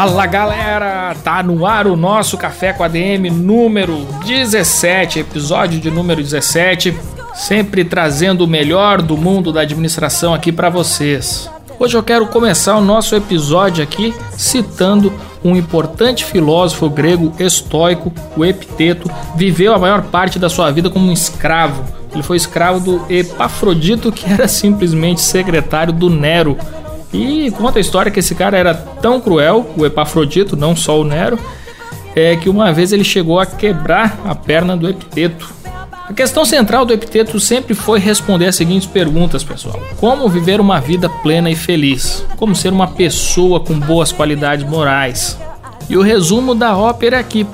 Fala 0.00 0.24
galera, 0.24 1.14
tá 1.22 1.42
no 1.42 1.66
ar 1.66 1.86
o 1.86 1.94
nosso 1.94 2.38
Café 2.38 2.72
com 2.72 2.82
ADM 2.82 3.28
número 3.30 4.06
17, 4.24 5.18
episódio 5.18 5.78
de 5.78 5.90
número 5.90 6.22
17, 6.22 6.98
sempre 7.34 7.84
trazendo 7.84 8.44
o 8.44 8.46
melhor 8.46 9.02
do 9.02 9.14
mundo 9.14 9.52
da 9.52 9.60
administração 9.60 10.32
aqui 10.32 10.50
para 10.50 10.70
vocês. 10.70 11.50
Hoje 11.78 11.98
eu 11.98 12.02
quero 12.02 12.26
começar 12.28 12.78
o 12.78 12.80
nosso 12.80 13.14
episódio 13.14 13.84
aqui 13.84 14.14
citando 14.38 15.12
um 15.44 15.54
importante 15.54 16.24
filósofo 16.24 16.88
grego 16.88 17.34
estoico, 17.38 18.10
o 18.34 18.42
Epiteto, 18.42 19.06
viveu 19.36 19.74
a 19.74 19.78
maior 19.78 20.04
parte 20.04 20.38
da 20.38 20.48
sua 20.48 20.70
vida 20.70 20.88
como 20.88 21.10
um 21.10 21.12
escravo. 21.12 21.84
Ele 22.10 22.22
foi 22.22 22.38
escravo 22.38 22.80
do 22.80 23.04
Epafrodito, 23.12 24.10
que 24.10 24.32
era 24.32 24.48
simplesmente 24.48 25.20
secretário 25.20 25.92
do 25.92 26.08
Nero, 26.08 26.56
e 27.12 27.50
conta 27.52 27.78
a 27.78 27.80
história 27.80 28.10
que 28.10 28.20
esse 28.20 28.34
cara 28.34 28.56
era 28.56 28.74
tão 28.74 29.20
cruel, 29.20 29.70
o 29.76 29.84
Epafrodito, 29.84 30.56
não 30.56 30.76
só 30.76 31.00
o 31.00 31.04
Nero, 31.04 31.38
é 32.14 32.36
que 32.36 32.48
uma 32.48 32.72
vez 32.72 32.92
ele 32.92 33.04
chegou 33.04 33.38
a 33.40 33.46
quebrar 33.46 34.20
a 34.24 34.34
perna 34.34 34.76
do 34.76 34.88
Epiteto. 34.88 35.52
A 36.08 36.12
questão 36.12 36.44
central 36.44 36.84
do 36.84 36.92
Epiteto 36.92 37.38
sempre 37.38 37.72
foi 37.72 38.00
responder 38.00 38.46
as 38.46 38.56
seguintes 38.56 38.86
perguntas, 38.86 39.44
pessoal: 39.44 39.80
Como 39.98 40.28
viver 40.28 40.60
uma 40.60 40.80
vida 40.80 41.08
plena 41.08 41.50
e 41.50 41.54
feliz? 41.54 42.24
Como 42.36 42.54
ser 42.54 42.72
uma 42.72 42.88
pessoa 42.88 43.60
com 43.60 43.78
boas 43.78 44.10
qualidades 44.10 44.68
morais? 44.68 45.38
E 45.88 45.96
o 45.96 46.02
resumo 46.02 46.54
da 46.54 46.76
ópera 46.76 47.16
é 47.16 47.20
aqui: 47.20 47.46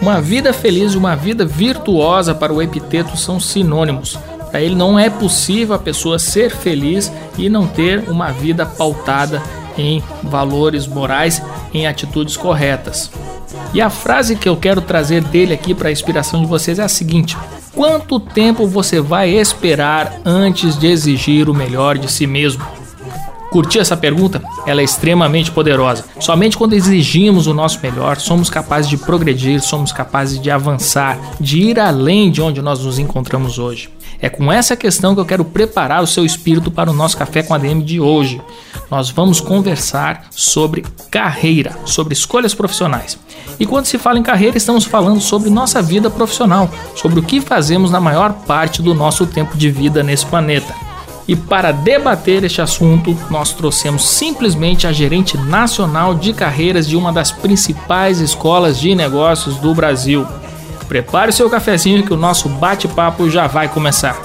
uma 0.00 0.20
vida 0.20 0.52
feliz 0.52 0.94
e 0.94 0.98
uma 0.98 1.14
vida 1.14 1.44
virtuosa 1.44 2.34
para 2.34 2.52
o 2.52 2.60
Epiteto 2.60 3.16
são 3.16 3.38
sinônimos. 3.38 4.18
Para 4.52 4.60
ele 4.60 4.74
não 4.74 4.98
é 4.98 5.08
possível 5.08 5.74
a 5.74 5.78
pessoa 5.78 6.18
ser 6.18 6.54
feliz 6.54 7.10
e 7.38 7.48
não 7.48 7.66
ter 7.66 8.08
uma 8.08 8.30
vida 8.30 8.66
pautada 8.66 9.42
em 9.78 10.02
valores 10.22 10.86
morais, 10.86 11.42
em 11.72 11.86
atitudes 11.86 12.36
corretas. 12.36 13.10
E 13.72 13.80
a 13.80 13.88
frase 13.88 14.36
que 14.36 14.46
eu 14.46 14.56
quero 14.56 14.82
trazer 14.82 15.24
dele 15.24 15.54
aqui 15.54 15.74
para 15.74 15.88
a 15.88 15.92
inspiração 15.92 16.42
de 16.42 16.46
vocês 16.46 16.78
é 16.78 16.82
a 16.82 16.88
seguinte: 16.88 17.34
Quanto 17.74 18.20
tempo 18.20 18.66
você 18.66 19.00
vai 19.00 19.30
esperar 19.30 20.20
antes 20.26 20.78
de 20.78 20.86
exigir 20.86 21.48
o 21.48 21.54
melhor 21.54 21.96
de 21.96 22.10
si 22.12 22.26
mesmo? 22.26 22.62
Curtiu 23.50 23.80
essa 23.80 23.96
pergunta? 23.96 24.42
Ela 24.66 24.82
é 24.82 24.84
extremamente 24.84 25.50
poderosa. 25.50 26.04
Somente 26.20 26.56
quando 26.56 26.74
exigimos 26.74 27.46
o 27.46 27.54
nosso 27.54 27.80
melhor, 27.82 28.18
somos 28.18 28.48
capazes 28.48 28.88
de 28.88 28.96
progredir, 28.96 29.60
somos 29.62 29.92
capazes 29.92 30.40
de 30.40 30.50
avançar, 30.50 31.18
de 31.40 31.60
ir 31.60 31.78
além 31.78 32.30
de 32.30 32.40
onde 32.40 32.60
nós 32.60 32.84
nos 32.84 32.98
encontramos 32.98 33.58
hoje. 33.58 33.90
É 34.22 34.28
com 34.28 34.52
essa 34.52 34.76
questão 34.76 35.16
que 35.16 35.20
eu 35.20 35.24
quero 35.24 35.44
preparar 35.44 36.00
o 36.00 36.06
seu 36.06 36.24
espírito 36.24 36.70
para 36.70 36.88
o 36.88 36.94
nosso 36.94 37.16
café 37.16 37.42
com 37.42 37.52
a 37.52 37.58
DM 37.58 37.82
de 37.82 37.98
hoje. 37.98 38.40
Nós 38.88 39.10
vamos 39.10 39.40
conversar 39.40 40.26
sobre 40.30 40.84
carreira, 41.10 41.76
sobre 41.84 42.14
escolhas 42.14 42.54
profissionais. 42.54 43.18
E 43.58 43.66
quando 43.66 43.86
se 43.86 43.98
fala 43.98 44.20
em 44.20 44.22
carreira, 44.22 44.56
estamos 44.56 44.84
falando 44.84 45.20
sobre 45.20 45.50
nossa 45.50 45.82
vida 45.82 46.08
profissional, 46.08 46.70
sobre 46.94 47.18
o 47.18 47.22
que 47.22 47.40
fazemos 47.40 47.90
na 47.90 48.00
maior 48.00 48.32
parte 48.46 48.80
do 48.80 48.94
nosso 48.94 49.26
tempo 49.26 49.56
de 49.56 49.68
vida 49.72 50.04
nesse 50.04 50.24
planeta. 50.24 50.72
E 51.26 51.34
para 51.34 51.72
debater 51.72 52.44
este 52.44 52.60
assunto, 52.60 53.16
nós 53.28 53.52
trouxemos 53.52 54.06
simplesmente 54.08 54.86
a 54.86 54.92
gerente 54.92 55.36
nacional 55.36 56.14
de 56.14 56.32
carreiras 56.32 56.86
de 56.86 56.96
uma 56.96 57.12
das 57.12 57.32
principais 57.32 58.20
escolas 58.20 58.78
de 58.78 58.94
negócios 58.94 59.56
do 59.56 59.74
Brasil. 59.74 60.24
Prepare 60.88 61.30
o 61.30 61.32
seu 61.32 61.48
cafezinho 61.48 62.04
que 62.04 62.12
o 62.12 62.16
nosso 62.16 62.48
bate-papo 62.48 63.28
já 63.30 63.46
vai 63.46 63.68
começar. 63.68 64.16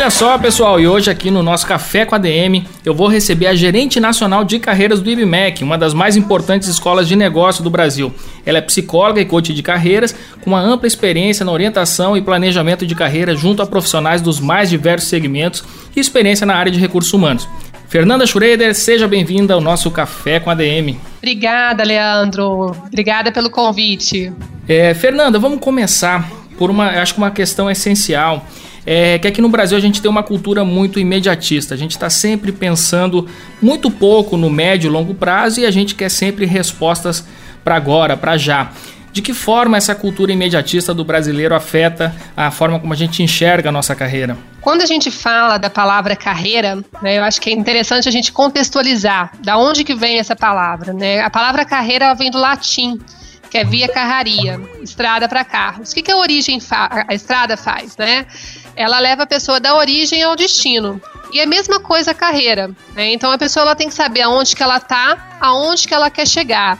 Olha 0.00 0.08
só, 0.08 0.38
pessoal, 0.38 0.80
e 0.80 0.88
hoje 0.88 1.10
aqui 1.10 1.30
no 1.30 1.42
nosso 1.42 1.66
Café 1.66 2.06
com 2.06 2.14
a 2.14 2.18
DM, 2.18 2.66
eu 2.86 2.94
vou 2.94 3.06
receber 3.06 3.46
a 3.48 3.54
gerente 3.54 4.00
nacional 4.00 4.44
de 4.44 4.58
carreiras 4.58 4.98
do 4.98 5.10
IBMEC, 5.10 5.62
uma 5.62 5.76
das 5.76 5.92
mais 5.92 6.16
importantes 6.16 6.68
escolas 6.68 7.06
de 7.06 7.14
negócio 7.14 7.62
do 7.62 7.68
Brasil. 7.68 8.10
Ela 8.46 8.58
é 8.58 8.60
psicóloga 8.62 9.20
e 9.20 9.26
coach 9.26 9.52
de 9.52 9.62
carreiras, 9.62 10.16
com 10.40 10.48
uma 10.48 10.60
ampla 10.60 10.86
experiência 10.86 11.44
na 11.44 11.52
orientação 11.52 12.16
e 12.16 12.22
planejamento 12.22 12.86
de 12.86 12.94
carreira 12.94 13.36
junto 13.36 13.60
a 13.60 13.66
profissionais 13.66 14.22
dos 14.22 14.40
mais 14.40 14.70
diversos 14.70 15.10
segmentos 15.10 15.62
e 15.94 16.00
experiência 16.00 16.46
na 16.46 16.54
área 16.54 16.72
de 16.72 16.80
recursos 16.80 17.12
humanos. 17.12 17.46
Fernanda 17.86 18.26
Schroeder, 18.26 18.74
seja 18.74 19.06
bem-vinda 19.06 19.52
ao 19.52 19.60
nosso 19.60 19.90
Café 19.90 20.40
com 20.40 20.48
a 20.48 20.54
DM. 20.54 20.98
Obrigada, 21.18 21.84
Leandro. 21.84 22.74
Obrigada 22.86 23.30
pelo 23.30 23.50
convite. 23.50 24.32
É, 24.66 24.94
Fernanda, 24.94 25.38
vamos 25.38 25.60
começar 25.60 26.26
por 26.56 26.70
uma, 26.70 26.88
acho 26.88 27.12
que 27.12 27.20
uma 27.20 27.30
questão 27.30 27.70
essencial 27.70 28.46
é 28.86 29.18
que 29.18 29.28
aqui 29.28 29.40
no 29.40 29.48
Brasil 29.48 29.76
a 29.76 29.80
gente 29.80 30.00
tem 30.00 30.10
uma 30.10 30.22
cultura 30.22 30.64
muito 30.64 30.98
imediatista. 30.98 31.74
A 31.74 31.76
gente 31.76 31.92
está 31.92 32.08
sempre 32.10 32.52
pensando 32.52 33.28
muito 33.60 33.90
pouco 33.90 34.36
no 34.36 34.50
médio 34.50 34.88
e 34.88 34.90
longo 34.90 35.14
prazo 35.14 35.60
e 35.60 35.66
a 35.66 35.70
gente 35.70 35.94
quer 35.94 36.10
sempre 36.10 36.46
respostas 36.46 37.24
para 37.62 37.76
agora, 37.76 38.16
para 38.16 38.36
já. 38.36 38.70
De 39.12 39.20
que 39.20 39.34
forma 39.34 39.76
essa 39.76 39.94
cultura 39.94 40.32
imediatista 40.32 40.94
do 40.94 41.04
brasileiro 41.04 41.54
afeta 41.54 42.14
a 42.36 42.50
forma 42.50 42.78
como 42.78 42.92
a 42.92 42.96
gente 42.96 43.22
enxerga 43.22 43.68
a 43.68 43.72
nossa 43.72 43.94
carreira? 43.94 44.38
Quando 44.60 44.82
a 44.82 44.86
gente 44.86 45.10
fala 45.10 45.58
da 45.58 45.68
palavra 45.68 46.14
carreira, 46.14 46.76
né, 47.02 47.18
eu 47.18 47.24
acho 47.24 47.40
que 47.40 47.50
é 47.50 47.52
interessante 47.52 48.08
a 48.08 48.12
gente 48.12 48.30
contextualizar 48.30 49.32
da 49.42 49.58
onde 49.58 49.82
que 49.82 49.94
vem 49.94 50.18
essa 50.18 50.36
palavra. 50.36 50.92
Né? 50.92 51.20
A 51.20 51.30
palavra 51.30 51.64
carreira 51.64 52.14
vem 52.14 52.30
do 52.30 52.38
latim, 52.38 53.00
que 53.50 53.58
é 53.58 53.64
via 53.64 53.88
carraria, 53.88 54.60
estrada 54.80 55.28
para 55.28 55.44
carros. 55.44 55.90
O 55.90 55.94
que, 55.94 56.02
que 56.02 56.12
a 56.12 56.16
origem 56.16 56.58
a 57.08 57.14
estrada 57.14 57.56
faz, 57.56 57.96
né? 57.96 58.26
ela 58.76 58.98
leva 58.98 59.24
a 59.24 59.26
pessoa 59.26 59.60
da 59.60 59.76
origem 59.76 60.22
ao 60.22 60.34
destino. 60.34 61.00
E 61.32 61.40
é 61.40 61.44
a 61.44 61.46
mesma 61.46 61.78
coisa 61.80 62.12
a 62.12 62.14
carreira. 62.14 62.70
Né? 62.94 63.12
Então 63.12 63.30
a 63.30 63.36
pessoa 63.36 63.62
ela 63.62 63.76
tem 63.76 63.88
que 63.88 63.94
saber 63.94 64.22
aonde 64.22 64.56
que 64.56 64.62
ela 64.62 64.78
está, 64.78 65.36
aonde 65.40 65.86
que 65.86 65.94
ela 65.94 66.10
quer 66.10 66.26
chegar. 66.26 66.78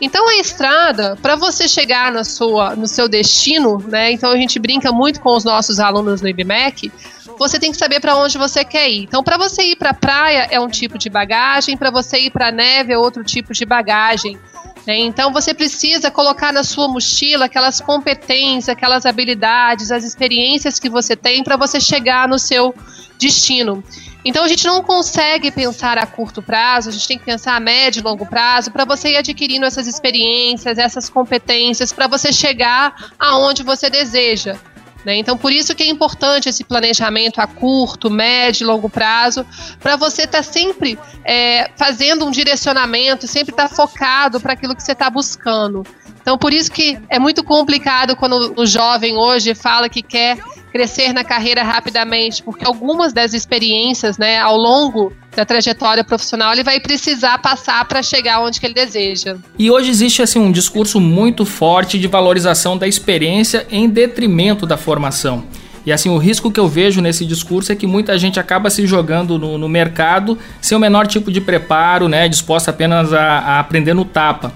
Então 0.00 0.28
a 0.28 0.36
estrada, 0.36 1.16
para 1.20 1.34
você 1.34 1.66
chegar 1.66 2.12
na 2.12 2.22
sua, 2.22 2.76
no 2.76 2.86
seu 2.86 3.08
destino, 3.08 3.82
né? 3.88 4.12
Então 4.12 4.30
a 4.30 4.36
gente 4.36 4.56
brinca 4.58 4.92
muito 4.92 5.20
com 5.20 5.34
os 5.34 5.42
nossos 5.42 5.80
alunos 5.80 6.22
no 6.22 6.28
IBMEC, 6.28 6.92
você 7.36 7.58
tem 7.58 7.72
que 7.72 7.76
saber 7.76 7.98
para 7.98 8.14
onde 8.14 8.38
você 8.38 8.64
quer 8.64 8.88
ir. 8.88 9.02
Então 9.02 9.24
para 9.24 9.36
você 9.36 9.62
ir 9.62 9.76
para 9.76 9.90
a 9.90 9.94
praia 9.94 10.46
é 10.50 10.60
um 10.60 10.68
tipo 10.68 10.96
de 10.98 11.10
bagagem, 11.10 11.76
para 11.76 11.90
você 11.90 12.18
ir 12.18 12.30
para 12.30 12.48
a 12.48 12.52
neve 12.52 12.92
é 12.92 12.98
outro 12.98 13.24
tipo 13.24 13.52
de 13.52 13.64
bagagem. 13.64 14.38
Né? 14.88 14.96
Então 15.00 15.30
você 15.30 15.52
precisa 15.52 16.10
colocar 16.10 16.50
na 16.50 16.64
sua 16.64 16.88
mochila 16.88 17.44
aquelas 17.44 17.78
competências, 17.78 18.70
aquelas 18.70 19.04
habilidades, 19.04 19.92
as 19.92 20.02
experiências 20.02 20.80
que 20.80 20.88
você 20.88 21.14
tem 21.14 21.44
para 21.44 21.58
você 21.58 21.78
chegar 21.78 22.26
no 22.26 22.38
seu 22.38 22.74
destino. 23.18 23.84
Então 24.24 24.42
a 24.42 24.48
gente 24.48 24.66
não 24.66 24.82
consegue 24.82 25.50
pensar 25.50 25.98
a 25.98 26.06
curto 26.06 26.40
prazo, 26.40 26.88
a 26.88 26.92
gente 26.92 27.06
tem 27.06 27.18
que 27.18 27.24
pensar 27.26 27.54
a 27.54 27.60
médio 27.60 28.00
e 28.00 28.02
longo 28.02 28.24
prazo 28.24 28.70
para 28.70 28.86
você 28.86 29.10
ir 29.10 29.18
adquirindo 29.18 29.66
essas 29.66 29.86
experiências, 29.86 30.78
essas 30.78 31.10
competências 31.10 31.92
para 31.92 32.06
você 32.06 32.32
chegar 32.32 33.12
aonde 33.18 33.62
você 33.62 33.90
deseja. 33.90 34.56
Né? 35.04 35.16
Então, 35.16 35.36
por 35.36 35.52
isso 35.52 35.74
que 35.74 35.82
é 35.82 35.86
importante 35.86 36.48
esse 36.48 36.64
planejamento 36.64 37.40
a 37.40 37.46
curto, 37.46 38.10
médio 38.10 38.64
e 38.64 38.66
longo 38.66 38.88
prazo, 38.88 39.46
para 39.80 39.96
você 39.96 40.22
estar 40.22 40.38
tá 40.38 40.42
sempre 40.42 40.98
é, 41.24 41.70
fazendo 41.76 42.26
um 42.26 42.30
direcionamento, 42.30 43.26
sempre 43.26 43.52
estar 43.52 43.68
tá 43.68 43.74
focado 43.74 44.40
para 44.40 44.52
aquilo 44.52 44.74
que 44.74 44.82
você 44.82 44.92
está 44.92 45.08
buscando. 45.08 45.84
Então, 46.20 46.36
por 46.36 46.52
isso 46.52 46.70
que 46.70 46.98
é 47.08 47.18
muito 47.18 47.42
complicado 47.42 48.16
quando 48.16 48.52
o 48.56 48.66
jovem 48.66 49.16
hoje 49.16 49.54
fala 49.54 49.88
que 49.88 50.02
quer 50.02 50.36
crescer 50.70 51.12
na 51.12 51.24
carreira 51.24 51.62
rapidamente, 51.62 52.42
porque 52.42 52.66
algumas 52.66 53.12
das 53.12 53.32
experiências, 53.32 54.18
né, 54.18 54.38
ao 54.38 54.56
longo 54.56 55.12
da 55.38 55.44
trajetória 55.44 56.02
profissional 56.02 56.52
ele 56.52 56.64
vai 56.64 56.80
precisar 56.80 57.38
passar 57.38 57.84
para 57.86 58.02
chegar 58.02 58.40
onde 58.40 58.58
que 58.58 58.66
ele 58.66 58.74
deseja. 58.74 59.36
E 59.56 59.70
hoje 59.70 59.88
existe 59.88 60.20
assim 60.20 60.40
um 60.40 60.50
discurso 60.50 61.00
muito 61.00 61.44
forte 61.44 61.98
de 61.98 62.08
valorização 62.08 62.76
da 62.76 62.88
experiência 62.88 63.66
em 63.70 63.88
detrimento 63.88 64.66
da 64.66 64.76
formação. 64.76 65.44
E 65.86 65.92
assim, 65.92 66.10
o 66.10 66.18
risco 66.18 66.50
que 66.50 66.58
eu 66.58 66.68
vejo 66.68 67.00
nesse 67.00 67.24
discurso 67.24 67.72
é 67.72 67.76
que 67.76 67.86
muita 67.86 68.18
gente 68.18 68.38
acaba 68.38 68.68
se 68.68 68.86
jogando 68.86 69.38
no, 69.38 69.56
no 69.56 69.68
mercado 69.68 70.36
sem 70.60 70.76
o 70.76 70.80
menor 70.80 71.06
tipo 71.06 71.30
de 71.30 71.40
preparo, 71.40 72.08
né, 72.08 72.28
disposta 72.28 72.70
apenas 72.70 73.12
a, 73.12 73.38
a 73.38 73.60
aprender 73.60 73.94
no 73.94 74.04
tapa. 74.04 74.52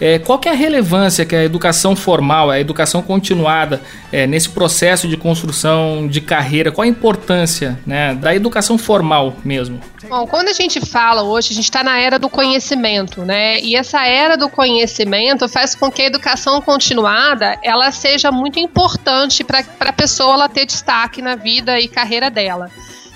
É, 0.00 0.18
qual 0.18 0.38
que 0.38 0.48
é 0.48 0.52
a 0.52 0.54
relevância 0.54 1.24
que 1.24 1.36
a 1.36 1.44
educação 1.44 1.94
formal, 1.94 2.50
a 2.50 2.58
educação 2.58 3.00
continuada 3.00 3.80
é, 4.10 4.26
nesse 4.26 4.48
processo 4.48 5.06
de 5.06 5.16
construção 5.16 6.06
de 6.08 6.20
carreira? 6.20 6.72
Qual 6.72 6.84
a 6.84 6.88
importância 6.88 7.78
né, 7.86 8.14
da 8.14 8.34
educação 8.34 8.76
formal 8.76 9.36
mesmo? 9.44 9.80
Bom, 10.08 10.26
quando 10.26 10.48
a 10.48 10.52
gente 10.52 10.80
fala 10.84 11.22
hoje, 11.22 11.52
a 11.52 11.54
gente 11.54 11.64
está 11.64 11.82
na 11.82 11.98
era 11.98 12.18
do 12.18 12.28
conhecimento, 12.28 13.22
né? 13.22 13.58
E 13.60 13.74
essa 13.76 14.04
era 14.04 14.36
do 14.36 14.50
conhecimento 14.50 15.48
faz 15.48 15.74
com 15.74 15.90
que 15.90 16.02
a 16.02 16.06
educação 16.06 16.60
continuada 16.60 17.58
ela 17.62 17.90
seja 17.90 18.30
muito 18.30 18.58
importante 18.58 19.42
para 19.42 19.64
a 19.80 19.92
pessoa 19.92 20.34
ela 20.34 20.48
ter 20.48 20.66
destaque 20.66 21.22
na 21.22 21.36
vida 21.36 21.80
e 21.80 21.88
carreira 21.88 22.30
dela. 22.30 22.70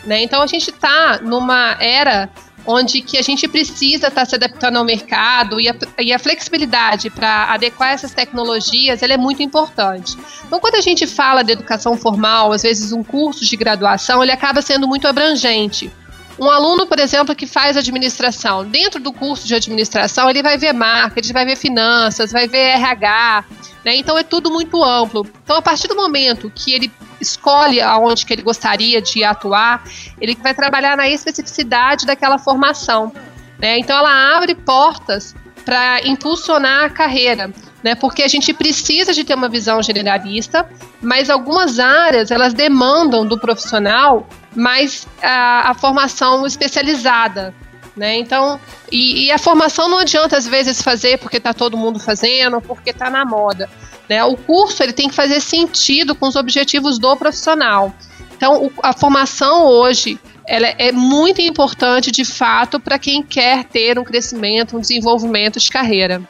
Né? 0.04 0.22
Então 0.22 0.40
a 0.40 0.46
gente 0.46 0.70
está 0.70 1.20
numa 1.22 1.76
era 1.80 2.30
onde 2.70 3.00
que 3.00 3.16
a 3.16 3.22
gente 3.22 3.48
precisa 3.48 4.08
estar 4.08 4.20
tá 4.20 4.24
se 4.26 4.34
adaptando 4.34 4.76
ao 4.76 4.84
mercado 4.84 5.58
e 5.58 5.70
a, 5.70 5.74
e 5.98 6.12
a 6.12 6.18
flexibilidade 6.18 7.08
para 7.08 7.44
adequar 7.54 7.92
essas 7.92 8.12
tecnologias 8.12 9.02
ela 9.02 9.14
é 9.14 9.16
muito 9.16 9.42
importante. 9.42 10.14
Então, 10.46 10.60
quando 10.60 10.74
a 10.74 10.82
gente 10.82 11.06
fala 11.06 11.42
de 11.42 11.52
educação 11.52 11.96
formal, 11.96 12.52
às 12.52 12.62
vezes 12.62 12.92
um 12.92 13.02
curso 13.02 13.42
de 13.42 13.56
graduação, 13.56 14.22
ele 14.22 14.32
acaba 14.32 14.60
sendo 14.60 14.86
muito 14.86 15.08
abrangente. 15.08 15.90
Um 16.38 16.50
aluno, 16.50 16.86
por 16.86 16.98
exemplo, 17.00 17.34
que 17.34 17.46
faz 17.46 17.74
administração, 17.74 18.64
dentro 18.64 19.00
do 19.00 19.12
curso 19.12 19.48
de 19.48 19.54
administração, 19.54 20.28
ele 20.28 20.42
vai 20.42 20.58
ver 20.58 20.74
marketing, 20.74 21.32
vai 21.32 21.46
ver 21.46 21.56
finanças, 21.56 22.30
vai 22.30 22.46
ver 22.46 22.76
RH, 22.76 23.44
né? 23.82 23.96
Então 23.96 24.16
é 24.16 24.22
tudo 24.22 24.50
muito 24.50 24.84
amplo. 24.84 25.26
Então, 25.42 25.56
a 25.56 25.62
partir 25.62 25.88
do 25.88 25.96
momento 25.96 26.52
que 26.54 26.72
ele 26.72 26.92
escolhe 27.20 27.80
aonde 27.80 28.24
que 28.24 28.32
ele 28.32 28.42
gostaria 28.42 29.00
de 29.00 29.24
atuar, 29.24 29.82
ele 30.20 30.36
vai 30.36 30.54
trabalhar 30.54 30.96
na 30.96 31.08
especificidade 31.08 32.06
daquela 32.06 32.38
formação. 32.38 33.12
Né? 33.58 33.78
Então 33.78 33.96
ela 33.96 34.36
abre 34.36 34.54
portas 34.54 35.34
para 35.64 36.00
impulsionar 36.06 36.84
a 36.84 36.90
carreira. 36.90 37.52
Né, 37.80 37.94
porque 37.94 38.24
a 38.24 38.28
gente 38.28 38.52
precisa 38.52 39.14
de 39.14 39.22
ter 39.22 39.34
uma 39.34 39.48
visão 39.48 39.80
generalista, 39.80 40.68
mas 41.00 41.30
algumas 41.30 41.78
áreas 41.78 42.32
elas 42.32 42.52
demandam 42.52 43.24
do 43.24 43.38
profissional 43.38 44.26
mais 44.52 45.06
a, 45.22 45.70
a 45.70 45.74
formação 45.74 46.44
especializada, 46.44 47.54
né? 47.96 48.16
Então, 48.16 48.58
e, 48.90 49.26
e, 49.26 49.30
a 49.32 49.38
formação 49.38 49.88
não 49.88 49.98
adianta 49.98 50.36
às 50.36 50.46
vezes 50.46 50.82
fazer 50.82 51.18
porque 51.18 51.36
está 51.36 51.54
todo 51.54 51.76
mundo 51.76 52.00
fazendo, 52.00 52.60
porque 52.60 52.90
está 52.90 53.08
na 53.10 53.24
moda. 53.24 53.70
Né? 54.08 54.24
O 54.24 54.36
curso 54.36 54.82
ele 54.82 54.92
tem 54.92 55.08
que 55.08 55.14
fazer 55.14 55.40
sentido 55.40 56.14
com 56.14 56.26
os 56.26 56.36
objetivos 56.36 56.98
do 56.98 57.16
profissional. 57.16 57.92
Então, 58.36 58.66
o, 58.66 58.72
a 58.82 58.92
formação 58.92 59.66
hoje 59.66 60.18
ela 60.46 60.66
é 60.78 60.90
muito 60.90 61.42
importante, 61.42 62.10
de 62.10 62.24
fato, 62.24 62.80
para 62.80 62.98
quem 62.98 63.22
quer 63.22 63.64
ter 63.64 63.98
um 63.98 64.04
crescimento, 64.04 64.78
um 64.78 64.80
desenvolvimento 64.80 65.60
de 65.60 65.68
carreira. 65.68 66.22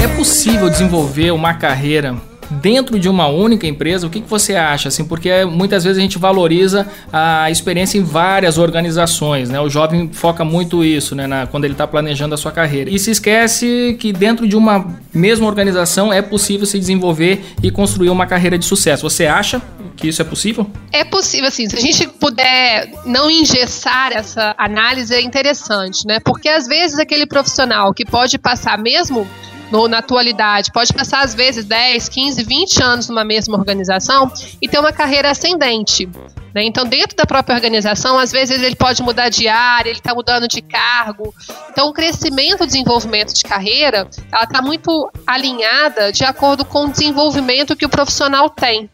É 0.00 0.08
possível 0.16 0.68
desenvolver 0.68 1.30
uma 1.30 1.54
carreira 1.54 2.20
dentro 2.50 2.98
de 2.98 3.08
uma 3.08 3.26
única 3.26 3.66
empresa, 3.66 4.06
o 4.06 4.10
que, 4.10 4.20
que 4.20 4.28
você 4.28 4.54
acha? 4.54 4.88
Assim, 4.88 5.04
porque 5.04 5.44
muitas 5.44 5.84
vezes 5.84 5.98
a 5.98 6.00
gente 6.00 6.18
valoriza 6.18 6.86
a 7.12 7.50
experiência 7.50 7.98
em 7.98 8.02
várias 8.02 8.58
organizações, 8.58 9.48
né? 9.48 9.60
O 9.60 9.68
jovem 9.68 10.10
foca 10.12 10.44
muito 10.44 10.84
isso, 10.84 11.14
né? 11.14 11.26
Na, 11.26 11.46
quando 11.46 11.64
ele 11.64 11.74
está 11.74 11.86
planejando 11.86 12.34
a 12.34 12.38
sua 12.38 12.52
carreira. 12.52 12.90
E 12.90 12.98
se 12.98 13.10
esquece 13.10 13.96
que 13.98 14.12
dentro 14.12 14.46
de 14.46 14.56
uma 14.56 14.86
mesma 15.12 15.46
organização 15.46 16.12
é 16.12 16.22
possível 16.22 16.66
se 16.66 16.78
desenvolver 16.78 17.44
e 17.62 17.70
construir 17.70 18.10
uma 18.10 18.26
carreira 18.26 18.58
de 18.58 18.64
sucesso. 18.64 19.08
Você 19.08 19.26
acha 19.26 19.60
que 19.96 20.08
isso 20.08 20.20
é 20.20 20.24
possível? 20.24 20.70
É 20.92 21.04
possível, 21.04 21.48
assim. 21.48 21.68
Se 21.68 21.76
a 21.76 21.80
gente 21.80 22.06
puder 22.06 22.90
não 23.04 23.30
engessar 23.30 24.12
essa 24.12 24.54
análise, 24.58 25.14
é 25.14 25.20
interessante, 25.20 26.06
né? 26.06 26.20
Porque 26.20 26.48
às 26.48 26.66
vezes 26.66 26.98
aquele 26.98 27.26
profissional 27.26 27.92
que 27.94 28.04
pode 28.04 28.38
passar 28.38 28.78
mesmo 28.78 29.26
no, 29.70 29.88
na 29.88 29.98
atualidade, 29.98 30.72
pode 30.72 30.92
passar 30.92 31.24
às 31.24 31.34
vezes 31.34 31.64
10, 31.64 32.08
15, 32.08 32.42
20 32.42 32.82
anos 32.82 33.08
numa 33.08 33.24
mesma 33.24 33.56
organização 33.56 34.30
e 34.60 34.68
ter 34.68 34.78
uma 34.78 34.92
carreira 34.92 35.30
ascendente. 35.30 36.08
Né? 36.56 36.64
Então, 36.64 36.86
dentro 36.86 37.14
da 37.14 37.26
própria 37.26 37.54
organização, 37.54 38.18
às 38.18 38.32
vezes 38.32 38.62
ele 38.62 38.74
pode 38.74 39.02
mudar 39.02 39.28
de 39.28 39.46
área, 39.46 39.90
ele 39.90 39.98
está 39.98 40.14
mudando 40.14 40.48
de 40.48 40.62
cargo. 40.62 41.34
Então, 41.70 41.88
o 41.88 41.92
crescimento 41.92 42.64
e 42.64 42.66
desenvolvimento 42.66 43.34
de 43.34 43.42
carreira, 43.42 44.08
ela 44.32 44.44
está 44.44 44.62
muito 44.62 45.10
alinhada 45.26 46.10
de 46.10 46.24
acordo 46.24 46.64
com 46.64 46.86
o 46.86 46.90
desenvolvimento 46.90 47.76
que 47.76 47.84
o 47.84 47.90
profissional 47.90 48.48
tem. 48.48 48.88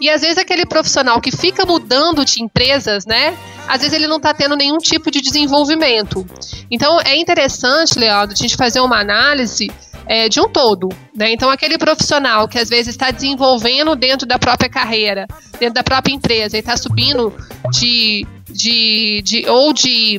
E 0.00 0.08
às 0.08 0.20
vezes 0.20 0.38
aquele 0.38 0.64
profissional 0.64 1.20
que 1.20 1.30
fica 1.36 1.66
mudando 1.66 2.24
de 2.24 2.42
empresas, 2.42 3.04
né? 3.04 3.36
Às 3.66 3.80
vezes 3.80 3.92
ele 3.92 4.06
não 4.06 4.16
está 4.16 4.32
tendo 4.32 4.56
nenhum 4.56 4.78
tipo 4.78 5.10
de 5.10 5.20
desenvolvimento. 5.20 6.26
Então 6.70 7.00
é 7.00 7.16
interessante, 7.16 7.98
Leandro, 7.98 8.32
a 8.32 8.36
gente 8.36 8.56
fazer 8.56 8.80
uma 8.80 8.98
análise 8.98 9.70
é, 10.08 10.28
de 10.28 10.40
um 10.40 10.48
todo. 10.48 10.88
Né? 11.14 11.32
Então, 11.32 11.50
aquele 11.50 11.76
profissional 11.76 12.48
que 12.48 12.58
às 12.58 12.68
vezes 12.68 12.88
está 12.88 13.10
desenvolvendo 13.10 13.94
dentro 13.94 14.26
da 14.26 14.38
própria 14.38 14.70
carreira, 14.70 15.26
dentro 15.60 15.74
da 15.74 15.84
própria 15.84 16.14
empresa, 16.14 16.56
e 16.56 16.60
está 16.60 16.76
subindo 16.76 17.32
de, 17.70 18.26
de, 18.50 19.22
de. 19.22 19.46
ou 19.48 19.72
de 19.72 20.18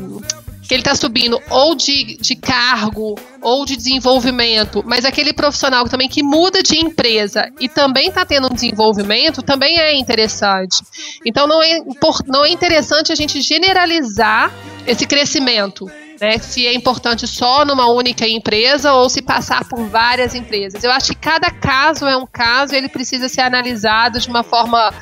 que 0.67 0.75
ele 0.75 0.81
está 0.81 0.93
subindo 0.93 1.41
ou 1.49 1.73
de, 1.73 2.15
de 2.17 2.35
cargo 2.35 3.15
ou 3.41 3.65
de 3.65 3.75
desenvolvimento, 3.75 4.83
mas 4.85 5.03
aquele 5.03 5.33
profissional 5.33 5.85
também 5.85 6.07
que 6.07 6.21
muda 6.21 6.61
de 6.61 6.77
empresa 6.77 7.49
e 7.59 7.67
também 7.67 8.09
está 8.09 8.23
tendo 8.23 8.45
um 8.45 8.53
desenvolvimento, 8.53 9.41
também 9.41 9.79
é 9.79 9.97
interessante. 9.97 10.83
Então 11.25 11.47
não 11.47 11.63
é, 11.63 11.79
não 12.27 12.45
é 12.45 12.51
interessante 12.51 13.11
a 13.11 13.15
gente 13.15 13.41
generalizar 13.41 14.53
esse 14.85 15.07
crescimento 15.07 15.89
né, 16.19 16.37
se 16.37 16.67
é 16.67 16.73
importante 16.73 17.27
só 17.27 17.65
numa 17.65 17.89
única 17.91 18.27
empresa 18.27 18.93
ou 18.93 19.09
se 19.09 19.21
passar 19.21 19.63
por 19.65 19.85
várias 19.85 20.35
empresas. 20.35 20.83
Eu 20.83 20.91
acho 20.91 21.13
que 21.13 21.15
cada 21.15 21.49
caso 21.49 22.05
é 22.05 22.15
um 22.15 22.25
caso 22.25 22.73
e 22.73 22.77
ele 22.77 22.89
precisa 22.89 23.29
ser 23.29 23.41
analisado 23.41 24.19
de 24.19 24.27
uma 24.27 24.43
forma 24.43 24.93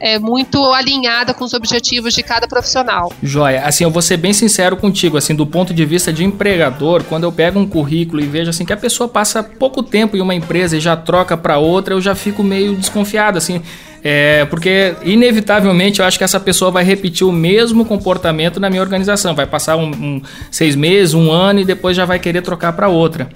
é, 0.00 0.18
muito 0.18 0.60
alinhada 0.72 1.32
com 1.32 1.44
os 1.44 1.54
objetivos 1.54 2.12
de 2.12 2.22
cada 2.22 2.48
profissional. 2.48 3.12
Joia, 3.22 3.62
assim, 3.64 3.84
eu 3.84 3.90
vou 3.90 4.02
ser 4.02 4.16
bem 4.16 4.32
sincero 4.32 4.76
contigo, 4.76 5.16
assim, 5.16 5.34
do 5.34 5.46
ponto 5.46 5.72
de 5.72 5.84
vista 5.84 6.12
de 6.12 6.24
empregador, 6.24 7.04
quando 7.04 7.22
eu 7.22 7.32
pego 7.32 7.60
um 7.60 7.66
currículo 7.66 8.20
e 8.20 8.26
vejo 8.26 8.50
assim 8.50 8.64
que 8.64 8.72
a 8.72 8.76
pessoa 8.76 9.08
passa 9.08 9.42
pouco 9.42 9.82
tempo 9.82 10.16
em 10.16 10.20
uma 10.20 10.34
empresa 10.34 10.76
e 10.76 10.80
já 10.80 10.96
troca 10.96 11.36
para 11.36 11.58
outra, 11.58 11.94
eu 11.94 12.00
já 12.00 12.16
fico 12.16 12.42
meio 12.42 12.74
desconfiado, 12.74 13.38
assim, 13.38 13.62
é, 14.04 14.44
porque, 14.46 14.96
inevitavelmente, 15.04 16.00
eu 16.00 16.06
acho 16.06 16.18
que 16.18 16.24
essa 16.24 16.40
pessoa 16.40 16.70
vai 16.70 16.82
repetir 16.82 17.26
o 17.26 17.30
mesmo 17.30 17.84
comportamento 17.84 18.58
na 18.58 18.68
minha 18.68 18.82
organização. 18.82 19.34
Vai 19.34 19.46
passar 19.46 19.76
um, 19.76 19.90
um 19.90 20.22
seis 20.50 20.74
meses, 20.74 21.14
um 21.14 21.30
ano 21.30 21.60
e 21.60 21.64
depois 21.64 21.96
já 21.96 22.04
vai 22.04 22.18
querer 22.18 22.42
trocar 22.42 22.72
para 22.72 22.88
outra. 22.88 23.28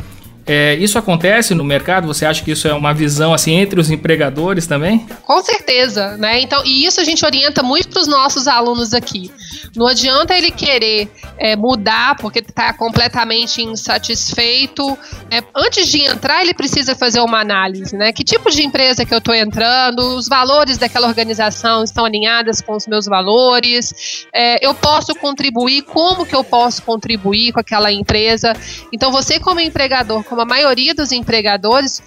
É, 0.44 0.74
isso 0.76 0.96
acontece 0.96 1.54
no 1.54 1.64
mercado? 1.64 2.06
Você 2.06 2.24
acha 2.24 2.42
que 2.42 2.52
isso 2.52 2.68
é 2.68 2.72
uma 2.72 2.94
visão 2.94 3.34
assim 3.34 3.54
entre 3.54 3.80
os 3.80 3.90
empregadores 3.90 4.66
também? 4.66 5.04
Com 5.24 5.42
certeza, 5.42 6.16
né? 6.16 6.40
Então, 6.40 6.64
e 6.64 6.86
isso 6.86 7.00
a 7.00 7.04
gente 7.04 7.24
orienta 7.24 7.64
muito 7.64 7.88
para 7.88 8.00
os 8.00 8.06
nossos 8.06 8.46
alunos 8.46 8.94
aqui. 8.94 9.30
Não 9.76 9.86
adianta 9.86 10.34
ele 10.34 10.50
querer 10.50 11.10
é, 11.38 11.54
mudar 11.54 12.16
porque 12.16 12.38
está 12.38 12.72
completamente 12.72 13.62
insatisfeito. 13.62 14.98
É, 15.30 15.42
antes 15.54 15.88
de 15.88 16.02
entrar, 16.02 16.42
ele 16.42 16.54
precisa 16.54 16.94
fazer 16.94 17.20
uma 17.20 17.40
análise, 17.40 17.96
né? 17.96 18.12
Que 18.12 18.24
tipo 18.24 18.50
de 18.50 18.64
empresa 18.64 19.04
que 19.04 19.12
eu 19.12 19.18
estou 19.18 19.34
entrando? 19.34 20.16
Os 20.16 20.28
valores 20.28 20.78
daquela 20.78 21.06
organização 21.06 21.84
estão 21.84 22.04
alinhados 22.04 22.60
com 22.60 22.74
os 22.74 22.86
meus 22.86 23.06
valores? 23.06 24.26
É, 24.32 24.64
eu 24.66 24.74
posso 24.74 25.14
contribuir? 25.14 25.82
Como 25.82 26.24
que 26.24 26.34
eu 26.34 26.42
posso 26.42 26.82
contribuir 26.82 27.52
com 27.52 27.60
aquela 27.60 27.92
empresa? 27.92 28.54
Então, 28.92 29.12
você 29.12 29.38
como 29.38 29.60
empregador, 29.60 30.24
como 30.24 30.40
a 30.40 30.46
maioria 30.46 30.94
dos 30.94 31.12
empregadores, 31.12 32.02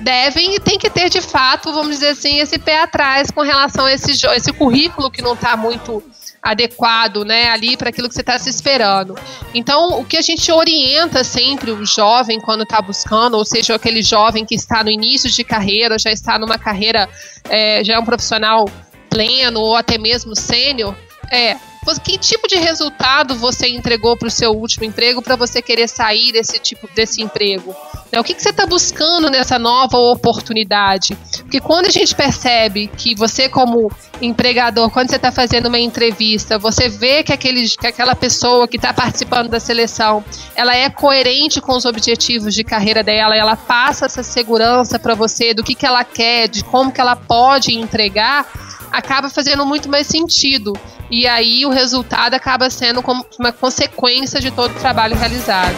devem 0.00 0.54
e 0.54 0.60
tem 0.60 0.78
que 0.78 0.90
ter 0.90 1.08
de 1.08 1.20
fato, 1.20 1.72
vamos 1.72 1.90
dizer 1.90 2.10
assim, 2.10 2.38
esse 2.38 2.58
pé 2.58 2.82
atrás 2.82 3.30
com 3.30 3.40
relação 3.40 3.86
a 3.86 3.92
esse, 3.92 4.12
esse 4.26 4.52
currículo 4.52 5.10
que 5.10 5.22
não 5.22 5.34
está 5.34 5.56
muito 5.56 6.02
adequado, 6.42 7.24
né, 7.24 7.50
ali 7.50 7.76
para 7.76 7.90
aquilo 7.90 8.08
que 8.08 8.14
você 8.14 8.20
está 8.20 8.38
se 8.38 8.48
esperando. 8.48 9.14
Então, 9.54 10.00
o 10.00 10.04
que 10.04 10.16
a 10.16 10.22
gente 10.22 10.50
orienta 10.50 11.24
sempre 11.24 11.70
o 11.70 11.84
jovem 11.84 12.40
quando 12.40 12.62
está 12.62 12.80
buscando, 12.80 13.36
ou 13.36 13.44
seja, 13.44 13.74
aquele 13.74 14.02
jovem 14.02 14.44
que 14.44 14.54
está 14.54 14.82
no 14.82 14.90
início 14.90 15.30
de 15.30 15.44
carreira, 15.44 15.98
já 15.98 16.10
está 16.10 16.38
numa 16.38 16.58
carreira, 16.58 17.08
é, 17.48 17.82
já 17.84 17.94
é 17.94 17.98
um 17.98 18.04
profissional 18.04 18.66
pleno 19.10 19.60
ou 19.60 19.76
até 19.76 19.98
mesmo 19.98 20.34
sênior, 20.36 20.94
é 21.30 21.56
que 21.96 22.18
tipo 22.18 22.48
de 22.48 22.56
resultado 22.56 23.34
você 23.36 23.68
entregou 23.68 24.16
para 24.16 24.28
o 24.28 24.30
seu 24.30 24.50
último 24.50 24.84
emprego 24.84 25.22
para 25.22 25.36
você 25.36 25.62
querer 25.62 25.88
sair 25.88 26.32
desse 26.32 26.58
tipo 26.58 26.88
desse 26.94 27.22
emprego? 27.22 27.74
Né, 28.10 28.18
o 28.18 28.24
que, 28.24 28.34
que 28.34 28.42
você 28.42 28.50
está 28.50 28.66
buscando 28.66 29.30
nessa 29.30 29.58
nova 29.58 29.96
oportunidade? 29.98 31.16
Porque 31.38 31.60
quando 31.60 31.86
a 31.86 31.90
gente 31.90 32.14
percebe 32.14 32.88
que 32.88 33.14
você, 33.14 33.48
como 33.48 33.90
empregador, 34.20 34.90
quando 34.90 35.10
você 35.10 35.16
está 35.16 35.30
fazendo 35.30 35.66
uma 35.66 35.78
entrevista, 35.78 36.58
você 36.58 36.88
vê 36.88 37.22
que, 37.22 37.32
aquele, 37.32 37.68
que 37.68 37.86
aquela 37.86 38.16
pessoa 38.16 38.66
que 38.66 38.76
está 38.76 38.92
participando 38.92 39.48
da 39.48 39.60
seleção, 39.60 40.24
ela 40.56 40.74
é 40.74 40.88
coerente 40.88 41.60
com 41.60 41.76
os 41.76 41.84
objetivos 41.84 42.54
de 42.54 42.64
carreira 42.64 43.02
dela, 43.02 43.36
ela 43.36 43.56
passa 43.56 44.06
essa 44.06 44.22
segurança 44.22 44.98
para 44.98 45.14
você 45.14 45.52
do 45.52 45.62
que, 45.62 45.74
que 45.74 45.86
ela 45.86 46.02
quer, 46.02 46.48
de 46.48 46.64
como 46.64 46.90
que 46.90 47.00
ela 47.00 47.14
pode 47.14 47.74
entregar, 47.74 48.46
acaba 48.92 49.28
fazendo 49.28 49.64
muito 49.64 49.88
mais 49.88 50.06
sentido. 50.06 50.72
E 51.10 51.26
aí 51.26 51.64
o 51.64 51.70
resultado 51.70 52.34
acaba 52.34 52.68
sendo 52.70 53.02
como 53.02 53.24
uma 53.38 53.52
consequência 53.52 54.40
de 54.40 54.50
todo 54.50 54.72
o 54.72 54.80
trabalho 54.80 55.16
realizado. 55.16 55.76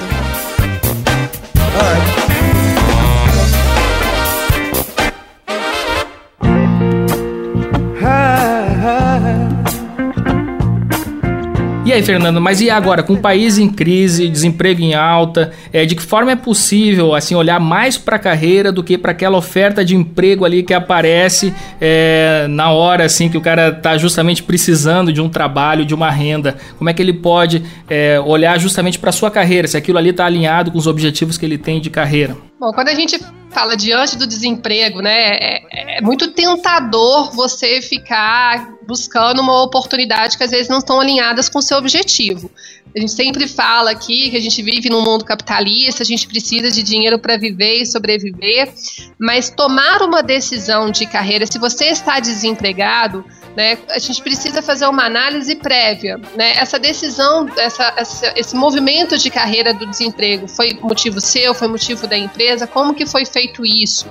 E 11.91 11.93
aí, 11.93 12.05
Fernando, 12.05 12.41
mas 12.41 12.61
e 12.61 12.71
agora, 12.71 13.03
com 13.03 13.15
o 13.15 13.19
país 13.19 13.59
em 13.59 13.69
crise, 13.69 14.29
desemprego 14.29 14.81
em 14.81 14.95
alta, 14.95 15.51
é, 15.73 15.85
de 15.85 15.97
que 15.97 16.03
forma 16.03 16.31
é 16.31 16.37
possível 16.37 17.17
assim 17.17 17.35
olhar 17.35 17.59
mais 17.59 17.99
para 17.99 18.15
a 18.15 18.19
carreira 18.19 18.71
do 18.71 18.81
que 18.81 18.97
para 18.97 19.11
aquela 19.11 19.37
oferta 19.37 19.85
de 19.85 19.97
emprego 19.97 20.45
ali 20.45 20.63
que 20.63 20.73
aparece 20.73 21.53
é, 21.81 22.47
na 22.49 22.71
hora 22.71 23.07
assim 23.07 23.29
que 23.29 23.37
o 23.37 23.41
cara 23.41 23.71
está 23.71 23.99
justamente 23.99 24.41
precisando 24.41 25.13
de 25.13 25.21
um 25.21 25.29
trabalho, 25.29 25.85
de 25.85 25.93
uma 25.93 26.13
renda? 26.13 26.57
Como 26.79 26.89
é 26.89 26.93
que 26.93 27.03
ele 27.03 27.13
pode 27.13 27.65
é, 27.89 28.21
olhar 28.21 28.57
justamente 28.61 28.97
para 28.97 29.11
sua 29.11 29.29
carreira, 29.29 29.67
se 29.67 29.77
aquilo 29.77 29.99
ali 29.99 30.11
está 30.11 30.25
alinhado 30.25 30.71
com 30.71 30.79
os 30.79 30.87
objetivos 30.87 31.37
que 31.37 31.45
ele 31.45 31.59
tem 31.59 31.81
de 31.81 31.91
carreira? 31.91 32.50
Bom, 32.61 32.75
quando 32.75 32.89
a 32.89 32.95
gente 32.95 33.19
fala 33.49 33.75
diante 33.75 34.19
do 34.19 34.27
desemprego, 34.27 35.01
né, 35.01 35.31
é, 35.33 35.97
é, 35.97 36.01
muito 36.03 36.31
tentador 36.33 37.35
você 37.35 37.81
ficar 37.81 38.75
buscando 38.87 39.41
uma 39.41 39.63
oportunidade 39.63 40.37
que 40.37 40.45
às 40.45 40.51
vezes 40.51 40.69
não 40.69 40.77
estão 40.77 41.01
alinhadas 41.01 41.49
com 41.49 41.59
o 41.59 41.63
seu 41.63 41.79
objetivo. 41.79 42.51
A 42.95 43.01
gente 43.01 43.13
sempre 43.13 43.49
fala 43.49 43.91
aqui 43.91 44.29
que 44.31 44.37
a 44.37 44.41
gente 44.41 44.61
vive 44.63 44.91
num 44.91 45.01
mundo 45.01 45.25
capitalista, 45.25 46.03
a 46.03 46.07
gente 46.07 46.29
precisa 46.29 46.71
de 46.71 46.83
dinheiro 46.83 47.19
para 47.19 47.39
viver 47.39 47.81
e 47.81 47.87
sobreviver, 47.87 48.71
mas 49.19 49.49
tomar 49.49 50.03
uma 50.03 50.23
decisão 50.23 50.91
de 50.91 51.07
carreira, 51.07 51.47
se 51.47 51.59
você 51.59 51.87
está 51.87 52.21
desempregado, 52.21 53.25
né, 53.57 53.79
a 53.89 53.99
gente 53.99 54.23
precisa 54.23 54.63
fazer 54.63 54.87
uma 54.87 55.05
análise 55.05 55.55
prévia. 55.57 56.19
Né? 56.37 56.57
Essa 56.57 56.79
decisão, 56.79 57.49
essa, 57.57 57.93
essa, 57.97 58.33
esse 58.37 58.55
movimento 58.55 59.19
de 59.19 59.31
carreira 59.31 59.75
do 59.75 59.87
desemprego 59.87 60.47
foi 60.47 60.79
motivo 60.81 61.21
seu, 61.21 61.55
foi 61.55 61.69
motivo 61.69 62.07
da 62.07 62.17
empresa? 62.17 62.67
Como 62.67 62.95
que 62.95 63.07
foi 63.07 63.25
feito 63.25 63.65
isso? 63.65 64.09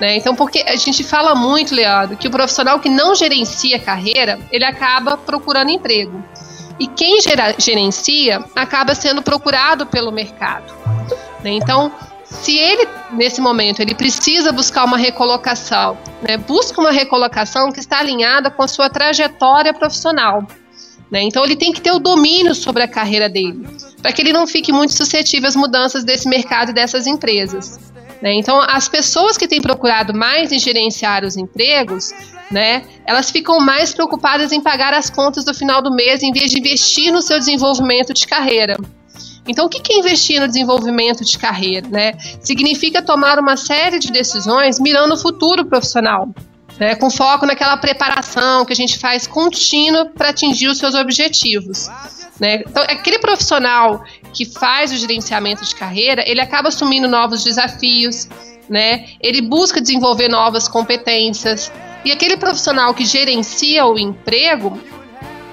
Né? 0.00 0.16
Então, 0.16 0.34
porque 0.34 0.64
a 0.66 0.76
gente 0.76 1.04
fala 1.04 1.34
muito, 1.34 1.74
Leandro, 1.74 2.16
que 2.16 2.28
o 2.28 2.30
profissional 2.30 2.80
que 2.80 2.88
não 2.88 3.14
gerencia 3.14 3.78
carreira, 3.78 4.38
ele 4.50 4.64
acaba 4.64 5.16
procurando 5.16 5.70
emprego. 5.70 6.22
E 6.78 6.86
quem 6.86 7.18
gerencia 7.58 8.42
acaba 8.56 8.94
sendo 8.94 9.22
procurado 9.22 9.86
pelo 9.86 10.10
mercado. 10.10 10.72
Né? 11.44 11.50
Então, 11.50 11.92
se 12.30 12.56
ele, 12.56 12.88
nesse 13.12 13.40
momento, 13.40 13.80
ele 13.80 13.94
precisa 13.94 14.52
buscar 14.52 14.84
uma 14.84 14.96
recolocação, 14.96 15.98
né, 16.26 16.36
busca 16.36 16.80
uma 16.80 16.92
recolocação 16.92 17.72
que 17.72 17.80
está 17.80 17.98
alinhada 17.98 18.50
com 18.50 18.62
a 18.62 18.68
sua 18.68 18.88
trajetória 18.88 19.74
profissional. 19.74 20.46
Né? 21.10 21.22
Então 21.22 21.44
ele 21.44 21.56
tem 21.56 21.72
que 21.72 21.80
ter 21.80 21.90
o 21.90 21.98
domínio 21.98 22.54
sobre 22.54 22.84
a 22.84 22.88
carreira 22.88 23.28
dele, 23.28 23.66
para 24.00 24.12
que 24.12 24.22
ele 24.22 24.32
não 24.32 24.46
fique 24.46 24.72
muito 24.72 24.92
suscetível 24.92 25.48
às 25.48 25.56
mudanças 25.56 26.04
desse 26.04 26.28
mercado 26.28 26.70
e 26.70 26.72
dessas 26.72 27.06
empresas. 27.06 27.80
Né? 28.22 28.34
Então 28.34 28.60
as 28.60 28.88
pessoas 28.88 29.36
que 29.36 29.48
têm 29.48 29.60
procurado 29.60 30.14
mais 30.14 30.52
em 30.52 30.58
gerenciar 30.58 31.24
os 31.24 31.36
empregos, 31.36 32.12
né, 32.48 32.84
elas 33.04 33.30
ficam 33.30 33.58
mais 33.58 33.92
preocupadas 33.92 34.52
em 34.52 34.60
pagar 34.60 34.94
as 34.94 35.10
contas 35.10 35.44
do 35.44 35.52
final 35.52 35.82
do 35.82 35.90
mês 35.90 36.22
em 36.22 36.32
vez 36.32 36.50
de 36.52 36.60
investir 36.60 37.12
no 37.12 37.22
seu 37.22 37.38
desenvolvimento 37.38 38.14
de 38.14 38.26
carreira. 38.26 38.76
Então, 39.46 39.66
o 39.66 39.68
que 39.68 39.92
é 39.92 39.98
investir 39.98 40.40
no 40.40 40.46
desenvolvimento 40.46 41.24
de 41.24 41.38
carreira? 41.38 41.88
Né? 41.88 42.12
Significa 42.40 43.02
tomar 43.02 43.38
uma 43.38 43.56
série 43.56 43.98
de 43.98 44.10
decisões 44.10 44.78
mirando 44.78 45.14
o 45.14 45.18
futuro 45.18 45.64
profissional. 45.64 46.28
Né, 46.78 46.94
com 46.94 47.10
foco 47.10 47.44
naquela 47.44 47.76
preparação 47.76 48.64
que 48.64 48.72
a 48.72 48.76
gente 48.76 48.98
faz 48.98 49.26
contínua 49.26 50.06
para 50.06 50.30
atingir 50.30 50.66
os 50.66 50.78
seus 50.78 50.94
objetivos. 50.94 51.90
Né? 52.40 52.62
Então, 52.66 52.82
aquele 52.84 53.18
profissional 53.18 54.02
que 54.32 54.46
faz 54.46 54.90
o 54.90 54.96
gerenciamento 54.96 55.62
de 55.62 55.74
carreira, 55.74 56.24
ele 56.26 56.40
acaba 56.40 56.68
assumindo 56.68 57.06
novos 57.06 57.44
desafios, 57.44 58.26
né? 58.66 59.08
ele 59.20 59.42
busca 59.42 59.78
desenvolver 59.78 60.28
novas 60.28 60.68
competências. 60.68 61.70
E 62.02 62.10
aquele 62.10 62.38
profissional 62.38 62.94
que 62.94 63.04
gerencia 63.04 63.84
o 63.84 63.98
emprego, 63.98 64.80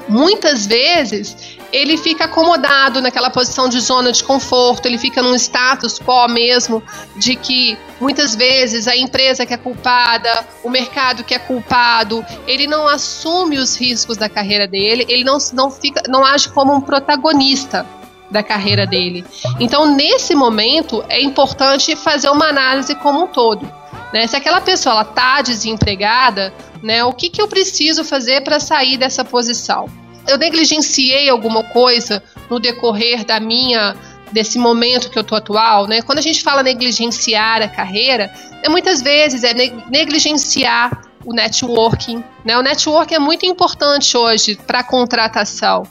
muitas 0.08 0.66
vezes 0.66 1.57
ele 1.72 1.98
fica 1.98 2.26
acomodado 2.26 3.02
naquela 3.02 3.30
posição 3.30 3.68
de 3.68 3.80
zona 3.80 4.12
de 4.12 4.24
conforto, 4.24 4.86
ele 4.86 4.98
fica 4.98 5.22
num 5.22 5.36
status 5.36 6.00
quo 6.00 6.28
mesmo, 6.28 6.82
de 7.16 7.36
que 7.36 7.78
muitas 8.00 8.36
vezes 8.36 8.88
a 8.88 8.96
empresa 8.96 9.46
que 9.46 9.54
é 9.54 9.58
culpada, 9.58 10.46
o 10.64 10.70
mercado 10.70 11.24
que 11.24 11.34
é 11.34 11.40
culpado, 11.40 12.26
ele 12.46 12.68
não 12.68 12.88
assume 12.88 13.58
os 13.58 13.76
riscos 13.76 14.18
da 14.18 14.30
carreira 14.30 14.68
dele, 14.68 15.06
ele 15.10 15.24
não, 15.24 15.38
não, 15.54 15.70
fica, 15.70 16.04
não 16.08 16.24
age 16.24 16.50
como 16.50 16.74
um 16.74 16.82
protagonista 16.82 17.86
da 18.30 18.44
carreira 18.44 18.86
dele. 18.86 19.26
Então, 19.60 19.86
nesse 19.96 20.36
momento, 20.36 21.04
é 21.08 21.22
importante 21.22 21.96
fazer 21.96 22.30
uma 22.30 22.48
análise 22.48 22.94
como 22.96 23.24
um 23.24 23.28
todo. 23.28 23.70
Né? 24.14 24.28
Se 24.28 24.36
aquela 24.36 24.62
pessoa 24.62 25.02
está 25.02 25.42
desempregada, 25.42 26.54
né, 26.84 27.04
o 27.04 27.14
que, 27.14 27.30
que 27.30 27.42
eu 27.42 27.48
preciso 27.48 28.04
fazer 28.04 28.42
para 28.42 28.60
sair 28.60 28.98
dessa 28.98 29.24
posição? 29.24 29.88
Eu 30.28 30.38
negligenciei 30.38 31.30
alguma 31.30 31.64
coisa 31.64 32.22
no 32.50 32.60
decorrer 32.60 33.26
da 33.26 33.40
minha 33.40 33.96
desse 34.32 34.60
momento 34.60 35.10
que 35.10 35.18
eu 35.18 35.24
tô 35.24 35.36
atual, 35.36 35.88
né? 35.88 36.02
Quando 36.02 36.20
a 36.20 36.22
gente 36.22 36.44
fala 36.44 36.62
negligenciar 36.62 37.62
a 37.62 37.68
carreira, 37.68 38.32
é 38.62 38.68
muitas 38.68 39.02
vezes 39.02 39.44
é 39.44 39.54
negligenciar 39.54 41.02
o 41.26 41.34
networking, 41.34 42.24
né? 42.44 42.58
O 42.58 42.62
networking 42.62 43.16
é 43.16 43.20
muito 43.20 43.46
importante 43.46 44.18
hoje 44.18 44.58
para 44.68 44.84
contratação. 44.84 45.84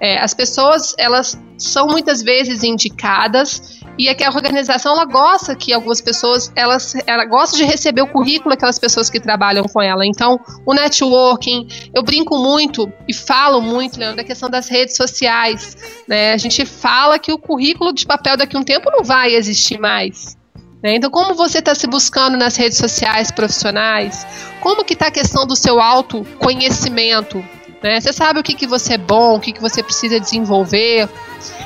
É, 0.00 0.18
as 0.18 0.32
pessoas 0.32 0.94
elas 0.96 1.38
são 1.58 1.86
muitas 1.88 2.22
vezes 2.22 2.62
indicadas 2.62 3.79
e 4.00 4.08
é 4.08 4.14
que 4.14 4.24
a 4.24 4.30
organização 4.30 4.94
ela 4.94 5.04
gosta 5.04 5.54
que 5.54 5.74
algumas 5.74 6.00
pessoas 6.00 6.50
elas 6.56 6.94
ela 7.06 7.26
gosta 7.26 7.54
de 7.54 7.64
receber 7.64 8.00
o 8.00 8.06
currículo 8.06 8.48
daquelas 8.48 8.78
pessoas 8.78 9.10
que 9.10 9.20
trabalham 9.20 9.62
com 9.64 9.82
ela. 9.82 10.06
Então, 10.06 10.40
o 10.64 10.72
networking, 10.72 11.68
eu 11.92 12.02
brinco 12.02 12.38
muito 12.38 12.90
e 13.06 13.12
falo 13.12 13.60
muito, 13.60 13.98
Leandro, 13.98 14.16
da 14.16 14.24
questão 14.24 14.48
das 14.48 14.68
redes 14.68 14.96
sociais. 14.96 15.76
Né? 16.08 16.32
A 16.32 16.38
gente 16.38 16.64
fala 16.64 17.18
que 17.18 17.30
o 17.30 17.36
currículo 17.36 17.92
de 17.92 18.06
papel 18.06 18.38
daqui 18.38 18.56
a 18.56 18.60
um 18.60 18.64
tempo 18.64 18.90
não 18.90 19.04
vai 19.04 19.34
existir 19.34 19.78
mais. 19.78 20.34
Né? 20.82 20.94
Então, 20.94 21.10
como 21.10 21.34
você 21.34 21.58
está 21.58 21.74
se 21.74 21.86
buscando 21.86 22.38
nas 22.38 22.56
redes 22.56 22.78
sociais 22.78 23.30
profissionais? 23.30 24.26
Como 24.62 24.82
que 24.82 24.94
está 24.94 25.08
a 25.08 25.10
questão 25.10 25.46
do 25.46 25.54
seu 25.54 25.78
autoconhecimento? 25.78 27.44
Né? 27.82 28.00
Você 28.00 28.12
sabe 28.12 28.40
o 28.40 28.42
que, 28.42 28.54
que 28.54 28.66
você 28.66 28.94
é 28.94 28.98
bom, 28.98 29.36
o 29.36 29.40
que, 29.40 29.52
que 29.52 29.60
você 29.60 29.82
precisa 29.82 30.20
desenvolver, 30.20 31.08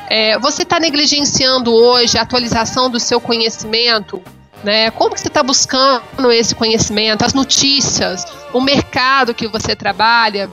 é, 0.09 0.38
você 0.38 0.62
está 0.62 0.78
negligenciando 0.78 1.73
hoje 1.73 2.16
a 2.16 2.23
atualização 2.23 2.88
do 2.88 3.00
seu 3.00 3.21
conhecimento? 3.21 4.23
Né? 4.62 4.90
Como 4.92 5.14
que 5.14 5.21
você 5.21 5.28
está 5.28 5.42
buscando 5.42 6.30
esse 6.30 6.54
conhecimento, 6.54 7.25
as 7.25 7.35
notícias, 7.35 8.25
o 8.52 8.61
mercado 8.61 9.35
que 9.35 9.49
você 9.49 9.75
trabalha? 9.75 10.49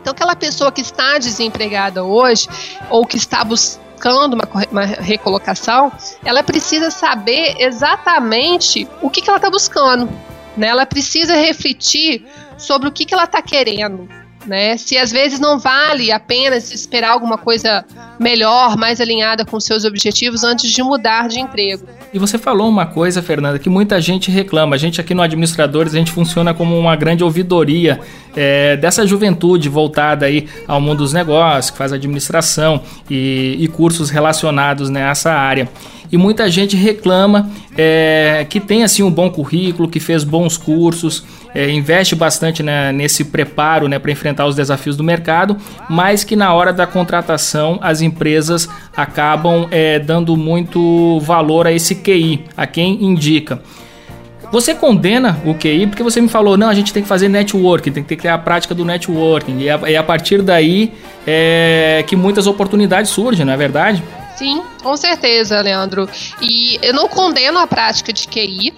Então, 0.00 0.12
aquela 0.12 0.34
pessoa 0.34 0.72
que 0.72 0.80
está 0.80 1.18
desempregada 1.18 2.02
hoje 2.02 2.48
ou 2.88 3.06
que 3.06 3.16
está 3.16 3.44
buscando 3.44 4.34
uma, 4.34 4.48
uma 4.70 4.84
recolocação, 4.84 5.92
ela 6.24 6.42
precisa 6.42 6.90
saber 6.90 7.54
exatamente 7.58 8.88
o 9.00 9.08
que, 9.08 9.20
que 9.20 9.30
ela 9.30 9.36
está 9.36 9.50
buscando. 9.50 10.08
Né? 10.56 10.66
Ela 10.66 10.84
precisa 10.84 11.34
refletir 11.36 12.26
sobre 12.58 12.88
o 12.88 12.92
que, 12.92 13.04
que 13.04 13.14
ela 13.14 13.24
está 13.24 13.40
querendo 13.40 14.19
né? 14.46 14.76
Se 14.76 14.96
às 14.96 15.12
vezes 15.12 15.38
não 15.38 15.58
vale 15.58 16.10
apenas 16.10 16.72
esperar 16.72 17.10
alguma 17.10 17.36
coisa 17.36 17.84
melhor, 18.18 18.76
mais 18.76 19.00
alinhada 19.00 19.44
com 19.44 19.60
seus 19.60 19.84
objetivos 19.84 20.44
antes 20.44 20.70
de 20.70 20.82
mudar 20.82 21.28
de 21.28 21.40
emprego. 21.40 21.86
E 22.12 22.18
você 22.18 22.38
falou 22.38 22.68
uma 22.68 22.86
coisa, 22.86 23.22
Fernanda, 23.22 23.58
que 23.58 23.68
muita 23.68 24.00
gente 24.00 24.30
reclama. 24.30 24.74
A 24.74 24.78
gente 24.78 25.00
aqui 25.00 25.14
no 25.14 25.22
Administradores, 25.22 25.94
a 25.94 25.98
gente 25.98 26.10
funciona 26.10 26.52
como 26.52 26.76
uma 26.78 26.96
grande 26.96 27.22
ouvidoria 27.22 28.00
é, 28.34 28.76
dessa 28.76 29.06
juventude 29.06 29.68
voltada 29.68 30.26
aí 30.26 30.48
ao 30.66 30.80
mundo 30.80 30.98
dos 30.98 31.12
negócios, 31.12 31.70
que 31.70 31.78
faz 31.78 31.92
administração 31.92 32.82
e, 33.08 33.56
e 33.58 33.68
cursos 33.68 34.10
relacionados 34.10 34.90
nessa 34.90 35.32
área 35.32 35.68
e 36.10 36.16
muita 36.16 36.50
gente 36.50 36.76
reclama 36.76 37.50
é, 37.76 38.46
que 38.48 38.60
tem 38.60 38.82
assim 38.82 39.02
um 39.02 39.10
bom 39.10 39.30
currículo, 39.30 39.88
que 39.88 40.00
fez 40.00 40.24
bons 40.24 40.56
cursos 40.56 41.24
é, 41.54 41.70
investe 41.70 42.14
bastante 42.14 42.62
né, 42.62 42.92
nesse 42.92 43.24
preparo 43.24 43.88
né, 43.88 43.98
para 43.98 44.10
enfrentar 44.10 44.46
os 44.46 44.54
desafios 44.54 44.96
do 44.96 45.04
mercado, 45.04 45.56
mas 45.88 46.24
que 46.24 46.36
na 46.36 46.52
hora 46.52 46.72
da 46.72 46.86
contratação 46.86 47.78
as 47.82 48.00
empresas 48.00 48.68
acabam 48.96 49.66
é, 49.70 49.98
dando 49.98 50.36
muito 50.36 51.18
valor 51.20 51.66
a 51.66 51.72
esse 51.72 51.94
QI, 51.94 52.44
a 52.56 52.66
quem 52.66 53.04
indica. 53.04 53.60
Você 54.52 54.74
condena 54.74 55.40
o 55.44 55.54
QI 55.54 55.86
porque 55.86 56.02
você 56.02 56.20
me 56.20 56.28
falou, 56.28 56.56
não, 56.56 56.68
a 56.68 56.74
gente 56.74 56.92
tem 56.92 57.02
que 57.02 57.08
fazer 57.08 57.28
networking, 57.28 57.92
tem 57.92 58.02
que 58.02 58.16
ter 58.16 58.28
a 58.28 58.36
prática 58.36 58.74
do 58.74 58.84
networking. 58.84 59.60
E 59.60 59.70
a, 59.70 59.80
e 59.88 59.96
a 59.96 60.02
partir 60.02 60.42
daí 60.42 60.92
é 61.24 62.04
que 62.04 62.16
muitas 62.16 62.48
oportunidades 62.48 63.12
surgem, 63.12 63.46
não 63.46 63.52
é 63.52 63.56
verdade? 63.56 64.02
Sim, 64.40 64.62
com 64.82 64.96
certeza, 64.96 65.60
Leandro. 65.60 66.08
E 66.40 66.78
eu 66.80 66.94
não 66.94 67.06
condeno 67.06 67.58
a 67.58 67.66
prática 67.66 68.10
de 68.10 68.26
QI, 68.26 68.72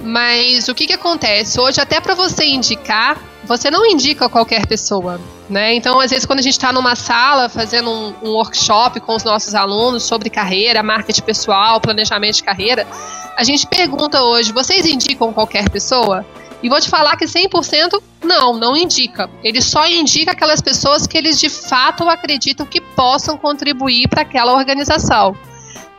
mas 0.00 0.68
o 0.68 0.74
que, 0.76 0.86
que 0.86 0.92
acontece? 0.92 1.58
Hoje, 1.60 1.80
até 1.80 2.00
para 2.00 2.14
você 2.14 2.44
indicar, 2.44 3.20
você 3.42 3.68
não 3.68 3.84
indica 3.84 4.28
qualquer 4.28 4.64
pessoa. 4.64 5.20
Né? 5.50 5.74
Então, 5.74 5.98
às 5.98 6.12
vezes, 6.12 6.24
quando 6.24 6.38
a 6.38 6.42
gente 6.42 6.52
está 6.52 6.72
numa 6.72 6.94
sala 6.94 7.48
fazendo 7.48 7.90
um, 7.90 8.14
um, 8.22 8.30
workshop 8.34 9.00
com 9.00 9.16
os 9.16 9.24
nossos 9.24 9.56
alunos 9.56 10.04
sobre 10.04 10.30
carreira, 10.30 10.84
marketing 10.84 11.22
pessoal, 11.22 11.80
planejamento 11.80 12.36
de 12.36 12.44
carreira, 12.44 12.86
a 13.36 13.42
gente 13.42 13.66
pergunta 13.66 14.22
hoje: 14.22 14.52
vocês 14.52 14.86
indicam 14.86 15.32
qualquer 15.32 15.68
pessoa? 15.68 16.24
E 16.62 16.68
vou 16.68 16.80
te 16.80 16.88
falar 16.88 17.16
que 17.16 17.24
100% 17.24 18.02
não, 18.24 18.54
não 18.54 18.76
indica. 18.76 19.30
Ele 19.44 19.62
só 19.62 19.86
indica 19.86 20.32
aquelas 20.32 20.60
pessoas 20.60 21.06
que 21.06 21.16
eles 21.16 21.38
de 21.38 21.48
fato 21.48 22.08
acreditam 22.08 22.66
que 22.66 22.80
possam 22.80 23.38
contribuir 23.38 24.08
para 24.08 24.22
aquela 24.22 24.54
organização. 24.54 25.36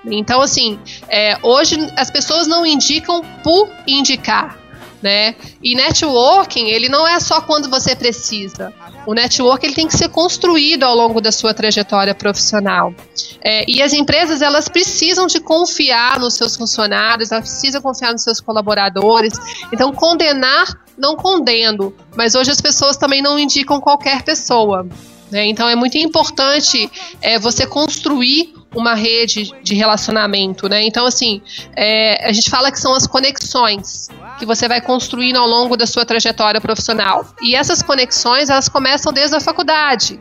Então, 0.06 0.42
assim, 0.42 0.80
é, 1.08 1.38
hoje 1.44 1.76
as 1.96 2.10
pessoas 2.10 2.48
não 2.48 2.66
indicam 2.66 3.22
por 3.44 3.70
indicar, 3.88 4.58
né? 5.02 5.36
E 5.64 5.76
networking, 5.76 6.68
ele 6.68 6.90
não 6.90 7.08
é 7.08 7.20
só 7.20 7.42
quando 7.42 7.70
você 7.70 7.96
precisa. 7.96 8.74
O 9.06 9.14
network 9.14 9.66
ele 9.66 9.74
tem 9.74 9.88
que 9.88 9.98
ser 9.98 10.10
construído 10.10 10.84
ao 10.84 10.96
longo 10.96 11.22
da 11.22 11.32
sua 11.32 11.54
trajetória 11.54 12.14
profissional. 12.14 12.94
É, 13.42 13.64
e 13.70 13.82
as 13.82 13.94
empresas 13.94 14.42
elas 14.42 14.68
precisam 14.68 15.26
de 15.26 15.40
confiar 15.40 16.20
nos 16.20 16.36
seus 16.36 16.56
funcionários, 16.56 17.32
elas 17.32 17.50
precisam 17.50 17.82
confiar 17.82 18.12
nos 18.12 18.24
seus 18.24 18.40
colaboradores. 18.40 19.34
Então, 19.74 19.92
condenar, 19.94 20.84
não 20.98 21.16
condeno, 21.16 21.94
mas 22.16 22.36
hoje 22.36 22.52
as 22.52 22.62
pessoas 22.62 22.98
também 22.98 23.22
não 23.22 23.40
indicam 23.40 23.80
qualquer 23.80 24.22
pessoa. 24.22 24.86
Né? 25.32 25.46
Então, 25.46 25.70
é 25.70 25.76
muito 25.76 25.98
importante 25.98 26.92
é, 27.22 27.40
você 27.40 27.66
construir 27.66 28.54
uma 28.76 28.94
rede 28.94 29.52
de 29.64 29.74
relacionamento, 29.74 30.70
né? 30.70 30.84
Então, 30.84 31.06
assim, 31.06 31.42
é, 31.76 32.28
a 32.28 32.32
gente 32.32 32.50
fala 32.50 32.72
que 32.72 32.80
são 32.80 32.94
as 32.94 33.08
conexões 33.08 34.10
que 34.38 34.46
você 34.46 34.68
vai 34.68 34.80
construindo 34.80 35.38
ao 35.38 35.48
longo 35.48 35.76
da 35.76 35.88
sua 35.88 36.06
trajetória 36.06 36.62
profissional. 36.62 37.26
E 37.42 37.56
essas 37.56 37.82
conexões, 37.82 38.50
elas 38.50 38.70
começam 38.70 39.12
desde 39.12 39.36
a 39.36 39.40
faculdade. 39.40 40.20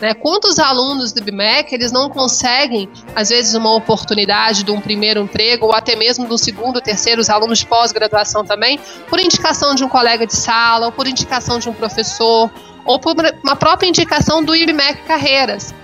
Né? 0.00 0.14
Quantos 0.14 0.58
alunos 0.60 1.12
do 1.12 1.22
BMEC 1.22 1.74
eles 1.74 1.90
não 1.90 2.08
conseguem, 2.08 2.88
às 3.16 3.30
vezes, 3.30 3.54
uma 3.54 3.74
oportunidade 3.74 4.62
de 4.62 4.70
um 4.70 4.80
primeiro 4.80 5.20
emprego 5.20 5.66
ou 5.66 5.72
até 5.72 5.96
mesmo 5.96 6.26
do 6.26 6.38
segundo, 6.38 6.80
terceiro, 6.80 7.20
os 7.20 7.28
alunos 7.28 7.58
de 7.58 7.66
pós-graduação 7.66 8.44
também, 8.44 8.78
por 9.08 9.18
indicação 9.18 9.74
de 9.74 9.84
um 9.84 9.88
colega 9.88 10.24
de 10.24 10.36
sala, 10.36 10.86
ou 10.86 10.92
por 10.92 11.08
indicação 11.08 11.58
de 11.58 11.68
um 11.68 11.72
professor, 11.72 12.48
ou 12.84 12.98
por 13.00 13.16
uma 13.42 13.56
própria 13.56 13.88
indicação 13.88 14.42
do 14.42 14.54
IBMEC 14.54 15.02
Carreiras 15.02 15.74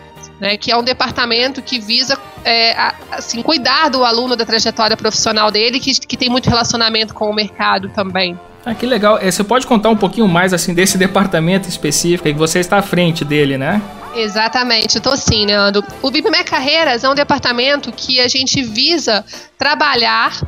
né, 0.44 0.58
que 0.58 0.70
é 0.70 0.76
um 0.76 0.82
departamento 0.82 1.62
que 1.62 1.80
visa 1.80 2.18
é, 2.44 2.76
assim, 3.10 3.40
cuidar 3.40 3.88
do 3.88 4.04
aluno 4.04 4.36
da 4.36 4.44
trajetória 4.44 4.94
profissional 4.94 5.50
dele, 5.50 5.80
que, 5.80 5.98
que 6.06 6.18
tem 6.18 6.28
muito 6.28 6.50
relacionamento 6.50 7.14
com 7.14 7.30
o 7.30 7.34
mercado 7.34 7.88
também. 7.88 8.38
Ah, 8.62 8.74
que 8.74 8.84
legal. 8.84 9.16
É, 9.18 9.30
você 9.30 9.42
pode 9.42 9.66
contar 9.66 9.88
um 9.88 9.96
pouquinho 9.96 10.28
mais 10.28 10.52
assim 10.52 10.74
desse 10.74 10.98
departamento 10.98 11.66
específico 11.66 12.28
que 12.28 12.34
você 12.34 12.58
está 12.58 12.76
à 12.76 12.82
frente 12.82 13.24
dele, 13.24 13.56
né? 13.56 13.80
Exatamente, 14.14 14.98
estou 14.98 15.16
sim, 15.16 15.46
Leandro. 15.46 15.82
O 16.02 16.10
BIPME 16.10 16.44
Carreiras 16.44 17.04
é 17.04 17.08
um 17.08 17.14
departamento 17.14 17.90
que 17.90 18.20
a 18.20 18.28
gente 18.28 18.62
visa 18.62 19.24
trabalhar 19.56 20.38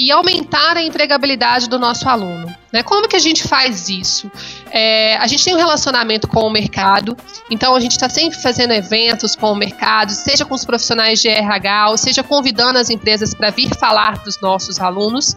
e 0.00 0.10
aumentar 0.10 0.78
a 0.78 0.82
empregabilidade 0.82 1.68
do 1.68 1.78
nosso 1.78 2.08
aluno. 2.08 2.46
Né? 2.72 2.82
Como 2.82 3.06
que 3.06 3.16
a 3.16 3.20
gente 3.20 3.46
faz 3.46 3.90
isso? 3.90 4.30
É, 4.70 5.18
a 5.18 5.26
gente 5.26 5.44
tem 5.44 5.54
um 5.54 5.58
relacionamento 5.58 6.26
com 6.26 6.40
o 6.40 6.50
mercado, 6.50 7.14
então 7.50 7.74
a 7.74 7.80
gente 7.80 7.92
está 7.92 8.08
sempre 8.08 8.40
fazendo 8.40 8.72
eventos 8.72 9.36
com 9.36 9.52
o 9.52 9.54
mercado, 9.54 10.12
seja 10.12 10.46
com 10.46 10.54
os 10.54 10.64
profissionais 10.64 11.20
de 11.20 11.28
RH, 11.28 11.90
ou 11.90 11.98
seja 11.98 12.22
convidando 12.22 12.78
as 12.78 12.88
empresas 12.88 13.34
para 13.34 13.50
vir 13.50 13.68
falar 13.78 14.22
dos 14.24 14.40
nossos 14.40 14.80
alunos. 14.80 15.36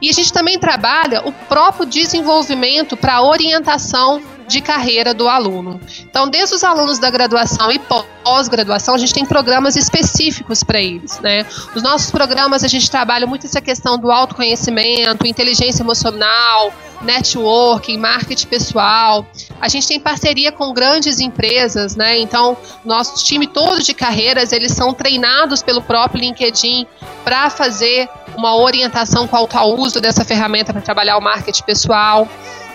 E 0.00 0.08
a 0.08 0.12
gente 0.12 0.32
também 0.32 0.60
trabalha 0.60 1.26
o 1.26 1.32
próprio 1.32 1.84
desenvolvimento 1.84 2.96
para 2.96 3.20
orientação 3.20 4.22
de 4.46 4.60
carreira 4.60 5.14
do 5.14 5.28
aluno. 5.28 5.80
Então, 6.00 6.28
desde 6.28 6.54
os 6.54 6.64
alunos 6.64 6.98
da 6.98 7.10
graduação 7.10 7.70
e 7.70 7.78
pós-graduação, 7.78 8.94
a 8.94 8.98
gente 8.98 9.14
tem 9.14 9.24
programas 9.24 9.76
específicos 9.76 10.62
para 10.62 10.80
eles, 10.80 11.18
né? 11.20 11.46
Os 11.74 11.82
nossos 11.82 12.10
programas 12.10 12.62
a 12.64 12.68
gente 12.68 12.90
trabalha 12.90 13.26
muito 13.26 13.46
essa 13.46 13.60
questão 13.60 13.98
do 13.98 14.10
autoconhecimento, 14.10 15.26
inteligência 15.26 15.82
emocional, 15.82 16.72
networking, 17.02 17.98
marketing 17.98 18.46
pessoal. 18.46 19.26
A 19.60 19.68
gente 19.68 19.86
tem 19.86 20.00
parceria 20.00 20.50
com 20.50 20.72
grandes 20.72 21.20
empresas, 21.20 21.94
né? 21.96 22.18
Então, 22.18 22.56
nosso 22.84 23.24
time 23.24 23.46
todo 23.46 23.82
de 23.82 23.94
carreiras, 23.94 24.52
eles 24.52 24.72
são 24.72 24.92
treinados 24.92 25.62
pelo 25.62 25.82
próprio 25.82 26.20
LinkedIn 26.20 26.86
para 27.22 27.50
fazer 27.50 28.08
uma 28.36 28.56
orientação 28.56 29.26
quanto 29.28 29.56
ao 29.56 29.78
uso 29.78 30.00
dessa 30.00 30.24
ferramenta 30.24 30.72
para 30.72 30.82
trabalhar 30.82 31.16
o 31.16 31.20
marketing 31.20 31.62
pessoal. 31.62 32.28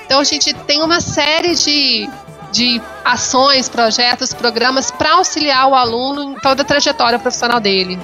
Então 0.10 0.22
a 0.22 0.24
gente 0.24 0.52
tem 0.65 0.82
uma 0.82 1.00
série 1.00 1.54
de, 1.54 2.10
de 2.52 2.82
ações, 3.06 3.69
projetos, 3.69 4.34
programas 4.34 4.89
para 4.89 5.17
auxiliar 5.17 5.69
o 5.69 5.76
aluno 5.76 6.32
em 6.32 6.34
toda 6.34 6.63
a 6.63 6.65
trajetória 6.65 7.19
profissional 7.19 7.60
dele. 7.60 8.00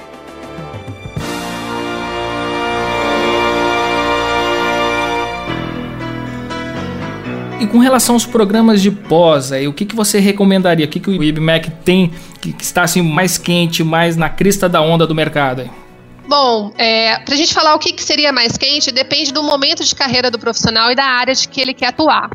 E 7.58 7.66
com 7.66 7.78
relação 7.78 8.14
aos 8.14 8.24
programas 8.24 8.80
de 8.80 8.92
pós, 8.92 9.50
aí, 9.50 9.66
o 9.66 9.72
que, 9.72 9.84
que 9.84 9.96
você 9.96 10.20
recomendaria? 10.20 10.86
O 10.86 10.88
que, 10.88 11.00
que 11.00 11.10
o 11.10 11.24
IBMEC 11.24 11.72
tem 11.84 12.12
que, 12.40 12.52
que 12.52 12.62
está 12.62 12.84
assim, 12.84 13.02
mais 13.02 13.36
quente, 13.36 13.82
mais 13.82 14.16
na 14.16 14.28
crista 14.28 14.68
da 14.68 14.80
onda 14.80 15.08
do 15.08 15.14
mercado? 15.14 15.62
Aí? 15.62 15.85
Bom, 16.28 16.72
é, 16.76 17.18
para 17.20 17.34
a 17.34 17.36
gente 17.36 17.54
falar 17.54 17.74
o 17.74 17.78
que, 17.78 17.92
que 17.92 18.02
seria 18.02 18.32
mais 18.32 18.56
quente, 18.56 18.90
depende 18.90 19.32
do 19.32 19.42
momento 19.42 19.84
de 19.84 19.94
carreira 19.94 20.30
do 20.30 20.38
profissional 20.38 20.90
e 20.90 20.94
da 20.94 21.04
área 21.04 21.34
de 21.34 21.46
que 21.46 21.60
ele 21.60 21.72
quer 21.72 21.88
atuar. 21.88 22.30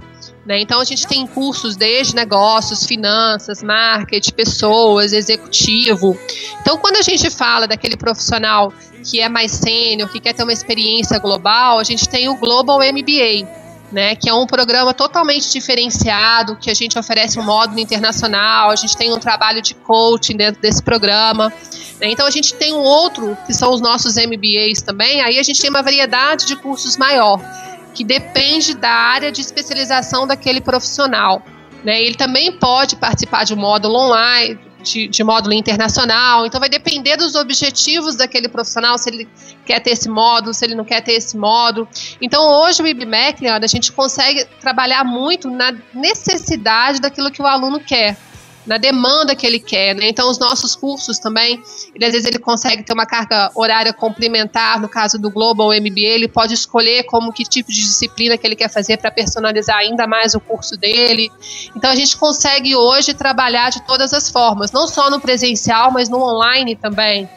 Né? 0.46 0.62
Então, 0.62 0.80
a 0.80 0.84
gente 0.86 1.06
tem 1.06 1.28
cursos 1.28 1.76
desde 1.76 2.16
negócios, 2.16 2.86
finanças, 2.86 3.62
marketing, 3.62 4.32
pessoas, 4.32 5.12
executivo. 5.12 6.18
Então, 6.62 6.78
quando 6.78 6.96
a 6.96 7.02
gente 7.02 7.30
fala 7.30 7.68
daquele 7.68 7.98
profissional 7.98 8.74
que 9.04 9.20
é 9.20 9.28
mais 9.28 9.52
sênior, 9.52 10.10
que 10.10 10.20
quer 10.20 10.34
ter 10.34 10.44
uma 10.44 10.54
experiência 10.54 11.20
global, 11.20 11.78
a 11.78 11.84
gente 11.84 12.08
tem 12.08 12.30
o 12.30 12.36
Global 12.38 12.80
MBA 12.80 13.61
né, 13.92 14.16
que 14.16 14.30
é 14.30 14.34
um 14.34 14.46
programa 14.48 14.94
totalmente 14.94 15.52
diferenciado, 15.52 16.56
que 16.56 16.72
a 16.72 16.74
gente 16.74 16.98
oferece 16.98 17.40
um 17.40 17.44
módulo 17.44 17.80
internacional, 17.80 18.70
a 18.70 18.76
gente 18.76 18.96
tem 18.96 19.12
um 19.12 19.20
trabalho 19.20 19.62
de 19.62 19.74
coaching 19.74 20.38
dentro 20.38 20.62
desse 20.62 20.82
programa. 20.82 21.50
Né, 22.00 22.08
então 22.10 22.26
a 22.26 22.32
gente 22.32 22.54
tem 22.54 22.74
um 22.74 22.82
outro, 22.82 23.38
que 23.46 23.54
são 23.54 23.74
os 23.74 23.82
nossos 23.82 24.16
MBAs 24.16 24.82
também, 24.82 25.22
aí 25.22 25.38
a 25.38 25.44
gente 25.44 25.60
tem 25.60 25.70
uma 25.70 25.84
variedade 25.84 26.46
de 26.46 26.56
cursos 26.56 26.98
maior, 26.98 27.40
que 27.94 28.04
depende 28.04 28.74
da 28.74 28.90
área 28.90 29.32
de 29.32 29.42
especialização 29.42 30.26
daquele 30.26 30.62
profissional. 30.62 31.44
Né, 31.84 32.02
ele 32.02 32.16
também 32.16 32.52
pode 32.52 32.96
participar 32.96 33.44
de 33.44 33.54
um 33.54 33.58
módulo 33.58 33.96
online, 33.96 34.60
de, 34.82 35.08
de, 35.08 35.24
módulo 35.24 35.54
internacional. 35.54 36.46
Então 36.46 36.60
vai 36.60 36.70
depender 36.70 37.18
dos 37.18 37.36
objetivos 37.36 38.16
daquele 38.16 38.50
profissional, 38.50 38.98
se 38.98 39.10
ele 39.10 39.28
quer 39.66 39.80
ter 39.80 39.92
esse 39.92 40.10
módulo, 40.10 40.54
se 40.54 40.66
ele 40.66 40.76
não 40.76 40.84
quer 40.84 41.02
ter 41.02 41.14
esse 41.14 41.38
módulo. 41.38 41.88
Então 42.22 42.44
hoje 42.62 42.82
o 42.82 42.88
IBMEC, 42.88 43.48
a 43.48 43.68
gente 43.68 43.92
consegue 43.92 44.46
trabalhar 44.60 45.04
muito 45.04 45.50
na 45.50 45.74
necessidade 45.94 47.00
daquilo 47.00 47.32
que 47.32 47.42
o 47.42 47.48
aluno 47.48 47.80
quer 47.80 48.18
na 48.66 48.78
demanda 48.78 49.36
que 49.36 49.46
ele 49.46 49.60
quer, 49.60 49.96
né? 49.96 50.10
Então 50.10 50.30
os 50.30 50.38
nossos 50.38 50.76
cursos 50.76 51.18
também, 51.18 51.62
ele, 51.96 52.06
às 52.06 52.12
vezes 52.12 52.28
ele 52.28 52.40
consegue 52.40 52.84
ter 52.84 52.94
uma 52.94 53.06
carga 53.06 53.52
horária 53.56 53.92
complementar, 53.92 54.80
no 54.80 54.88
caso 54.88 55.18
do 55.18 55.30
Global 55.30 55.70
MBA, 55.70 56.02
ele 56.02 56.28
pode 56.28 56.54
escolher 56.54 57.04
como 57.04 57.34
que 57.34 57.44
tipo 57.44 57.72
de 57.72 57.80
disciplina 57.80 58.38
que 58.38 58.46
ele 58.46 58.56
quer 58.56 58.70
fazer 58.70 58.98
para 58.98 59.12
personalizar 59.12 59.78
ainda 59.78 60.06
mais 60.06 60.36
o 60.36 60.40
curso 60.40 60.78
dele. 60.78 61.32
Então 61.76 61.90
a 61.90 61.96
gente 61.96 62.16
consegue 62.18 62.76
hoje 62.76 63.14
trabalhar 63.14 63.70
de 63.72 63.82
todas 63.86 64.14
as 64.14 64.30
formas, 64.30 64.72
não 64.72 64.88
só 64.88 65.10
no 65.10 65.20
presencial, 65.20 65.92
mas 65.92 66.10
no 66.10 66.22
online 66.22 66.76
também. 66.76 67.28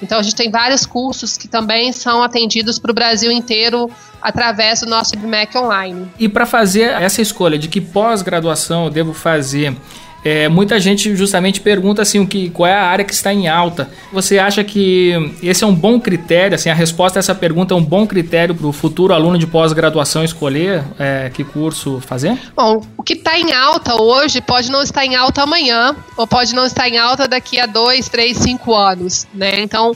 Então 0.00 0.18
a 0.18 0.22
gente 0.22 0.36
tem 0.36 0.50
vários 0.50 0.86
cursos 0.86 1.36
que 1.36 1.48
também 1.48 1.92
são 1.92 2.22
atendidos 2.22 2.78
para 2.78 2.90
o 2.90 2.94
Brasil 2.94 3.32
inteiro 3.32 3.90
através 4.22 4.80
do 4.80 4.86
nosso 4.86 5.14
IBMEC 5.14 5.56
online. 5.58 6.08
E 6.18 6.28
para 6.28 6.46
fazer 6.46 6.90
essa 6.90 7.20
escolha 7.20 7.58
de 7.58 7.68
que 7.68 7.80
pós-graduação 7.80 8.84
eu 8.84 8.90
devo 8.90 9.12
fazer 9.12 9.76
é, 10.24 10.48
muita 10.48 10.80
gente 10.80 11.14
justamente 11.14 11.60
pergunta 11.60 12.02
assim, 12.02 12.18
o 12.18 12.26
que, 12.26 12.50
qual 12.50 12.66
é 12.66 12.74
a 12.74 12.84
área 12.84 13.04
que 13.04 13.12
está 13.12 13.32
em 13.32 13.48
alta. 13.48 13.90
Você 14.12 14.38
acha 14.38 14.64
que 14.64 15.32
esse 15.42 15.64
é 15.64 15.66
um 15.66 15.74
bom 15.74 16.00
critério, 16.00 16.54
assim, 16.54 16.68
a 16.68 16.74
resposta 16.74 17.18
a 17.18 17.20
essa 17.20 17.34
pergunta 17.34 17.74
é 17.74 17.76
um 17.76 17.84
bom 17.84 18.06
critério 18.06 18.54
para 18.54 18.66
o 18.66 18.72
futuro 18.72 19.14
aluno 19.14 19.38
de 19.38 19.46
pós-graduação 19.46 20.24
escolher 20.24 20.82
é, 20.98 21.30
que 21.32 21.44
curso 21.44 22.00
fazer? 22.00 22.38
Bom, 22.54 22.82
o 22.96 23.02
que 23.02 23.14
está 23.14 23.38
em 23.38 23.52
alta 23.52 24.00
hoje 24.00 24.40
pode 24.40 24.70
não 24.70 24.82
estar 24.82 25.04
em 25.04 25.14
alta 25.14 25.42
amanhã, 25.42 25.96
ou 26.16 26.26
pode 26.26 26.54
não 26.54 26.64
estar 26.64 26.88
em 26.88 26.98
alta 26.98 27.28
daqui 27.28 27.60
a 27.60 27.66
dois, 27.66 28.08
três, 28.08 28.38
cinco 28.38 28.74
anos, 28.74 29.26
né? 29.32 29.60
Então, 29.60 29.94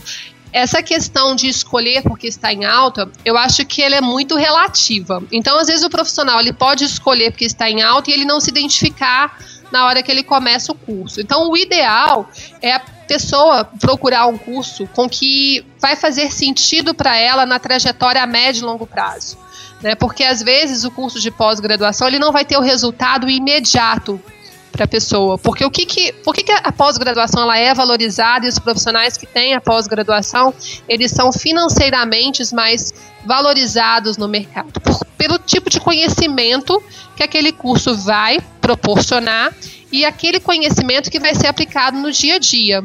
essa 0.53 0.83
questão 0.83 1.35
de 1.35 1.49
escolher 1.49 2.03
porque 2.03 2.27
está 2.27 2.53
em 2.53 2.65
alta, 2.65 3.11
eu 3.25 3.37
acho 3.37 3.65
que 3.65 3.83
ela 3.83 3.97
é 3.97 4.01
muito 4.01 4.37
relativa. 4.37 5.23
Então, 5.33 5.59
às 5.59 5.67
vezes 5.67 5.83
o 5.83 5.91
profissional 5.91 6.39
ele 6.41 6.53
pode 6.53 6.85
escolher 6.85 7.31
porque 7.31 7.47
está 7.47 7.71
em 7.71 7.81
alta 7.83 8.11
e 8.11 8.15
ele 8.15 8.25
não 8.25 8.39
se 8.39 8.51
identificar 8.51 9.39
na 9.73 9.87
hora 9.87 10.03
que 10.03 10.11
ele 10.13 10.23
começa 10.23 10.71
o 10.71 10.75
curso. 10.75 11.21
Então, 11.21 11.51
o 11.51 11.57
ideal 11.57 12.29
é 12.61 12.75
a 12.75 12.81
pessoa 12.81 13.65
procurar 13.65 14.27
um 14.27 14.39
curso 14.39 14.87
com 14.95 15.09
que 15.09 15.65
vai 15.81 15.97
fazer 15.97 16.31
sentido 16.31 16.95
para 16.95 17.17
ela 17.17 17.47
na 17.47 17.59
trajetória 17.59 18.23
a 18.23 18.27
médio 18.27 18.61
e 18.61 18.65
longo 18.65 18.87
prazo. 18.87 19.39
Né? 19.83 19.95
Porque 19.95 20.23
às 20.23 20.43
vezes 20.43 20.85
o 20.85 20.91
curso 20.91 21.19
de 21.19 21.31
pós-graduação 21.31 22.07
ele 22.07 22.19
não 22.19 22.31
vai 22.31 22.45
ter 22.45 22.57
o 22.57 22.61
resultado 22.61 23.29
imediato 23.29 24.21
para 24.73 24.87
a 24.87 24.89
pessoa. 24.89 25.39
Porque 25.39 25.65
o 25.65 25.71
que, 25.71 25.85
que, 25.85 26.13
por 26.25 26.35
que, 26.35 26.43
que 26.43 26.51
a 26.51 26.73
pós-graduação 26.73 27.43
ela 27.43 27.59
é 27.59 27.75
valorizada 27.75 28.47
e 28.47 28.49
os 28.49 28.59
profissionais 28.59 29.17
que 29.17 29.27
têm 29.27 29.55
a 29.55 29.61
pós-graduação 29.61 30.53
eles 30.89 31.13
são 31.13 31.31
financeiramente 31.31 32.43
mais 32.55 32.93
valorizados 33.25 34.17
no 34.17 34.27
mercado? 34.27 34.81
Por, 34.81 35.05
pelo 35.17 35.39
tipo 35.39 35.71
de 35.71 35.79
conhecimento 35.79 36.83
que 37.15 37.23
aquele 37.23 37.53
curso 37.53 37.97
vai 37.97 38.41
proporcionar 38.61 39.55
e 39.93 40.07
aquele 40.07 40.41
conhecimento 40.41 41.11
que 41.11 41.21
vai 41.21 41.35
ser 41.35 41.47
aplicado 41.49 41.99
no 41.99 42.11
dia 42.11 42.37
a 42.37 42.39
dia. 42.39 42.83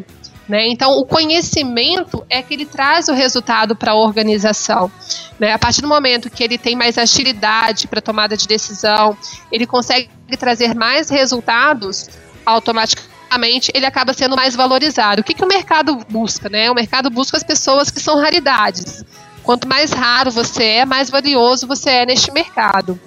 Né? 0.48 0.68
Então, 0.68 0.94
o 0.94 1.06
conhecimento 1.06 2.26
é 2.30 2.42
que 2.42 2.54
ele 2.54 2.66
traz 2.66 3.10
o 3.10 3.14
resultado 3.14 3.76
para 3.76 3.92
a 3.92 3.96
organização. 3.96 4.90
Né? 5.38 5.52
A 5.52 5.60
partir 5.60 5.82
do 5.82 5.88
momento 5.88 6.30
que 6.30 6.44
ele 6.44 6.58
tem 6.58 6.76
mais 6.76 6.98
agilidade 6.98 7.88
para 7.88 8.02
tomada 8.02 8.38
de 8.38 8.48
decisão, 8.48 9.18
ele 9.52 9.68
consegue 9.68 10.10
trazer 10.40 10.74
mais 10.74 11.10
resultados, 11.10 12.10
automaticamente 12.46 13.72
ele 13.76 13.86
acaba 13.86 14.14
sendo 14.14 14.38
mais 14.38 14.56
valorizado. 14.56 15.22
O 15.22 15.24
que, 15.24 15.34
que 15.34 15.44
o 15.44 15.48
mercado 15.48 15.98
busca? 16.10 16.48
Né? 16.48 16.72
O 16.72 16.76
mercado 16.76 17.10
busca 17.10 17.36
as 17.36 17.44
pessoas 17.44 17.92
que 17.92 18.00
são 18.00 18.18
raridades. 18.18 19.04
Quanto 19.44 19.68
mais 19.68 19.92
raro 19.92 20.32
você 20.32 20.64
é, 20.64 20.86
mais 20.86 21.10
valioso 21.10 21.68
você 21.68 21.90
é 21.90 22.06
neste 22.06 22.32
mercado. 22.32 23.00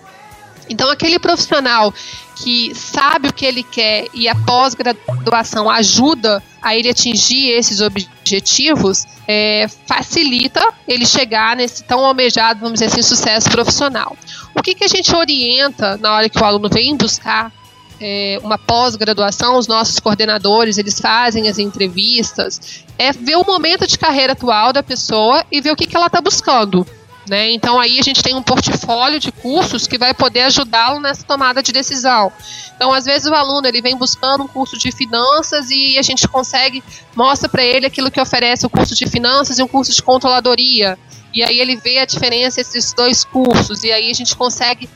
Então, 0.71 0.89
aquele 0.89 1.19
profissional 1.19 1.93
que 2.37 2.73
sabe 2.75 3.29
o 3.29 3.33
que 3.33 3.45
ele 3.45 3.63
quer 3.63 4.07
e 4.15 4.29
a 4.29 4.35
pós-graduação 4.35 5.69
ajuda 5.69 6.43
a 6.63 6.77
ele 6.77 6.89
atingir 6.89 7.51
esses 7.51 7.81
objetivos, 7.81 9.05
é, 9.27 9.67
facilita 9.87 10.67
ele 10.87 11.05
chegar 11.05 11.57
nesse 11.57 11.83
tão 11.85 12.05
almejado, 12.05 12.61
vamos 12.61 12.75
dizer 12.75 12.87
assim, 12.87 13.03
sucesso 13.03 13.51
profissional. 13.51 14.17
O 14.55 14.63
que, 14.63 14.75
que 14.75 14.85
a 14.85 14.89
gente 14.89 15.15
orienta 15.15 15.97
na 15.99 16.15
hora 16.15 16.29
que 16.29 16.39
o 16.39 16.45
aluno 16.45 16.69
vem 16.71 16.97
buscar 16.97 17.53
é, 18.01 18.41
uma 18.43 18.57
pós-graduação, 18.57 19.59
os 19.59 19.67
nossos 19.67 19.99
coordenadores, 19.99 20.79
eles 20.79 20.99
fazem 20.99 21.49
as 21.49 21.59
entrevistas, 21.59 22.85
é 22.97 23.13
ver 23.13 23.37
o 23.37 23.45
momento 23.45 23.87
de 23.87 23.99
carreira 23.99 24.33
atual 24.33 24.73
da 24.73 24.83
pessoa 24.83 25.45
e 25.51 25.61
ver 25.61 25.73
o 25.73 25.77
que, 25.77 25.87
que 25.87 25.97
ela 25.97 26.07
está 26.07 26.21
buscando. 26.21 26.87
Né? 27.31 27.53
Então 27.53 27.79
aí 27.79 28.01
a 28.01 28.03
gente 28.03 28.25
tem 28.25 28.35
um 28.35 28.43
portfólio 28.43 29.21
de 29.21 29.31
cursos 29.31 29.87
que 29.87 29.97
vai 29.97 30.13
poder 30.13 30.41
ajudá-lo 30.41 30.99
nessa 30.99 31.23
tomada 31.23 31.63
de 31.63 31.71
decisão. 31.71 32.33
Então 32.75 32.93
às 32.93 33.05
vezes 33.05 33.31
o 33.31 33.35
aluno 33.35 33.69
ele 33.69 33.81
vem 33.81 33.97
buscando 33.97 34.43
um 34.43 34.49
curso 34.49 34.77
de 34.77 34.91
finanças 34.91 35.71
e 35.71 35.97
a 35.97 36.03
gente 36.03 36.27
consegue 36.27 36.83
mostra 37.15 37.49
para 37.49 37.63
ele 37.63 37.87
aquilo 37.87 38.11
que 38.11 38.21
oferece 38.21 38.67
o 38.67 38.69
curso 38.69 38.97
de 38.97 39.07
finanças 39.07 39.61
e 39.61 39.63
um 39.63 39.69
curso 39.69 39.93
de 39.93 40.03
controladoria. 40.03 40.99
E 41.33 41.41
aí 41.45 41.61
ele 41.61 41.77
vê 41.77 41.99
a 41.99 42.05
diferença 42.05 42.61
entre 42.61 42.77
esses 42.77 42.93
dois 42.93 43.23
cursos 43.23 43.85
e 43.85 43.93
aí 43.93 44.11
a 44.11 44.15
gente 44.15 44.35
consegue 44.35 44.91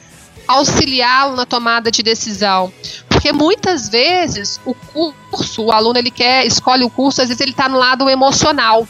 auxiliá-lo 0.49 1.37
na 1.37 1.47
tomada 1.47 1.89
de 1.89 2.03
decisão. 2.03 2.73
Porque 3.09 3.31
muitas 3.33 3.89
vezes 3.89 4.61
o 4.67 4.75
curso, 4.75 5.67
o 5.67 5.71
aluno 5.71 6.01
ele 6.01 6.11
quer, 6.11 6.45
escolhe 6.45 6.83
o 6.83 6.91
curso, 6.91 7.23
às 7.23 7.29
vezes 7.29 7.41
ele 7.41 7.53
está 7.53 7.69
no 7.69 7.79
lado 7.79 8.11
emocional. 8.11 8.89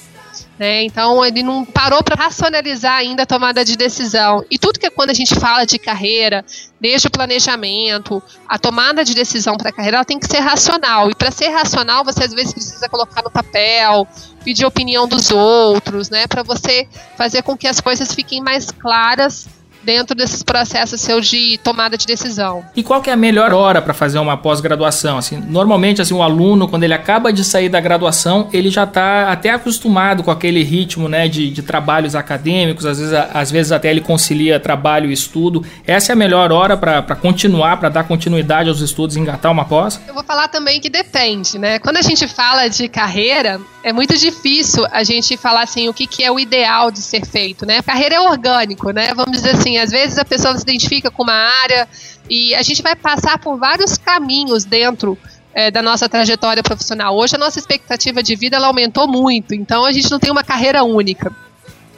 Né? 0.59 0.85
Então 0.85 1.25
ele 1.25 1.43
não 1.43 1.65
parou 1.65 2.03
para 2.03 2.15
racionalizar 2.15 2.95
ainda 2.95 3.25
a 3.25 3.27
tomada 3.27 3.65
de 3.65 3.77
decisão. 3.77 4.45
E 4.49 4.57
tudo 4.57 4.79
que 4.79 4.87
é 4.87 4.91
quando 4.91 5.11
a 5.11 5.15
gente 5.15 5.35
fala 5.35 5.65
de 5.65 5.79
carreira, 5.79 6.45
desde 6.81 7.09
o 7.09 7.11
planejamento, 7.11 8.23
a 8.49 8.57
tomada 8.57 9.05
de 9.05 9.15
decisão 9.15 9.57
para 9.57 9.71
a 9.71 9.73
carreira, 9.73 9.97
ela 9.97 10.05
tem 10.05 10.19
que 10.19 10.27
ser 10.27 10.39
racional. 10.39 11.11
E 11.11 11.15
para 11.15 11.31
ser 11.33 11.49
racional, 11.49 12.05
você 12.05 12.25
às 12.25 12.33
vezes 12.33 12.53
precisa 12.53 12.89
colocar 12.89 13.23
no 13.23 13.31
papel, 13.31 14.07
pedir 14.45 14.65
opinião 14.65 15.09
dos 15.09 15.33
outros, 15.33 16.09
né? 16.09 16.27
Para 16.29 16.45
você 16.45 16.87
fazer 17.17 17.43
com 17.43 17.57
que 17.57 17.67
as 17.67 17.81
coisas 17.81 18.15
fiquem 18.15 18.41
mais 18.41 18.71
claras 18.71 19.49
dentro 19.85 20.15
desses 20.15 20.43
processos 20.43 21.01
seu 21.01 21.21
de 21.21 21.59
tomada 21.63 21.97
de 21.97 22.07
decisão. 22.07 22.65
E 22.75 22.83
qual 22.83 23.03
que 23.03 23.11
é 23.11 23.13
a 23.13 23.17
melhor 23.17 23.53
hora 23.53 23.81
para 23.81 23.95
fazer 23.95 24.19
uma 24.19 24.37
pós-graduação? 24.37 25.19
Assim, 25.19 25.37
normalmente, 25.37 26.01
assim, 26.01 26.15
o 26.15 26.23
aluno, 26.23 26.69
quando 26.69 26.85
ele 26.85 26.95
acaba 26.95 27.33
de 27.33 27.45
sair 27.45 27.69
da 27.69 27.81
graduação, 27.81 28.49
ele 28.53 28.71
já 28.71 28.85
está 28.85 29.31
até 29.31 29.51
acostumado 29.51 30.23
com 30.23 30.31
aquele 30.31 30.63
ritmo 30.63 31.09
né, 31.09 31.29
de, 31.29 31.51
de 31.51 31.63
trabalhos 31.63 32.15
acadêmicos, 32.15 32.87
às 32.87 32.99
vezes, 32.99 33.15
às 33.33 33.51
vezes 33.51 33.73
até 33.73 33.91
ele 33.91 34.01
concilia 34.01 34.59
trabalho 34.59 35.11
e 35.11 35.13
estudo. 35.13 35.65
Essa 35.87 36.13
é 36.13 36.15
a 36.15 36.17
melhor 36.17 36.51
hora 36.53 36.77
para 36.77 37.17
continuar, 37.17 37.77
para 37.77 37.89
dar 37.89 38.05
continuidade 38.05 38.69
aos 38.69 38.81
estudos 38.81 39.17
e 39.17 39.21
engatar 39.21 39.53
uma 39.53 39.65
pós? 39.65 40.01
Eu 40.07 40.15
vou 40.15 40.25
falar 40.25 40.49
também 40.49 40.81
que 40.81 40.89
depende, 40.89 41.59
né? 41.59 41.79
Quando 41.79 41.97
a 41.99 42.03
gente 42.03 42.27
fala 42.27 42.69
de 42.69 42.89
carreira, 42.89 43.61
é 43.83 43.93
muito 43.93 44.17
difícil 44.17 44.87
a 44.91 45.05
gente 45.05 45.37
falar 45.37 45.63
assim 45.63 45.89
o 45.89 45.95
que, 45.95 46.07
que 46.07 46.25
é 46.25 46.33
o 46.33 46.39
ideal 46.39 46.91
de 46.91 47.01
ser 47.01 47.27
feito, 47.27 47.67
né? 47.67 47.83
Carreira 47.83 48.15
é 48.15 48.21
orgânico, 48.21 48.91
né? 48.91 49.13
Vamos 49.15 49.33
dizer 49.33 49.51
assim, 49.51 49.74
às 49.79 49.91
vezes 49.91 50.19
a 50.19 50.25
pessoa 50.25 50.57
se 50.57 50.63
identifica 50.63 51.11
com 51.11 51.23
uma 51.23 51.33
área 51.33 51.89
e 52.29 52.55
a 52.55 52.63
gente 52.63 52.83
vai 52.83 52.95
passar 52.95 53.39
por 53.39 53.59
vários 53.59 53.97
caminhos 53.97 54.65
dentro 54.65 55.19
é, 55.53 55.71
da 55.71 55.83
nossa 55.83 56.09
trajetória 56.09 56.63
profissional. 56.63 57.17
Hoje 57.17 57.37
a 57.37 57.39
nossa 57.39 57.59
expectativa 57.59 58.23
de 58.23 58.35
vida 58.37 58.57
ela 58.57 58.67
aumentou 58.67 59.07
muito, 59.07 59.55
então 59.55 59.85
a 59.85 59.93
gente 59.93 60.11
não 60.11 60.19
tem 60.19 60.31
uma 60.31 60.45
carreira 60.45 60.83
única. 60.85 61.35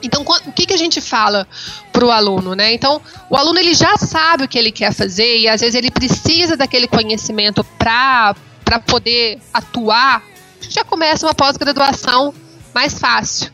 Então, 0.02 0.22
o 0.22 0.52
que, 0.52 0.66
que 0.66 0.74
a 0.74 0.76
gente 0.76 1.00
fala 1.00 1.48
para 1.90 2.04
o 2.04 2.10
aluno, 2.10 2.54
né? 2.54 2.72
Então, 2.72 3.00
o 3.30 3.36
aluno 3.36 3.58
ele 3.58 3.72
já 3.72 3.96
sabe 3.96 4.44
o 4.44 4.48
que 4.48 4.58
ele 4.58 4.70
quer 4.70 4.92
fazer 4.92 5.38
e 5.38 5.48
às 5.48 5.62
vezes 5.62 5.74
ele 5.74 5.90
precisa 5.90 6.56
daquele 6.56 6.86
conhecimento 6.86 7.64
para 7.64 8.34
poder 8.86 9.38
atuar 9.54 10.22
já 10.68 10.84
começa 10.84 11.26
uma 11.26 11.34
pós-graduação 11.34 12.34
mais 12.74 12.98
fácil, 12.98 13.50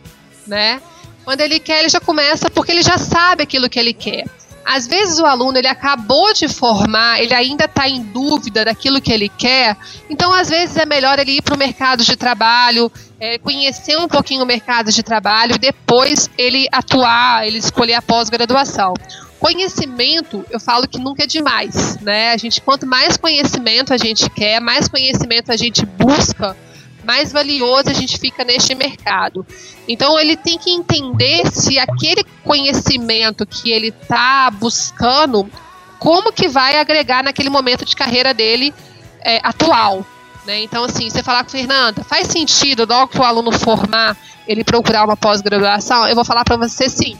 né? 0.46 0.80
Quando 1.24 1.40
ele 1.40 1.60
quer, 1.60 1.80
ele 1.80 1.88
já 1.88 2.00
começa 2.00 2.50
porque 2.50 2.72
ele 2.72 2.82
já 2.82 2.98
sabe 2.98 3.42
aquilo 3.42 3.68
que 3.68 3.78
ele 3.78 3.92
quer. 3.92 4.24
Às 4.64 4.86
vezes 4.86 5.18
o 5.18 5.26
aluno 5.26 5.58
ele 5.58 5.66
acabou 5.66 6.32
de 6.32 6.48
formar, 6.48 7.20
ele 7.20 7.34
ainda 7.34 7.64
está 7.64 7.88
em 7.88 8.02
dúvida 8.02 8.64
daquilo 8.64 9.00
que 9.00 9.12
ele 9.12 9.28
quer, 9.28 9.76
então 10.08 10.32
às 10.32 10.48
vezes 10.48 10.76
é 10.76 10.86
melhor 10.86 11.18
ele 11.18 11.32
ir 11.32 11.42
para 11.42 11.54
o 11.54 11.58
mercado 11.58 12.04
de 12.04 12.16
trabalho, 12.16 12.90
é, 13.18 13.38
conhecer 13.38 13.96
um 13.98 14.06
pouquinho 14.06 14.44
o 14.44 14.46
mercado 14.46 14.92
de 14.92 15.02
trabalho 15.02 15.56
e 15.56 15.58
depois 15.58 16.30
ele 16.38 16.68
atuar, 16.70 17.46
ele 17.46 17.58
escolher 17.58 17.94
a 17.94 18.02
pós-graduação. 18.02 18.94
Conhecimento, 19.40 20.44
eu 20.48 20.60
falo 20.60 20.86
que 20.86 20.98
nunca 20.98 21.24
é 21.24 21.26
demais, 21.26 21.98
né? 22.00 22.32
A 22.32 22.36
gente 22.36 22.60
quanto 22.60 22.86
mais 22.86 23.16
conhecimento 23.16 23.92
a 23.92 23.96
gente 23.96 24.30
quer, 24.30 24.60
mais 24.60 24.86
conhecimento 24.86 25.50
a 25.50 25.56
gente 25.56 25.84
busca, 25.84 26.56
mais 27.04 27.32
valioso 27.32 27.90
a 27.90 27.92
gente 27.92 28.18
fica 28.18 28.44
neste 28.44 28.74
mercado. 28.74 29.46
Então 29.88 30.18
ele 30.18 30.36
tem 30.36 30.58
que 30.58 30.70
entender 30.70 31.50
se 31.50 31.78
aquele 31.78 32.24
conhecimento 32.44 33.46
que 33.46 33.70
ele 33.70 33.88
está 33.88 34.50
buscando, 34.50 35.50
como 35.98 36.32
que 36.32 36.48
vai 36.48 36.78
agregar 36.78 37.22
naquele 37.22 37.50
momento 37.50 37.84
de 37.84 37.96
carreira 37.96 38.32
dele 38.32 38.72
é, 39.20 39.40
atual. 39.42 40.04
Né? 40.46 40.62
Então, 40.62 40.84
assim, 40.84 41.08
você 41.08 41.22
falar 41.22 41.44
com 41.44 41.50
Fernanda, 41.50 42.02
faz 42.02 42.26
sentido 42.26 42.84
logo 42.88 43.08
que 43.08 43.18
o 43.18 43.22
aluno 43.22 43.52
formar, 43.52 44.16
ele 44.46 44.64
procurar 44.64 45.04
uma 45.04 45.16
pós-graduação? 45.16 46.08
Eu 46.08 46.14
vou 46.14 46.24
falar 46.24 46.44
para 46.44 46.56
você 46.56 46.88
sim, 46.88 47.16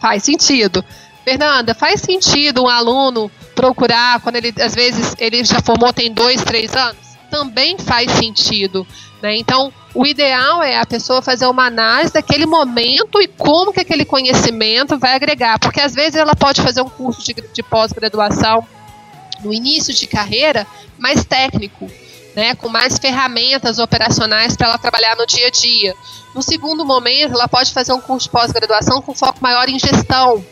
faz 0.00 0.22
sentido. 0.22 0.84
Fernanda, 1.24 1.74
faz 1.74 2.00
sentido 2.00 2.62
um 2.62 2.68
aluno 2.68 3.30
procurar 3.54 4.20
quando 4.20 4.36
ele, 4.36 4.54
às 4.60 4.74
vezes, 4.74 5.14
ele 5.18 5.44
já 5.44 5.60
formou 5.60 5.92
tem 5.92 6.12
dois, 6.12 6.42
três 6.42 6.74
anos? 6.74 6.96
Também 7.30 7.78
faz 7.78 8.10
sentido. 8.12 8.86
Né? 9.22 9.36
Então, 9.36 9.72
o 9.94 10.06
ideal 10.06 10.62
é 10.62 10.78
a 10.78 10.86
pessoa 10.86 11.20
fazer 11.20 11.46
uma 11.46 11.66
análise 11.66 12.12
daquele 12.12 12.46
momento 12.46 13.20
e 13.20 13.28
como 13.28 13.72
que 13.72 13.80
aquele 13.80 14.04
conhecimento 14.04 14.98
vai 14.98 15.14
agregar, 15.14 15.58
porque 15.58 15.80
às 15.80 15.94
vezes 15.94 16.16
ela 16.16 16.34
pode 16.34 16.62
fazer 16.62 16.80
um 16.80 16.88
curso 16.88 17.22
de, 17.22 17.34
de 17.34 17.62
pós-graduação 17.62 18.66
no 19.42 19.52
início 19.52 19.92
de 19.92 20.06
carreira 20.06 20.66
mais 20.98 21.24
técnico, 21.24 21.90
né, 22.34 22.54
com 22.54 22.68
mais 22.68 22.98
ferramentas 22.98 23.78
operacionais 23.78 24.56
para 24.56 24.68
ela 24.68 24.78
trabalhar 24.78 25.16
no 25.16 25.26
dia 25.26 25.48
a 25.48 25.50
dia. 25.50 25.94
No 26.34 26.42
segundo 26.42 26.84
momento, 26.84 27.34
ela 27.34 27.48
pode 27.48 27.72
fazer 27.72 27.92
um 27.92 28.00
curso 28.00 28.26
de 28.26 28.30
pós-graduação 28.30 29.02
com 29.02 29.14
foco 29.14 29.38
maior 29.42 29.68
em 29.68 29.78
gestão, 29.78 30.44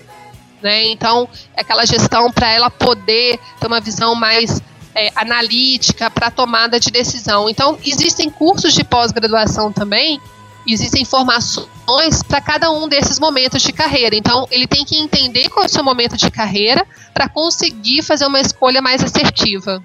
né? 0.60 0.86
Então, 0.86 1.28
é 1.56 1.60
aquela 1.60 1.86
gestão 1.86 2.32
para 2.32 2.50
ela 2.50 2.68
poder 2.68 3.38
ter 3.60 3.66
uma 3.66 3.80
visão 3.80 4.14
mais 4.14 4.60
é, 4.98 5.12
analítica 5.14 6.10
para 6.10 6.30
tomada 6.30 6.80
de 6.80 6.90
decisão. 6.90 7.48
Então, 7.48 7.78
existem 7.84 8.28
cursos 8.28 8.74
de 8.74 8.82
pós-graduação 8.82 9.72
também, 9.72 10.20
existem 10.66 11.04
formações 11.04 12.22
para 12.26 12.40
cada 12.40 12.70
um 12.70 12.88
desses 12.88 13.20
momentos 13.20 13.62
de 13.62 13.72
carreira. 13.72 14.16
Então, 14.16 14.46
ele 14.50 14.66
tem 14.66 14.84
que 14.84 14.98
entender 14.98 15.48
qual 15.50 15.64
é 15.64 15.66
o 15.66 15.70
seu 15.70 15.84
momento 15.84 16.16
de 16.16 16.30
carreira 16.30 16.84
para 17.14 17.28
conseguir 17.28 18.02
fazer 18.02 18.26
uma 18.26 18.40
escolha 18.40 18.82
mais 18.82 19.02
assertiva. 19.02 19.82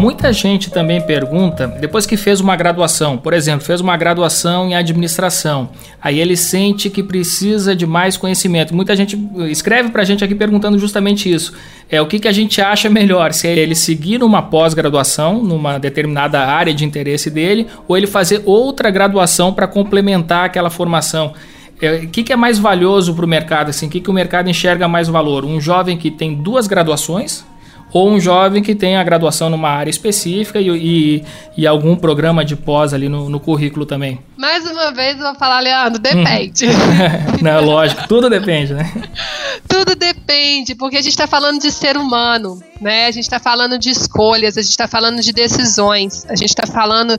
Muita 0.00 0.32
gente 0.32 0.70
também 0.70 0.98
pergunta, 0.98 1.66
depois 1.66 2.06
que 2.06 2.16
fez 2.16 2.40
uma 2.40 2.56
graduação, 2.56 3.18
por 3.18 3.34
exemplo, 3.34 3.66
fez 3.66 3.82
uma 3.82 3.98
graduação 3.98 4.66
em 4.66 4.74
administração, 4.74 5.68
aí 6.00 6.18
ele 6.18 6.38
sente 6.38 6.88
que 6.88 7.02
precisa 7.02 7.76
de 7.76 7.86
mais 7.86 8.16
conhecimento. 8.16 8.74
Muita 8.74 8.96
gente 8.96 9.18
escreve 9.50 9.90
para 9.90 10.00
a 10.00 10.04
gente 10.06 10.24
aqui 10.24 10.34
perguntando 10.34 10.78
justamente 10.78 11.30
isso. 11.30 11.52
É 11.90 12.00
o 12.00 12.06
que, 12.06 12.18
que 12.18 12.26
a 12.26 12.32
gente 12.32 12.62
acha 12.62 12.88
melhor, 12.88 13.34
se 13.34 13.46
é 13.46 13.54
ele 13.54 13.74
seguir 13.74 14.16
numa 14.16 14.40
pós-graduação, 14.40 15.42
numa 15.42 15.76
determinada 15.76 16.40
área 16.46 16.72
de 16.72 16.82
interesse 16.82 17.28
dele, 17.28 17.66
ou 17.86 17.94
ele 17.94 18.06
fazer 18.06 18.40
outra 18.46 18.88
graduação 18.90 19.52
para 19.52 19.66
complementar 19.66 20.46
aquela 20.46 20.70
formação. 20.70 21.34
É, 21.78 21.96
o 21.96 22.08
que, 22.08 22.22
que, 22.22 22.32
é 22.32 22.36
mais 22.36 22.58
valioso 22.58 23.14
para 23.14 23.26
o 23.26 23.28
mercado? 23.28 23.68
Assim, 23.68 23.86
o 23.86 23.90
que, 23.90 24.00
que 24.00 24.08
o 24.08 24.14
mercado 24.14 24.48
enxerga 24.48 24.88
mais 24.88 25.08
valor? 25.08 25.44
Um 25.44 25.60
jovem 25.60 25.98
que 25.98 26.10
tem 26.10 26.34
duas 26.34 26.66
graduações 26.66 27.44
ou 27.92 28.10
um 28.10 28.20
jovem 28.20 28.62
que 28.62 28.74
tem 28.74 28.96
a 28.96 29.02
graduação 29.02 29.50
numa 29.50 29.68
área 29.68 29.90
específica 29.90 30.60
e, 30.60 30.68
e, 30.68 31.24
e 31.56 31.66
algum 31.66 31.96
programa 31.96 32.44
de 32.44 32.56
pós 32.56 32.94
ali 32.94 33.08
no, 33.08 33.28
no, 33.28 33.40
currículo 33.40 33.84
também. 33.84 34.18
Mais 34.36 34.64
uma 34.70 34.92
vez 34.92 35.18
eu 35.18 35.24
vou 35.24 35.34
falar, 35.34 35.60
Leandro, 35.60 35.98
depende. 35.98 36.66
Não, 37.42 37.64
lógico, 37.64 38.06
tudo 38.08 38.30
depende, 38.30 38.74
né? 38.74 38.90
Tudo 39.68 39.94
depende, 39.94 40.74
porque 40.74 40.96
a 40.96 41.02
gente 41.02 41.12
está 41.12 41.26
falando 41.26 41.60
de 41.60 41.70
ser 41.70 41.96
humano, 41.96 42.60
né? 42.80 43.06
A 43.06 43.10
gente 43.10 43.24
está 43.24 43.38
falando 43.38 43.78
de 43.78 43.90
escolhas, 43.90 44.56
a 44.56 44.62
gente 44.62 44.70
está 44.70 44.86
falando 44.86 45.20
de 45.20 45.32
decisões, 45.32 46.24
a 46.28 46.36
gente 46.36 46.50
está 46.50 46.66
falando 46.66 47.18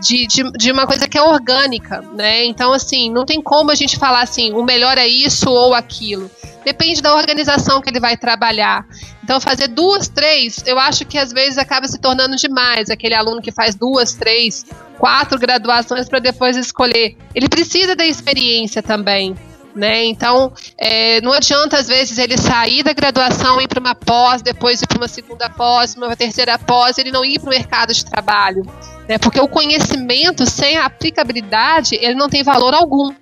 de, 0.00 0.26
de, 0.26 0.50
de 0.52 0.72
uma 0.72 0.86
coisa 0.86 1.08
que 1.08 1.16
é 1.16 1.22
orgânica, 1.22 2.02
né? 2.14 2.44
Então, 2.44 2.72
assim, 2.72 3.10
não 3.10 3.24
tem 3.24 3.40
como 3.40 3.70
a 3.70 3.74
gente 3.74 3.96
falar 3.96 4.22
assim, 4.22 4.52
o 4.52 4.62
melhor 4.62 4.98
é 4.98 5.06
isso 5.06 5.50
ou 5.50 5.74
aquilo. 5.74 6.30
Depende 6.64 7.00
da 7.00 7.14
organização 7.14 7.80
que 7.80 7.88
ele 7.88 8.00
vai 8.00 8.16
trabalhar. 8.16 8.84
Então, 9.24 9.40
fazer 9.40 9.68
duas, 9.68 10.08
três, 10.08 10.62
eu 10.66 10.78
acho 10.78 11.04
que 11.04 11.16
às 11.16 11.32
vezes 11.32 11.56
acaba 11.56 11.88
se 11.88 11.98
tornando 11.98 12.36
demais. 12.36 12.90
Aquele 12.90 13.14
aluno 13.14 13.40
que 13.40 13.50
faz 13.50 13.74
duas, 13.74 14.14
três, 14.14 14.64
quatro 14.98 15.38
graduações 15.38 16.08
para 16.08 16.18
depois 16.18 16.56
escolher. 16.56 17.16
Ele 17.34 17.48
precisa 17.48 17.96
da 17.96 18.04
experiência 18.04 18.82
também. 18.82 19.34
Né? 19.74 20.04
Então, 20.06 20.52
é, 20.76 21.20
não 21.20 21.32
adianta 21.32 21.78
às 21.78 21.86
vezes 21.86 22.18
ele 22.18 22.36
sair 22.36 22.82
da 22.82 22.92
graduação 22.92 23.60
ir 23.60 23.68
para 23.68 23.78
uma 23.78 23.94
pós, 23.94 24.42
depois 24.42 24.82
ir 24.82 24.86
para 24.88 24.98
uma 24.98 25.06
segunda 25.06 25.48
pós, 25.48 25.94
uma 25.94 26.16
terceira 26.16 26.58
pós, 26.58 26.98
ele 26.98 27.12
não 27.12 27.24
ir 27.24 27.38
para 27.38 27.46
o 27.46 27.50
mercado 27.50 27.94
de 27.94 28.04
trabalho, 28.04 28.62
né? 29.08 29.16
Porque 29.16 29.40
o 29.40 29.46
conhecimento 29.46 30.44
sem 30.44 30.76
a 30.76 30.86
aplicabilidade 30.86 31.94
ele 31.94 32.16
não 32.16 32.28
tem 32.28 32.42
valor 32.42 32.74
algum. 32.74 33.14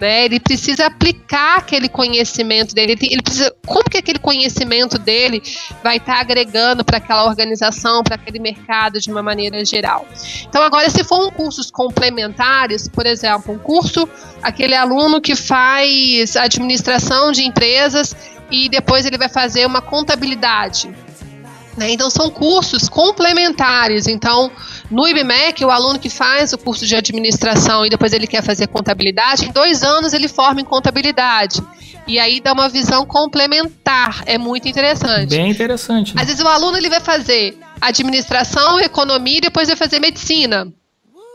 Né? 0.00 0.26
Ele 0.26 0.38
precisa 0.38 0.86
aplicar 0.86 1.58
aquele 1.58 1.88
conhecimento 1.88 2.74
dele. 2.74 2.96
Ele 3.00 3.22
precisa, 3.22 3.54
como 3.66 3.84
que 3.84 3.96
aquele 3.96 4.18
conhecimento 4.18 4.98
dele 4.98 5.42
vai 5.82 5.96
estar 5.96 6.14
tá 6.14 6.20
agregando 6.20 6.84
para 6.84 6.98
aquela 6.98 7.24
organização, 7.24 8.02
para 8.02 8.16
aquele 8.16 8.38
mercado 8.38 9.00
de 9.00 9.10
uma 9.10 9.22
maneira 9.22 9.64
geral. 9.64 10.06
Então, 10.48 10.62
agora, 10.62 10.88
se 10.90 11.02
for 11.02 11.26
um 11.26 11.30
cursos 11.30 11.70
complementares, 11.70 12.88
por 12.88 13.06
exemplo, 13.06 13.54
um 13.54 13.58
curso, 13.58 14.08
aquele 14.42 14.74
aluno 14.74 15.20
que 15.20 15.34
faz 15.34 16.36
administração 16.36 17.32
de 17.32 17.42
empresas 17.42 18.14
e 18.50 18.68
depois 18.68 19.06
ele 19.06 19.18
vai 19.18 19.28
fazer 19.28 19.66
uma 19.66 19.80
contabilidade. 19.80 20.94
Né? 21.76 21.90
Então, 21.90 22.08
são 22.08 22.30
cursos 22.30 22.88
complementares. 22.88 24.06
Então, 24.06 24.50
no 24.90 25.06
IBMEC, 25.06 25.64
o 25.64 25.70
aluno 25.70 25.98
que 25.98 26.08
faz 26.08 26.52
o 26.52 26.58
curso 26.58 26.86
de 26.86 26.94
administração 26.94 27.84
e 27.84 27.90
depois 27.90 28.12
ele 28.12 28.26
quer 28.26 28.42
fazer 28.42 28.66
contabilidade, 28.68 29.46
em 29.46 29.52
dois 29.52 29.82
anos 29.82 30.12
ele 30.12 30.28
forma 30.28 30.60
em 30.60 30.64
contabilidade. 30.64 31.60
E 32.06 32.20
aí 32.20 32.40
dá 32.40 32.52
uma 32.52 32.68
visão 32.68 33.04
complementar. 33.04 34.22
É 34.26 34.38
muito 34.38 34.68
interessante. 34.68 35.30
Bem 35.30 35.50
interessante. 35.50 36.14
Né? 36.14 36.22
Às 36.22 36.28
vezes 36.28 36.42
o 36.42 36.46
aluno 36.46 36.76
ele 36.76 36.88
vai 36.88 37.00
fazer 37.00 37.58
administração, 37.80 38.78
economia 38.78 39.38
e 39.38 39.40
depois 39.40 39.66
vai 39.66 39.76
fazer 39.76 39.98
medicina. 39.98 40.72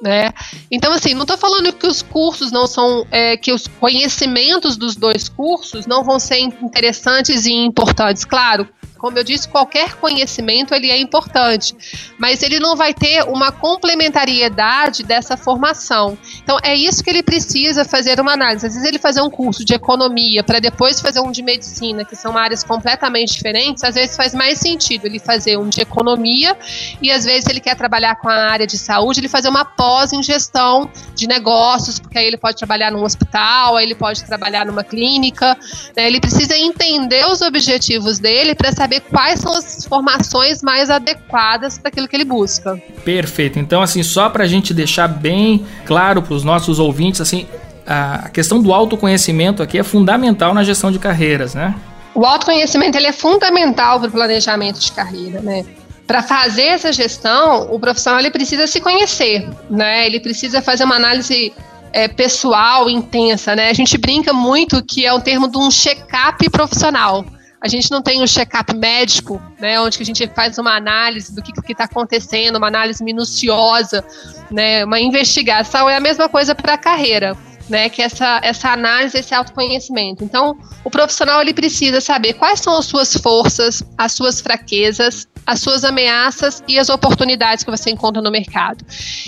Né? 0.02 0.32
Então, 0.72 0.92
assim, 0.94 1.14
não 1.14 1.24
estou 1.24 1.38
falando 1.38 1.72
que 1.74 1.86
os 1.86 2.02
cursos 2.02 2.52
não 2.52 2.66
são, 2.66 3.06
é, 3.12 3.38
que 3.38 3.52
os 3.54 3.68
conhecimentos 3.68 4.76
dos 4.76 4.96
dois 4.96 5.30
cursos 5.30 5.86
não 5.86 6.04
vão 6.04 6.20
ser 6.20 6.40
interessantes 6.40 7.46
e 7.46 7.52
importantes. 7.52 8.26
Claro, 8.26 8.68
como 9.02 9.18
eu 9.18 9.24
disse, 9.24 9.50
qualquer 9.50 9.96
conhecimento 9.96 10.76
ele 10.76 10.92
é 10.92 10.98
importante, 11.00 11.76
mas 12.20 12.44
ele 12.44 12.60
não 12.60 12.76
vai 12.76 12.94
ter 12.94 13.24
uma 13.24 13.52
complementariedade 13.52 15.02
dessa 15.02 15.36
formação. 15.36 16.16
Então 16.44 16.60
é 16.62 16.76
isso 16.76 17.04
que 17.04 17.10
ele 17.10 17.24
precisa 17.24 17.84
fazer 17.84 18.20
uma 18.20 18.34
análise. 18.34 18.68
Às 18.68 18.76
vezes 18.76 18.88
ele 18.88 19.00
fazer 19.00 19.22
um 19.22 19.30
curso 19.30 19.66
de 19.66 19.74
economia 19.74 20.44
para 20.44 20.60
depois 20.60 21.02
fazer 21.02 21.20
um 21.20 21.32
de 21.32 21.42
medicina, 21.42 22.06
que 22.06 22.16
são 22.16 22.38
áreas 22.38 22.64
completamente 22.64 23.34
diferentes, 23.34 23.84
às 23.84 23.96
vezes 23.96 24.16
faz 24.16 24.36
mais 24.36 24.60
sentido 24.60 25.06
ele 25.06 25.18
fazer 25.18 25.58
um 25.58 25.68
de 25.68 25.82
economia 25.82 26.56
e 27.02 27.12
às 27.12 27.26
vezes 27.26 27.50
ele 27.50 27.60
quer 27.60 27.76
trabalhar 27.76 28.18
com 28.18 28.30
a 28.30 28.52
área 28.52 28.68
de 28.68 28.78
saúde, 28.78 29.20
ele 29.20 29.30
fazer 29.30 29.50
uma 29.50 29.66
pós 29.66 30.14
em 30.14 30.22
gestão 30.22 30.88
de 31.16 31.26
negócios, 31.26 31.98
porque 31.98 32.20
aí 32.20 32.28
ele 32.28 32.38
pode 32.38 32.58
trabalhar 32.58 32.92
num 32.92 33.04
hospital, 33.04 33.78
aí 33.78 33.86
ele 33.86 33.96
pode 33.96 34.24
trabalhar 34.26 34.64
numa 34.64 34.84
clínica, 34.84 35.58
né? 35.98 36.06
ele 36.06 36.22
precisa 36.22 36.56
entender 36.56 37.26
os 37.26 37.42
objetivos 37.42 38.20
dele 38.20 38.54
para 38.54 38.72
saber 38.72 38.91
saber 38.92 39.02
quais 39.02 39.40
são 39.40 39.54
as 39.54 39.86
formações 39.86 40.62
mais 40.62 40.90
adequadas 40.90 41.78
para 41.78 41.88
aquilo 41.88 42.08
que 42.08 42.16
ele 42.16 42.26
busca. 42.26 42.82
Perfeito. 43.06 43.58
Então, 43.58 43.82
assim, 43.82 44.04
só 44.04 44.30
para 44.30 44.44
a 44.44 44.48
gente 44.48 44.74
deixar 44.74 45.08
bem 45.08 45.66
claro 45.86 46.22
para 46.22 46.34
os 46.34 46.44
nossos 46.44 46.78
ouvintes, 46.78 47.22
assim, 47.22 47.48
a 47.88 48.30
questão 48.30 48.62
do 48.62 48.74
autoconhecimento 48.74 49.64
aqui 49.64 49.78
é 49.78 49.84
fundamental 49.84 50.54
na 50.54 50.64
gestão 50.64 50.92
de 50.92 51.00
carreiras, 51.00 51.56
né? 51.56 51.74
O 52.14 52.26
autoconhecimento 52.26 52.98
ele 52.98 53.08
é 53.08 53.14
fundamental 53.14 54.00
para 54.00 54.10
o 54.10 54.12
planejamento 54.12 54.80
de 54.80 54.92
carreira, 54.92 55.40
né? 55.42 55.66
Para 56.06 56.22
fazer 56.22 56.64
essa 56.64 56.92
gestão, 56.92 57.74
o 57.74 57.80
profissional 57.80 58.20
ele 58.20 58.32
precisa 58.32 58.68
se 58.68 58.82
conhecer, 58.82 59.48
né? 59.70 60.06
Ele 60.06 60.20
precisa 60.20 60.62
fazer 60.62 60.84
uma 60.84 60.96
análise 60.96 61.54
é, 61.94 62.10
pessoal 62.10 62.90
intensa, 62.90 63.56
né? 63.56 63.70
A 63.70 63.74
gente 63.74 63.98
brinca 63.98 64.34
muito 64.34 64.84
que 64.84 65.06
é 65.06 65.14
o 65.14 65.22
termo 65.22 65.50
de 65.50 65.58
um 65.58 65.72
check-up 65.72 66.50
profissional. 66.50 67.26
A 67.62 67.68
gente 67.68 67.92
não 67.92 68.02
tem 68.02 68.24
um 68.24 68.28
check-up 68.28 68.76
médico, 68.76 69.40
né, 69.60 69.80
onde 69.80 69.98
que 69.98 70.04
a 70.04 70.06
gente 70.06 70.28
faz 70.36 70.58
uma 70.58 70.76
análise 70.76 71.34
do 71.34 71.44
que 71.44 71.72
está 71.72 71.84
acontecendo, 71.84 72.56
uma 72.56 72.68
análise 72.68 73.04
minuciosa, 73.04 74.04
né, 74.50 74.84
uma 74.84 75.00
investigação. 75.00 75.88
É 75.88 75.96
a 75.96 76.00
mesma 76.00 76.28
coisa 76.28 76.56
para 76.56 76.74
a 76.74 76.78
carreira. 76.78 77.38
Né, 77.70 77.88
que 77.88 78.02
essa, 78.02 78.42
essa 78.44 78.70
análise, 78.70 79.18
esse 79.18 79.34
autoconhecimento. 79.34 80.26
Então, 80.26 80.58
o 80.84 80.90
profissional 80.90 81.40
ele 81.40 81.54
precisa 81.54 82.02
saber 82.02 82.34
quais 82.34 82.60
são 82.60 82.76
as 82.76 82.86
suas 82.86 83.14
forças, 83.14 83.82
as 83.98 84.12
suas 84.12 84.42
fraquezas, 84.42 85.26
as 85.46 85.62
suas 85.62 85.86
ameaças 85.86 86.62
e 86.68 86.78
as 86.78 86.90
oportunidades 86.90 87.64
que 87.64 87.72
você 87.72 87.90
encontra 87.90 88.22
no 88.22 88.30
mercado. 88.30 88.84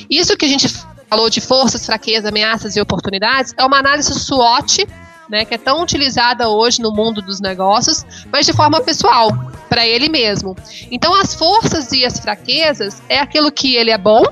Isso 0.10 0.36
que 0.36 0.44
a 0.44 0.50
gente 0.50 0.68
falou 1.10 1.30
de 1.30 1.40
forças, 1.40 1.86
fraquezas, 1.86 2.26
ameaças 2.26 2.76
e 2.76 2.82
oportunidades 2.82 3.54
é 3.56 3.64
uma 3.64 3.78
análise 3.78 4.14
SWOT 4.14 4.86
né, 5.34 5.46
que 5.46 5.56
é 5.56 5.58
tão 5.58 5.82
utilizada 5.82 6.48
hoje 6.48 6.80
no 6.80 6.92
mundo 6.92 7.20
dos 7.20 7.42
negócios, 7.42 8.06
mas 8.32 8.46
de 8.46 8.54
forma 8.54 8.80
pessoal, 8.82 9.32
para 9.68 9.84
ele 9.84 10.08
mesmo. 10.08 10.56
Então, 10.92 11.12
as 11.16 11.34
forças 11.34 11.92
e 11.92 12.06
as 12.06 12.20
fraquezas 12.20 13.02
é 13.10 13.18
aquilo 13.18 13.52
que 13.52 13.76
ele 13.76 13.90
é 13.90 13.98
bom 13.98 14.24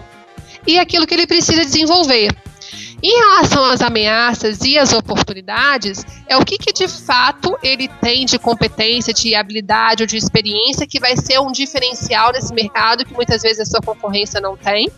e 0.68 0.78
aquilo 0.78 1.08
que 1.08 1.16
ele 1.16 1.26
precisa 1.26 1.66
desenvolver. 1.66 2.30
Em 3.04 3.18
relação 3.20 3.66
às 3.66 3.82
ameaças 3.82 4.62
e 4.62 4.78
às 4.78 4.94
oportunidades, 4.94 6.06
é 6.28 6.38
o 6.38 6.46
que, 6.46 6.58
que 6.58 6.72
de 6.72 6.88
fato 6.88 7.58
ele 7.64 7.88
tem 7.88 8.26
de 8.26 8.38
competência, 8.38 9.12
de 9.14 9.34
habilidade 9.34 10.04
ou 10.04 10.08
de 10.08 10.18
experiência 10.18 10.86
que 10.86 11.00
vai 11.00 11.18
ser 11.18 11.40
um 11.40 11.52
diferencial 11.52 12.32
nesse 12.32 12.54
mercado 12.54 13.04
que 13.04 13.14
muitas 13.14 13.42
vezes 13.42 13.60
a 13.60 13.66
sua 13.66 13.82
concorrência 13.82 14.40
não 14.40 14.56
tem. 14.56 14.90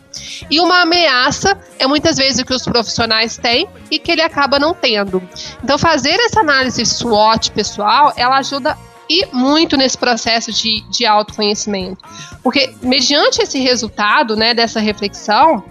E 0.50 0.60
uma 0.60 0.82
ameaça 0.82 1.58
é 1.78 1.86
muitas 1.86 2.16
vezes 2.16 2.40
o 2.40 2.44
que 2.44 2.52
os 2.52 2.62
profissionais 2.62 3.38
têm 3.38 3.66
e 3.90 3.98
que 3.98 4.12
ele 4.12 4.22
acaba 4.22 4.58
não 4.58 4.74
tendo. 4.74 5.22
Então, 5.62 5.78
fazer 5.78 6.20
essa 6.20 6.40
análise 6.40 6.84
SWOT 6.84 7.52
pessoal, 7.52 8.12
ela 8.16 8.36
ajuda 8.38 8.76
e 9.08 9.26
muito 9.32 9.76
nesse 9.76 9.98
processo 9.98 10.52
de, 10.52 10.80
de 10.90 11.04
autoconhecimento. 11.06 11.98
Porque, 12.42 12.74
mediante 12.82 13.42
esse 13.42 13.58
resultado, 13.58 14.36
né, 14.36 14.54
dessa 14.54 14.80
reflexão, 14.80 15.62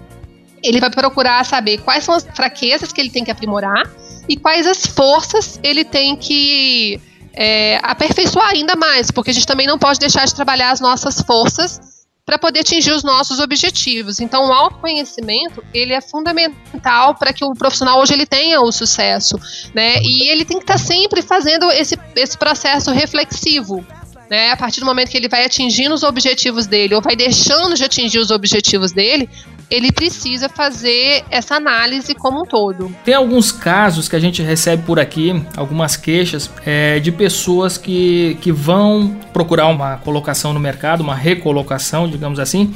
ele 0.63 0.80
vai 0.80 0.89
procurar 0.89 1.43
saber 1.45 1.80
quais 1.80 2.04
são 2.04 2.15
as 2.15 2.26
fraquezas 2.34 2.91
que 2.91 3.02
ele 3.02 3.10
tem 3.10 3.23
que 3.23 3.32
aprimorar 3.32 3.89
e 4.28 4.38
quais 4.38 4.65
as 4.65 4.86
forças 4.86 5.60
ele 5.62 5.84
tem 5.84 6.15
que 6.15 6.99
é, 7.34 7.80
aperfeiçoar 7.84 8.49
ainda 8.49 8.76
mais, 8.76 9.12
porque 9.12 9.32
a 9.32 9.34
gente 9.34 9.45
também 9.45 9.67
não 9.67 9.78
pode 9.78 9.99
deixar 9.99 10.26
de 10.26 10.34
trabalhar 10.34 10.71
as 10.71 10.80
nossas 10.80 11.21
forças 11.21 11.93
para 12.26 12.38
poder 12.39 12.62
atingir 12.62 12.91
os 12.91 13.04
nossos 13.04 13.39
objetivos. 13.39 14.21
Então, 14.21 14.47
o 14.47 14.54
autoconhecimento 14.54 15.63
ele 15.73 15.93
é 15.93 15.99
fundamental 15.99 17.15
para 17.15 17.34
que 17.34 17.43
o 17.43 17.54
profissional 17.54 17.99
hoje 17.99 18.13
ele 18.13 18.26
tenha 18.26 18.62
o 18.62 18.71
sucesso, 18.71 19.38
né? 19.73 19.97
E 20.02 20.30
ele 20.30 20.45
tem 20.45 20.58
que 20.58 20.63
estar 20.63 20.76
tá 20.76 20.80
sempre 20.80 21.21
fazendo 21.21 21.69
esse, 21.71 21.99
esse 22.15 22.38
processo 22.38 22.91
reflexivo, 22.91 23.86
né? 24.30 24.52
A 24.52 24.58
partir 24.58 24.80
do 24.80 24.86
momento 24.86 25.10
que 25.10 25.17
ele 25.17 25.28
vai 25.28 25.43
atingindo 25.43 25.93
os 25.93 26.04
objetivos 26.04 26.65
dele 26.65 26.95
ou 26.95 27.02
vai 27.02 27.15
deixando 27.15 27.76
de 27.76 27.84
atingir 27.84 28.19
os 28.19 28.32
objetivos 28.32 28.93
dele, 28.93 29.30
ele 29.69 29.91
precisa 29.91 30.49
fazer 30.49 31.23
essa 31.30 31.56
análise 31.56 32.13
como 32.15 32.41
um 32.41 32.45
todo. 32.45 32.93
Tem 33.04 33.13
alguns 33.13 33.52
casos 33.52 34.08
que 34.08 34.15
a 34.15 34.19
gente 34.19 34.41
recebe 34.41 34.84
por 34.84 34.99
aqui, 34.99 35.43
algumas 35.56 35.95
queixas 35.95 36.49
é, 36.65 36.99
de 36.99 37.12
pessoas 37.12 37.78
que, 37.78 38.38
que 38.41 38.52
vão 38.52 39.15
procurar 39.32 39.67
uma 39.67 39.97
colocação 39.97 40.54
no 40.54 40.60
mercado, 40.60 41.02
uma 41.02 41.15
recolocação, 41.15 42.08
digamos 42.08 42.39
assim, 42.39 42.73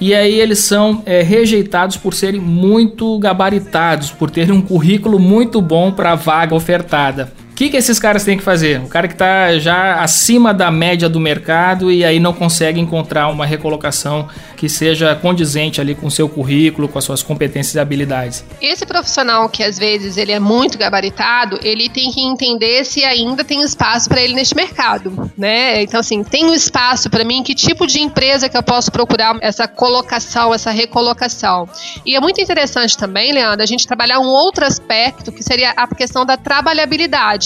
e 0.00 0.14
aí 0.14 0.38
eles 0.40 0.58
são 0.58 1.02
é, 1.06 1.22
rejeitados 1.22 1.96
por 1.96 2.12
serem 2.12 2.40
muito 2.40 3.18
gabaritados, 3.18 4.10
por 4.10 4.30
terem 4.30 4.52
um 4.52 4.60
currículo 4.60 5.18
muito 5.18 5.60
bom 5.62 5.90
para 5.90 6.12
a 6.12 6.14
vaga 6.14 6.54
ofertada 6.54 7.32
que, 7.56 7.70
que 7.70 7.76
esses 7.76 7.98
caras 7.98 8.22
têm 8.22 8.36
que 8.36 8.44
fazer? 8.44 8.80
O 8.80 8.86
cara 8.86 9.08
que 9.08 9.14
está 9.14 9.58
já 9.58 10.02
acima 10.02 10.52
da 10.52 10.70
média 10.70 11.08
do 11.08 11.18
mercado 11.18 11.90
e 11.90 12.04
aí 12.04 12.20
não 12.20 12.34
consegue 12.34 12.78
encontrar 12.78 13.28
uma 13.28 13.46
recolocação 13.46 14.28
que 14.58 14.68
seja 14.68 15.14
condizente 15.14 15.80
ali 15.80 15.94
com 15.94 16.06
o 16.06 16.10
seu 16.10 16.28
currículo, 16.28 16.86
com 16.86 16.98
as 16.98 17.04
suas 17.04 17.22
competências 17.22 17.74
e 17.74 17.80
habilidades. 17.80 18.44
Esse 18.60 18.84
profissional 18.84 19.48
que 19.48 19.62
às 19.62 19.78
vezes 19.78 20.18
ele 20.18 20.32
é 20.32 20.38
muito 20.38 20.76
gabaritado, 20.76 21.58
ele 21.62 21.88
tem 21.88 22.12
que 22.12 22.20
entender 22.20 22.84
se 22.84 23.02
ainda 23.04 23.42
tem 23.42 23.62
espaço 23.62 24.06
para 24.08 24.20
ele 24.20 24.34
neste 24.34 24.54
mercado, 24.54 25.30
né? 25.36 25.82
Então 25.82 26.00
assim, 26.00 26.22
tem 26.22 26.44
um 26.44 26.54
espaço 26.54 27.08
para 27.08 27.24
mim, 27.24 27.42
que 27.42 27.54
tipo 27.54 27.86
de 27.86 28.00
empresa 28.00 28.50
que 28.50 28.56
eu 28.56 28.62
posso 28.62 28.92
procurar 28.92 29.34
essa 29.40 29.66
colocação, 29.66 30.52
essa 30.52 30.70
recolocação. 30.70 31.66
E 32.04 32.14
é 32.14 32.20
muito 32.20 32.38
interessante 32.38 32.98
também, 32.98 33.32
Leandro, 33.32 33.62
a 33.62 33.66
gente 33.66 33.86
trabalhar 33.86 34.20
um 34.20 34.28
outro 34.28 34.66
aspecto 34.66 35.32
que 35.32 35.42
seria 35.42 35.70
a 35.70 35.86
questão 35.86 36.26
da 36.26 36.36
trabalhabilidade. 36.36 37.45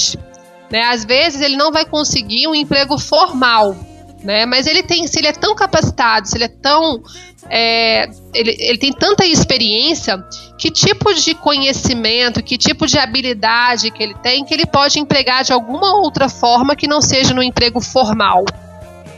Né? 0.71 0.83
Às 0.83 1.05
vezes 1.05 1.41
ele 1.41 1.57
não 1.57 1.73
vai 1.73 1.85
conseguir 1.85 2.47
um 2.47 2.55
emprego 2.55 2.97
formal, 2.99 3.77
né? 4.23 4.47
Mas 4.47 4.67
ele 4.67 4.83
tem, 4.83 5.07
se 5.07 5.19
ele 5.19 5.27
é 5.27 5.33
tão 5.33 5.55
capacitado, 5.55 6.29
se 6.29 6.37
ele 6.37 6.45
é 6.45 6.49
tão, 6.49 7.03
é, 7.49 8.09
ele, 8.35 8.57
ele 8.59 8.79
tem 8.79 8.93
tanta 8.93 9.27
experiência, 9.27 10.23
que 10.59 10.71
tipo 10.71 11.13
de 11.15 11.35
conhecimento, 11.35 12.43
que 12.43 12.57
tipo 12.57 12.87
de 12.87 12.99
habilidade 12.99 13.91
que 13.91 14.03
ele 14.03 14.15
tem, 14.15 14.45
que 14.45 14.55
ele 14.55 14.67
pode 14.67 15.01
empregar 15.01 15.43
de 15.43 15.53
alguma 15.53 15.97
outra 15.97 16.29
forma 16.29 16.77
que 16.77 16.87
não 16.87 17.01
seja 17.01 17.35
no 17.35 17.43
emprego 17.43 17.81
formal, 17.81 18.45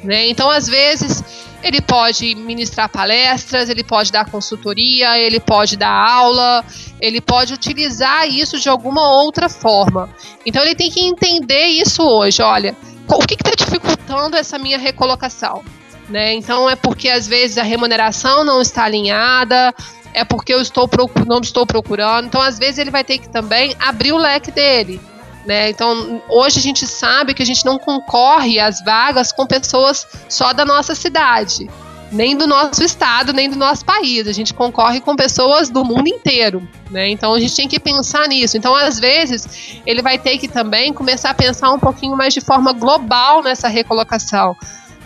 né? 0.03 0.27
Então, 0.29 0.49
às 0.49 0.67
vezes 0.67 1.23
ele 1.62 1.81
pode 1.81 2.35
ministrar 2.35 2.88
palestras, 2.88 3.68
ele 3.68 3.85
pode 3.85 4.11
dar 4.11 4.29
consultoria, 4.29 5.18
ele 5.18 5.38
pode 5.38 5.77
dar 5.77 5.92
aula, 5.92 6.64
ele 7.01 7.20
pode 7.20 7.55
utilizar 7.55 8.29
isso 8.29 8.59
de 8.59 8.68
alguma 8.68 9.09
outra 9.22 9.48
forma. 9.48 10.11
Então 10.44 10.62
ele 10.62 10.75
tem 10.75 10.90
que 10.90 11.01
entender 11.01 11.66
isso 11.66 12.03
hoje. 12.03 12.42
Olha, 12.42 12.77
o 13.09 13.27
que 13.27 13.35
está 13.35 13.53
dificultando 13.57 14.37
essa 14.37 14.59
minha 14.59 14.79
recolocação? 14.79 15.62
Né? 16.09 16.35
Então 16.35 16.68
é 16.68 16.75
porque 16.75 17.09
às 17.09 17.27
vezes 17.29 17.57
a 17.59 17.62
remuneração 17.62 18.44
não 18.44 18.61
está 18.61 18.85
alinhada, 18.85 19.72
é 20.12 20.25
porque 20.25 20.53
eu 20.53 20.61
estou 20.61 20.88
não 21.27 21.40
estou 21.40 21.64
procurando. 21.64 22.27
Então 22.27 22.40
às 22.40 22.59
vezes 22.59 22.79
ele 22.79 22.90
vai 22.90 23.05
ter 23.05 23.18
que 23.18 23.29
também 23.29 23.75
abrir 23.79 24.12
o 24.12 24.18
leque 24.18 24.51
dele. 24.51 25.01
Né? 25.44 25.70
Então, 25.70 26.22
hoje 26.28 26.59
a 26.59 26.62
gente 26.62 26.87
sabe 26.87 27.35
que 27.35 27.42
a 27.42 27.46
gente 27.46 27.64
não 27.64 27.78
concorre 27.78 28.61
às 28.61 28.83
vagas 28.83 29.33
com 29.33 29.46
pessoas 29.46 30.07
só 30.28 30.52
da 30.52 30.64
nossa 30.64 30.94
cidade, 30.94 31.68
nem 32.12 32.37
do 32.37 32.46
nosso 32.46 32.85
estado, 32.85 33.33
nem 33.33 33.50
do 33.50 33.57
nosso 33.57 33.85
país. 33.85 34.28
A 34.28 34.33
gente 34.33 34.55
concorre 34.55 35.00
com 35.00 35.16
pessoas 35.16 35.68
do 35.68 35.85
mundo 35.85 36.07
inteiro. 36.07 36.68
Né? 36.90 37.09
Então, 37.09 37.35
a 37.35 37.40
gente 37.40 37.57
tem 37.57 37.66
que 37.66 37.81
pensar 37.81 38.28
nisso. 38.28 38.57
Então, 38.57 38.74
às 38.74 39.00
vezes, 39.00 39.81
ele 39.85 40.02
vai 40.02 40.18
ter 40.18 40.38
que 40.38 40.46
também 40.46 40.92
começar 40.92 41.31
a 41.31 41.35
pensar 41.35 41.72
um 41.72 41.78
pouquinho 41.78 42.16
mais 42.16 42.33
de 42.35 42.40
forma 42.40 42.72
global 42.72 43.42
nessa 43.42 43.66
recolocação. 43.66 44.57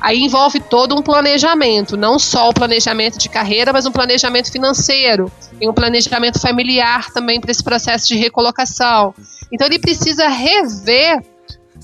Aí 0.01 0.23
envolve 0.23 0.61
todo 0.61 0.95
um 0.95 1.03
planejamento, 1.03 1.97
não 1.97 2.19
só 2.19 2.49
o 2.49 2.55
planejamento 2.55 3.19
de 3.19 3.29
carreira, 3.29 3.73
mas 3.73 3.87
um 3.87 3.93
planejamento 3.93 4.53
financeiro 4.53 5.31
e 5.61 5.69
um 5.69 5.73
planejamento 5.73 6.39
familiar 6.39 7.11
também 7.13 7.41
para 7.41 7.51
esse 7.51 7.63
processo 7.63 8.07
de 8.07 8.17
recolocação. 8.17 9.15
Então 9.51 9.67
ele 9.67 9.79
precisa 9.79 10.29
rever 10.29 11.23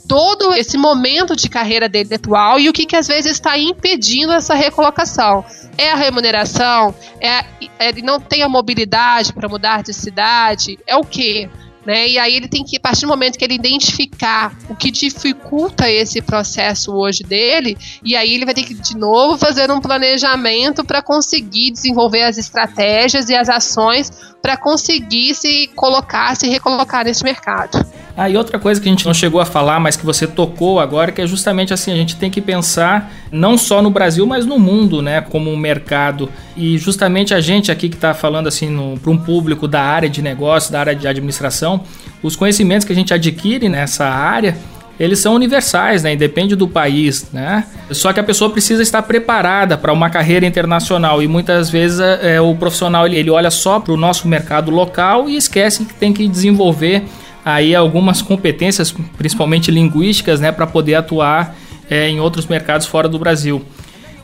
todo 0.09 0.53
esse 0.55 0.77
momento 0.77 1.37
de 1.37 1.49
carreira 1.49 1.89
dele 1.89 2.15
atual 2.15 2.59
e 2.59 2.69
o 2.69 2.73
que, 2.73 2.87
que 2.87 2.97
às 2.97 3.07
vezes 3.07 3.33
está 3.33 3.59
impedindo 3.59 4.33
essa 4.33 4.55
recolocação. 4.55 5.45
É 5.79 5.91
a 5.91 5.97
remuneração? 5.97 6.95
É, 7.21 7.45
é 7.79 7.89
ele 7.89 8.03
não 8.03 8.21
tem 8.21 8.43
a 8.43 8.49
mobilidade 8.49 9.33
para 9.33 9.49
mudar 9.49 9.83
de 9.83 9.95
cidade? 9.95 10.79
É 10.87 10.97
o 10.97 11.05
quê? 11.05 11.49
Né? 11.85 12.11
E 12.11 12.19
aí 12.19 12.37
ele 12.37 12.47
tem 12.47 12.63
que, 12.65 12.77
a 12.77 12.81
partir 12.81 13.03
do 13.03 13.09
momento 13.09 13.37
que 13.37 13.45
ele 13.45 13.55
identificar 13.55 14.57
o 14.69 14.75
que 14.75 14.91
dificulta 14.91 15.91
esse 15.91 16.23
processo 16.23 16.93
hoje 16.95 17.25
dele, 17.25 17.77
e 18.05 18.15
aí 18.15 18.35
ele 18.35 18.45
vai 18.45 18.55
ter 18.55 18.63
que 18.63 18.75
de 18.75 18.97
novo 18.97 19.37
fazer 19.37 19.71
um 19.71 19.81
planejamento 19.81 20.85
para 20.85 21.03
conseguir 21.03 21.73
desenvolver 21.73 22.23
as 22.23 22.39
estratégias 22.39 23.29
e 23.29 23.35
as 23.35 23.49
ações 23.49 24.13
para 24.41 24.57
conseguir 24.57 25.35
se 25.35 25.69
colocar, 25.75 26.37
se 26.37 26.49
recolocar 26.49 27.05
nesse 27.05 27.25
mercado. 27.25 27.85
Ah, 28.17 28.29
e 28.29 28.37
outra 28.37 28.59
coisa 28.59 28.81
que 28.81 28.89
a 28.89 28.93
gente 28.93 29.07
não 29.07 29.15
chegou 29.15 29.41
a 29.41 29.47
falar, 29.47 29.81
mas 29.81 29.97
que 29.97 30.05
você 30.05 30.27
tocou 30.27 30.79
agora, 30.79 31.11
que 31.11 31.23
é 31.23 31.27
justamente 31.27 31.73
assim, 31.73 31.91
a 31.91 31.97
gente 31.97 32.17
tem 32.17 32.31
que 32.31 32.43
pensar 32.43 33.11
não 33.31 33.57
só 33.57 33.81
no 33.81 33.91
Brasil, 33.91 34.27
mas 34.27 34.45
no 34.45 34.59
mundo, 34.59 35.01
né, 35.01 35.23
como 35.23 35.51
um 35.51 35.57
mercado. 35.57 36.29
E 36.55 36.77
justamente 36.77 37.33
a 37.33 37.41
gente 37.41 37.73
aqui 37.73 37.89
que 37.89 37.95
está 37.95 38.13
falando 38.13 38.49
assim 38.49 38.99
para 39.03 39.11
um 39.11 39.17
público 39.17 39.67
da 39.67 39.81
área 39.81 40.11
de 40.11 40.21
negócio, 40.21 40.71
da 40.71 40.81
área 40.81 40.95
de 40.95 41.09
administração, 41.09 41.83
os 42.23 42.37
conhecimentos 42.37 42.87
que 42.87 42.93
a 42.93 42.97
gente 42.97 43.15
adquire 43.15 43.69
nessa 43.69 44.05
área, 44.07 44.59
eles 45.01 45.19
são 45.19 45.35
universais, 45.35 46.03
né? 46.03 46.13
Independe 46.13 46.55
do 46.55 46.69
país, 46.69 47.29
né? 47.33 47.65
Só 47.91 48.13
que 48.13 48.21
a 48.21 48.23
pessoa 48.23 48.51
precisa 48.51 48.83
estar 48.83 49.03
preparada 49.03 49.79
para 49.79 49.93
uma 49.93 50.11
carreira 50.11 50.45
internacional 50.45 51.23
e 51.23 51.27
muitas 51.27 51.71
vezes 51.71 51.99
é, 51.99 52.41
o 52.41 52.55
profissional 52.55 53.07
ele, 53.07 53.17
ele 53.17 53.31
olha 53.31 53.51
só 53.51 53.81
para 53.81 53.93
o 53.93 53.97
nosso 53.97 54.29
mercado 54.29 54.71
local 54.71 55.31
e 55.31 55.37
esquece 55.37 55.87
que 55.87 55.95
tem 55.95 56.13
que 56.13 56.29
desenvolver 56.29 57.05
aí 57.45 57.75
algumas 57.75 58.23
competências, 58.23 58.95
principalmente 59.17 59.71
linguísticas, 59.71 60.41
né, 60.41 60.53
para 60.53 60.67
poder 60.67 60.95
atuar 60.95 61.57
é, 61.91 62.09
em 62.09 62.21
outros 62.21 62.47
mercados 62.47 62.87
fora 62.87 63.09
do 63.09 63.19
Brasil. 63.19 63.65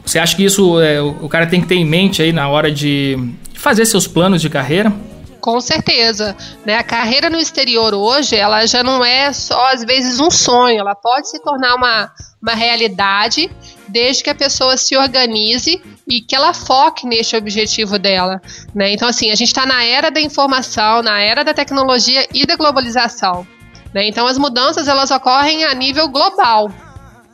Você 0.05 0.19
acha 0.19 0.35
que 0.35 0.45
isso 0.45 0.81
é, 0.81 1.01
o 1.03 1.29
cara 1.29 1.47
tem 1.47 1.61
que 1.61 1.67
ter 1.67 1.75
em 1.75 1.85
mente 1.85 2.23
aí 2.23 2.33
na 2.33 2.49
hora 2.49 2.71
de 2.71 3.19
fazer 3.53 3.85
seus 3.85 4.07
planos 4.07 4.41
de 4.41 4.49
carreira? 4.49 4.93
Com 5.41 5.61
certeza, 5.61 6.37
né? 6.67 6.77
A 6.77 6.83
carreira 6.83 7.31
no 7.31 7.39
exterior 7.39 7.95
hoje, 7.95 8.35
ela 8.35 8.67
já 8.67 8.83
não 8.83 9.05
é 9.05 9.33
só 9.33 9.69
às 9.69 9.85
vezes 9.85 10.19
um 10.19 10.31
sonho, 10.31 10.81
ela 10.81 10.95
pode 10.95 11.31
se 11.31 11.41
tornar 11.41 11.77
uma, 11.77 12.13
uma 12.43 12.55
realidade 12.55 13.51
desde 13.89 14.25
que 14.25 14.31
a 14.31 14.35
pessoa 14.35 14.77
se 14.77 14.97
organize 14.97 15.81
e 16.09 16.21
que 16.21 16.35
ela 16.35 16.53
foque 16.53 17.07
neste 17.07 17.37
objetivo 17.37 17.99
dela, 17.99 18.41
né? 18.75 18.93
Então 18.93 19.09
assim, 19.09 19.31
a 19.31 19.35
gente 19.35 19.49
está 19.49 19.65
na 19.65 19.85
era 19.85 20.11
da 20.11 20.21
informação, 20.21 21.03
na 21.03 21.21
era 21.21 21.45
da 21.45 21.55
tecnologia 21.55 22.27
e 22.35 22.45
da 22.45 22.57
globalização, 22.57 23.47
né? 23.95 24.07
Então 24.09 24.27
as 24.27 24.39
mudanças 24.39 24.89
elas 24.89 25.11
ocorrem 25.11 25.65
a 25.65 25.75
nível 25.75 26.09
global. 26.09 26.69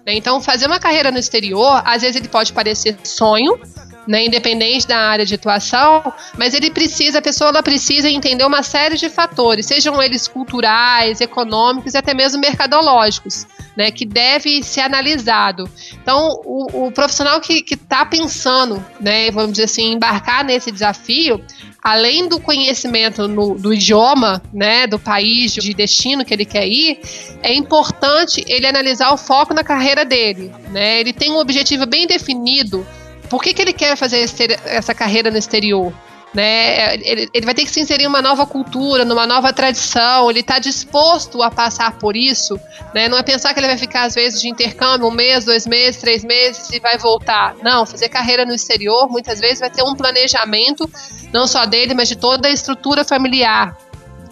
Né? 0.06 0.14
Então 0.14 0.40
fazer 0.40 0.66
uma 0.66 0.78
carreira 0.78 1.10
no 1.10 1.18
exterior, 1.18 1.82
às 1.84 2.02
vezes 2.02 2.16
ele 2.16 2.28
pode 2.28 2.52
parecer 2.52 2.96
sonho, 3.02 3.58
né, 4.06 4.26
independente 4.26 4.86
da 4.86 4.98
área 4.98 5.24
de 5.24 5.34
atuação, 5.34 6.12
mas 6.36 6.54
ele 6.54 6.70
precisa, 6.70 7.18
a 7.18 7.22
pessoa 7.22 7.50
ela 7.50 7.62
precisa 7.62 8.08
entender 8.08 8.44
uma 8.44 8.62
série 8.62 8.96
de 8.96 9.08
fatores, 9.08 9.66
sejam 9.66 10.02
eles 10.02 10.28
culturais, 10.28 11.20
econômicos 11.20 11.94
e 11.94 11.98
até 11.98 12.14
mesmo 12.14 12.40
mercadológicos, 12.40 13.46
né, 13.76 13.90
que 13.90 14.04
deve 14.04 14.62
ser 14.62 14.82
analisado. 14.82 15.68
Então, 16.02 16.40
o, 16.44 16.86
o 16.86 16.92
profissional 16.92 17.40
que 17.40 17.64
está 17.70 18.04
pensando, 18.04 18.84
né, 19.00 19.30
vamos 19.30 19.52
dizer 19.52 19.64
assim, 19.64 19.92
embarcar 19.92 20.44
nesse 20.44 20.70
desafio, 20.70 21.42
além 21.82 22.26
do 22.28 22.40
conhecimento 22.40 23.28
no, 23.28 23.54
do 23.58 23.74
idioma, 23.74 24.42
né, 24.52 24.86
do 24.86 24.98
país 24.98 25.52
de 25.52 25.74
destino 25.74 26.24
que 26.24 26.32
ele 26.32 26.46
quer 26.46 26.66
ir, 26.66 26.98
é 27.42 27.52
importante 27.52 28.42
ele 28.48 28.66
analisar 28.66 29.12
o 29.12 29.18
foco 29.18 29.52
na 29.52 29.62
carreira 29.62 30.02
dele, 30.02 30.50
né? 30.70 31.00
Ele 31.00 31.12
tem 31.12 31.30
um 31.30 31.36
objetivo 31.38 31.84
bem 31.84 32.06
definido 32.06 32.86
por 33.28 33.42
que, 33.42 33.54
que 33.54 33.62
ele 33.62 33.72
quer 33.72 33.96
fazer 33.96 34.18
essa 34.64 34.94
carreira 34.94 35.30
no 35.30 35.38
exterior? 35.38 35.92
Né? 36.34 36.94
Ele, 36.96 37.30
ele, 37.32 37.46
vai 37.46 37.54
ter 37.54 37.64
que 37.64 37.70
se 37.70 37.80
inserir 37.80 38.04
em 38.04 38.06
uma 38.08 38.20
nova 38.20 38.44
cultura, 38.44 39.04
numa 39.04 39.24
nova 39.24 39.52
tradição, 39.52 40.28
ele 40.28 40.40
está 40.40 40.58
disposto 40.58 41.40
a 41.40 41.48
passar 41.48 41.96
por 41.96 42.16
isso, 42.16 42.58
né? 42.92 43.08
Não 43.08 43.16
é 43.16 43.22
pensar 43.22 43.54
que 43.54 43.60
ele 43.60 43.68
vai 43.68 43.78
ficar, 43.78 44.02
às 44.02 44.16
vezes, 44.16 44.40
de 44.40 44.48
intercâmbio, 44.48 45.06
um 45.06 45.12
mês, 45.12 45.44
dois 45.44 45.64
meses, 45.64 46.00
três 46.00 46.24
meses 46.24 46.68
e 46.72 46.80
vai 46.80 46.98
voltar. 46.98 47.54
Não, 47.62 47.86
fazer 47.86 48.08
carreira 48.08 48.44
no 48.44 48.52
exterior, 48.52 49.08
muitas 49.08 49.38
vezes, 49.38 49.60
vai 49.60 49.70
ter 49.70 49.84
um 49.84 49.94
planejamento, 49.94 50.90
não 51.32 51.46
só 51.46 51.66
dele, 51.66 51.94
mas 51.94 52.08
de 52.08 52.16
toda 52.16 52.48
a 52.48 52.50
estrutura 52.50 53.04
familiar. 53.04 53.78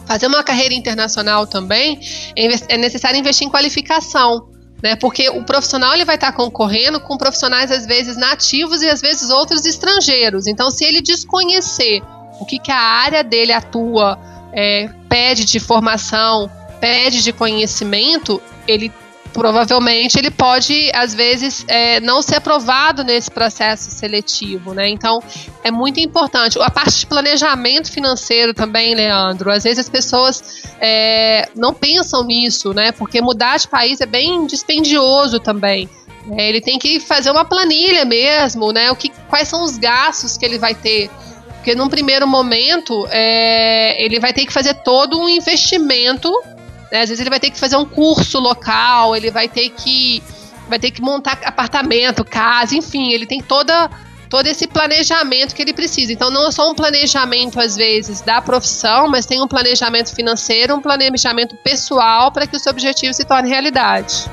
Fazer 0.04 0.26
uma 0.26 0.42
carreira 0.42 0.74
internacional 0.74 1.46
também 1.46 2.00
é, 2.36 2.74
é 2.74 2.76
necessário 2.76 3.16
investir 3.16 3.46
em 3.46 3.50
qualificação 3.50 4.51
né? 4.82 4.96
Porque 4.96 5.30
o 5.30 5.44
profissional 5.44 5.94
ele 5.94 6.04
vai 6.04 6.16
estar 6.16 6.32
concorrendo 6.32 7.00
com 7.00 7.16
profissionais 7.16 7.70
às 7.70 7.86
vezes 7.86 8.16
nativos 8.16 8.82
e 8.82 8.88
às 8.88 9.00
vezes 9.00 9.30
outros 9.30 9.64
estrangeiros. 9.64 10.46
Então, 10.46 10.70
se 10.70 10.84
ele 10.84 11.00
desconhecer 11.00 12.02
o 12.40 12.44
que, 12.44 12.58
que 12.58 12.72
a 12.72 12.80
área 12.80 13.22
dele 13.22 13.52
atua, 13.52 14.18
é, 14.52 14.90
pede 15.08 15.44
de 15.44 15.60
formação, 15.60 16.50
pede 16.80 17.22
de 17.22 17.32
conhecimento, 17.32 18.42
ele 18.66 18.92
provavelmente 19.32 20.18
ele 20.18 20.30
pode, 20.30 20.90
às 20.94 21.14
vezes, 21.14 21.64
é, 21.66 22.00
não 22.00 22.22
ser 22.22 22.36
aprovado 22.36 23.02
nesse 23.02 23.30
processo 23.30 23.90
seletivo, 23.90 24.74
né? 24.74 24.88
Então, 24.88 25.22
é 25.64 25.70
muito 25.70 26.00
importante. 26.00 26.58
A 26.60 26.70
parte 26.70 27.00
de 27.00 27.06
planejamento 27.06 27.90
financeiro 27.90 28.52
também, 28.52 28.94
Leandro. 28.94 29.50
Às 29.50 29.64
vezes 29.64 29.80
as 29.80 29.88
pessoas 29.88 30.62
é, 30.80 31.48
não 31.56 31.72
pensam 31.72 32.24
nisso, 32.24 32.72
né? 32.72 32.92
Porque 32.92 33.20
mudar 33.20 33.56
de 33.58 33.68
país 33.68 34.00
é 34.00 34.06
bem 34.06 34.46
dispendioso 34.46 35.40
também. 35.40 35.88
É, 36.36 36.48
ele 36.48 36.60
tem 36.60 36.78
que 36.78 37.00
fazer 37.00 37.30
uma 37.30 37.44
planilha 37.44 38.04
mesmo, 38.04 38.72
né? 38.72 38.90
O 38.90 38.96
que, 38.96 39.10
quais 39.28 39.48
são 39.48 39.64
os 39.64 39.76
gastos 39.78 40.36
que 40.36 40.44
ele 40.44 40.58
vai 40.58 40.74
ter. 40.74 41.10
Porque 41.56 41.74
num 41.74 41.88
primeiro 41.88 42.26
momento, 42.26 43.06
é, 43.10 44.02
ele 44.04 44.18
vai 44.18 44.32
ter 44.32 44.44
que 44.44 44.52
fazer 44.52 44.74
todo 44.74 45.18
um 45.18 45.28
investimento 45.28 46.28
né? 46.92 47.00
Às 47.00 47.08
vezes 47.08 47.20
ele 47.20 47.30
vai 47.30 47.40
ter 47.40 47.50
que 47.50 47.58
fazer 47.58 47.76
um 47.76 47.86
curso 47.86 48.38
local, 48.38 49.16
ele 49.16 49.30
vai 49.30 49.48
ter 49.48 49.70
que 49.70 50.22
vai 50.68 50.78
ter 50.78 50.90
que 50.90 51.00
montar 51.02 51.38
apartamento, 51.44 52.24
casa, 52.24 52.76
enfim, 52.76 53.12
ele 53.12 53.26
tem 53.26 53.42
toda 53.42 53.90
todo 54.28 54.46
esse 54.46 54.66
planejamento 54.66 55.54
que 55.54 55.60
ele 55.60 55.74
precisa. 55.74 56.12
Então 56.12 56.30
não 56.30 56.48
é 56.48 56.50
só 56.50 56.70
um 56.70 56.74
planejamento 56.74 57.60
às 57.60 57.76
vezes 57.76 58.20
da 58.20 58.40
profissão, 58.40 59.08
mas 59.08 59.26
tem 59.26 59.42
um 59.42 59.48
planejamento 59.48 60.14
financeiro, 60.14 60.74
um 60.74 60.80
planejamento 60.80 61.56
pessoal 61.56 62.30
para 62.30 62.46
que 62.46 62.56
o 62.56 62.60
seu 62.60 62.70
objetivo 62.70 63.12
se 63.12 63.24
torne 63.24 63.48
realidade. 63.48 64.30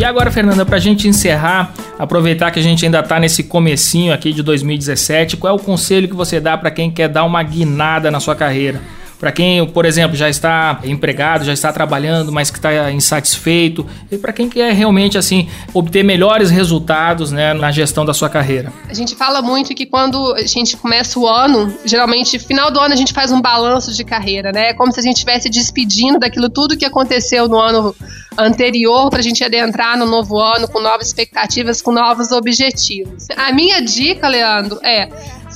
E 0.00 0.04
agora, 0.04 0.30
Fernanda, 0.30 0.64
para 0.64 0.76
a 0.76 0.80
gente 0.80 1.06
encerrar, 1.06 1.74
aproveitar 1.98 2.50
que 2.50 2.58
a 2.58 2.62
gente 2.62 2.86
ainda 2.86 3.00
está 3.00 3.20
nesse 3.20 3.42
comecinho 3.42 4.14
aqui 4.14 4.32
de 4.32 4.42
2017, 4.42 5.36
qual 5.36 5.52
é 5.52 5.60
o 5.60 5.62
conselho 5.62 6.08
que 6.08 6.16
você 6.16 6.40
dá 6.40 6.56
para 6.56 6.70
quem 6.70 6.90
quer 6.90 7.06
dar 7.06 7.22
uma 7.24 7.42
guinada 7.42 8.10
na 8.10 8.18
sua 8.18 8.34
carreira? 8.34 8.80
Para 9.20 9.30
quem, 9.30 9.66
por 9.66 9.84
exemplo, 9.84 10.16
já 10.16 10.30
está 10.30 10.80
empregado, 10.82 11.44
já 11.44 11.52
está 11.52 11.70
trabalhando, 11.70 12.32
mas 12.32 12.50
que 12.50 12.56
está 12.56 12.90
insatisfeito, 12.90 13.86
e 14.10 14.16
para 14.16 14.32
quem 14.32 14.48
quer 14.48 14.72
realmente 14.72 15.18
assim 15.18 15.46
obter 15.74 16.02
melhores 16.02 16.48
resultados, 16.50 17.30
né, 17.30 17.52
na 17.52 17.70
gestão 17.70 18.02
da 18.02 18.14
sua 18.14 18.30
carreira. 18.30 18.72
A 18.88 18.94
gente 18.94 19.14
fala 19.14 19.42
muito 19.42 19.74
que 19.74 19.84
quando 19.84 20.32
a 20.34 20.46
gente 20.46 20.74
começa 20.74 21.18
o 21.18 21.28
ano, 21.28 21.70
geralmente 21.84 22.38
final 22.38 22.70
do 22.70 22.80
ano 22.80 22.94
a 22.94 22.96
gente 22.96 23.12
faz 23.12 23.30
um 23.30 23.42
balanço 23.42 23.92
de 23.92 24.02
carreira, 24.04 24.52
né? 24.52 24.70
É 24.70 24.74
como 24.74 24.90
se 24.90 25.00
a 25.00 25.02
gente 25.02 25.16
estivesse 25.16 25.50
despedindo 25.50 26.18
daquilo 26.18 26.48
tudo 26.48 26.76
que 26.76 26.86
aconteceu 26.86 27.46
no 27.46 27.58
ano 27.58 27.94
anterior 28.38 29.10
para 29.10 29.18
a 29.18 29.22
gente 29.22 29.44
adentrar 29.44 29.98
no 29.98 30.06
novo 30.06 30.40
ano 30.40 30.66
com 30.66 30.80
novas 30.80 31.08
expectativas, 31.08 31.82
com 31.82 31.92
novos 31.92 32.32
objetivos. 32.32 33.26
A 33.36 33.52
minha 33.52 33.80
dica, 33.82 34.28
Leandro, 34.28 34.80
é 34.82 35.08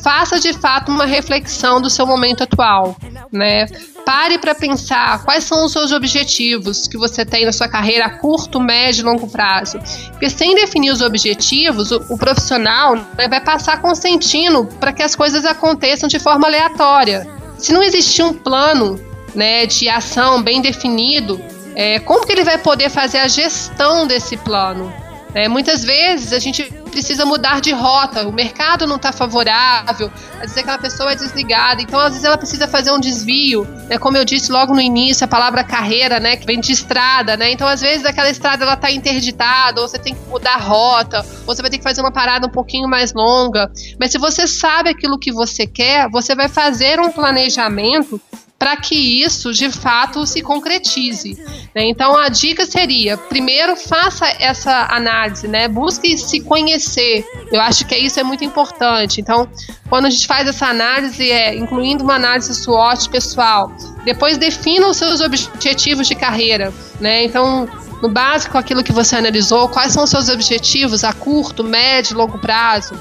faça 0.04 0.38
de 0.38 0.52
fato 0.52 0.92
uma 0.92 1.06
reflexão 1.06 1.80
do 1.80 1.88
seu 1.88 2.06
momento 2.06 2.44
atual, 2.44 2.94
né? 3.32 3.64
Pare 4.04 4.36
para 4.36 4.54
pensar 4.54 5.24
quais 5.24 5.44
são 5.44 5.64
os 5.64 5.72
seus 5.72 5.92
objetivos 5.92 6.86
que 6.86 6.98
você 6.98 7.24
tem 7.24 7.46
na 7.46 7.52
sua 7.52 7.66
carreira 7.66 8.04
a 8.04 8.10
curto, 8.10 8.60
médio 8.60 9.00
e 9.00 9.04
longo 9.04 9.26
prazo. 9.26 9.78
Porque 10.10 10.28
sem 10.28 10.54
definir 10.54 10.90
os 10.90 11.00
objetivos, 11.00 11.90
o, 11.90 12.04
o 12.10 12.18
profissional 12.18 12.96
né, 12.96 13.26
vai 13.28 13.40
passar 13.40 13.80
consentindo 13.80 14.66
para 14.78 14.92
que 14.92 15.02
as 15.02 15.16
coisas 15.16 15.46
aconteçam 15.46 16.06
de 16.06 16.18
forma 16.18 16.46
aleatória. 16.46 17.26
Se 17.56 17.72
não 17.72 17.82
existir 17.82 18.22
um 18.22 18.34
plano 18.34 19.00
né, 19.34 19.64
de 19.64 19.88
ação 19.88 20.42
bem 20.42 20.60
definido, 20.60 21.40
é, 21.74 21.98
como 22.00 22.26
que 22.26 22.32
ele 22.32 22.44
vai 22.44 22.58
poder 22.58 22.90
fazer 22.90 23.18
a 23.18 23.26
gestão 23.26 24.06
desse 24.06 24.36
plano? 24.36 24.92
É, 25.34 25.48
muitas 25.48 25.82
vezes 25.82 26.32
a 26.32 26.38
gente 26.38 26.62
precisa 26.90 27.26
mudar 27.26 27.60
de 27.60 27.72
rota, 27.72 28.26
o 28.26 28.32
mercado 28.32 28.86
não 28.86 28.96
está 28.96 29.10
favorável, 29.10 30.10
às 30.34 30.42
vezes 30.42 30.58
aquela 30.58 30.78
pessoa 30.78 31.10
é 31.10 31.16
desligada, 31.16 31.82
então 31.82 31.98
às 31.98 32.10
vezes 32.10 32.24
ela 32.24 32.38
precisa 32.38 32.68
fazer 32.68 32.92
um 32.92 33.00
desvio, 33.00 33.66
né? 33.88 33.98
Como 33.98 34.16
eu 34.16 34.24
disse 34.24 34.52
logo 34.52 34.72
no 34.72 34.80
início, 34.80 35.24
a 35.24 35.28
palavra 35.28 35.64
carreira, 35.64 36.20
né? 36.20 36.36
Que 36.36 36.46
vem 36.46 36.60
de 36.60 36.70
estrada, 36.70 37.36
né? 37.36 37.50
Então 37.50 37.66
às 37.66 37.80
vezes 37.80 38.06
aquela 38.06 38.30
estrada 38.30 38.64
ela 38.64 38.74
está 38.74 38.92
interditada, 38.92 39.80
ou 39.80 39.88
você 39.88 39.98
tem 39.98 40.14
que 40.14 40.20
mudar 40.28 40.56
rota, 40.56 41.26
ou 41.44 41.54
você 41.54 41.60
vai 41.60 41.70
ter 41.70 41.78
que 41.78 41.84
fazer 41.84 42.00
uma 42.00 42.12
parada 42.12 42.46
um 42.46 42.50
pouquinho 42.50 42.88
mais 42.88 43.12
longa. 43.12 43.68
Mas 43.98 44.12
se 44.12 44.18
você 44.18 44.46
sabe 44.46 44.90
aquilo 44.90 45.18
que 45.18 45.32
você 45.32 45.66
quer, 45.66 46.08
você 46.10 46.34
vai 46.36 46.48
fazer 46.48 47.00
um 47.00 47.10
planejamento 47.10 48.20
para 48.58 48.76
que 48.76 48.94
isso 48.94 49.52
de 49.52 49.70
fato 49.70 50.26
se 50.26 50.40
concretize. 50.40 51.34
Né? 51.74 51.84
Então 51.84 52.16
a 52.16 52.28
dica 52.28 52.64
seria: 52.64 53.16
primeiro 53.16 53.76
faça 53.76 54.26
essa 54.38 54.88
análise, 54.90 55.48
né? 55.48 55.68
busque 55.68 56.16
se 56.16 56.40
conhecer. 56.40 57.24
Eu 57.52 57.60
acho 57.60 57.86
que 57.86 57.96
isso 57.96 58.18
é 58.18 58.22
muito 58.22 58.44
importante. 58.44 59.20
Então, 59.20 59.48
quando 59.88 60.06
a 60.06 60.10
gente 60.10 60.26
faz 60.26 60.48
essa 60.48 60.66
análise, 60.66 61.30
é 61.30 61.54
incluindo 61.54 62.04
uma 62.04 62.14
análise 62.14 62.54
SWOT 62.54 63.08
pessoal, 63.10 63.72
depois 64.04 64.38
defina 64.38 64.86
os 64.86 64.96
seus 64.96 65.20
objetivos 65.20 66.06
de 66.06 66.14
carreira. 66.14 66.72
Né? 67.00 67.24
Então, 67.24 67.68
no 68.00 68.08
básico, 68.08 68.58
aquilo 68.58 68.84
que 68.84 68.92
você 68.92 69.16
analisou, 69.16 69.68
quais 69.68 69.92
são 69.92 70.04
os 70.04 70.10
seus 70.10 70.28
objetivos 70.28 71.04
a 71.04 71.12
curto, 71.12 71.64
médio, 71.64 72.16
longo 72.16 72.38
prazo? 72.38 72.94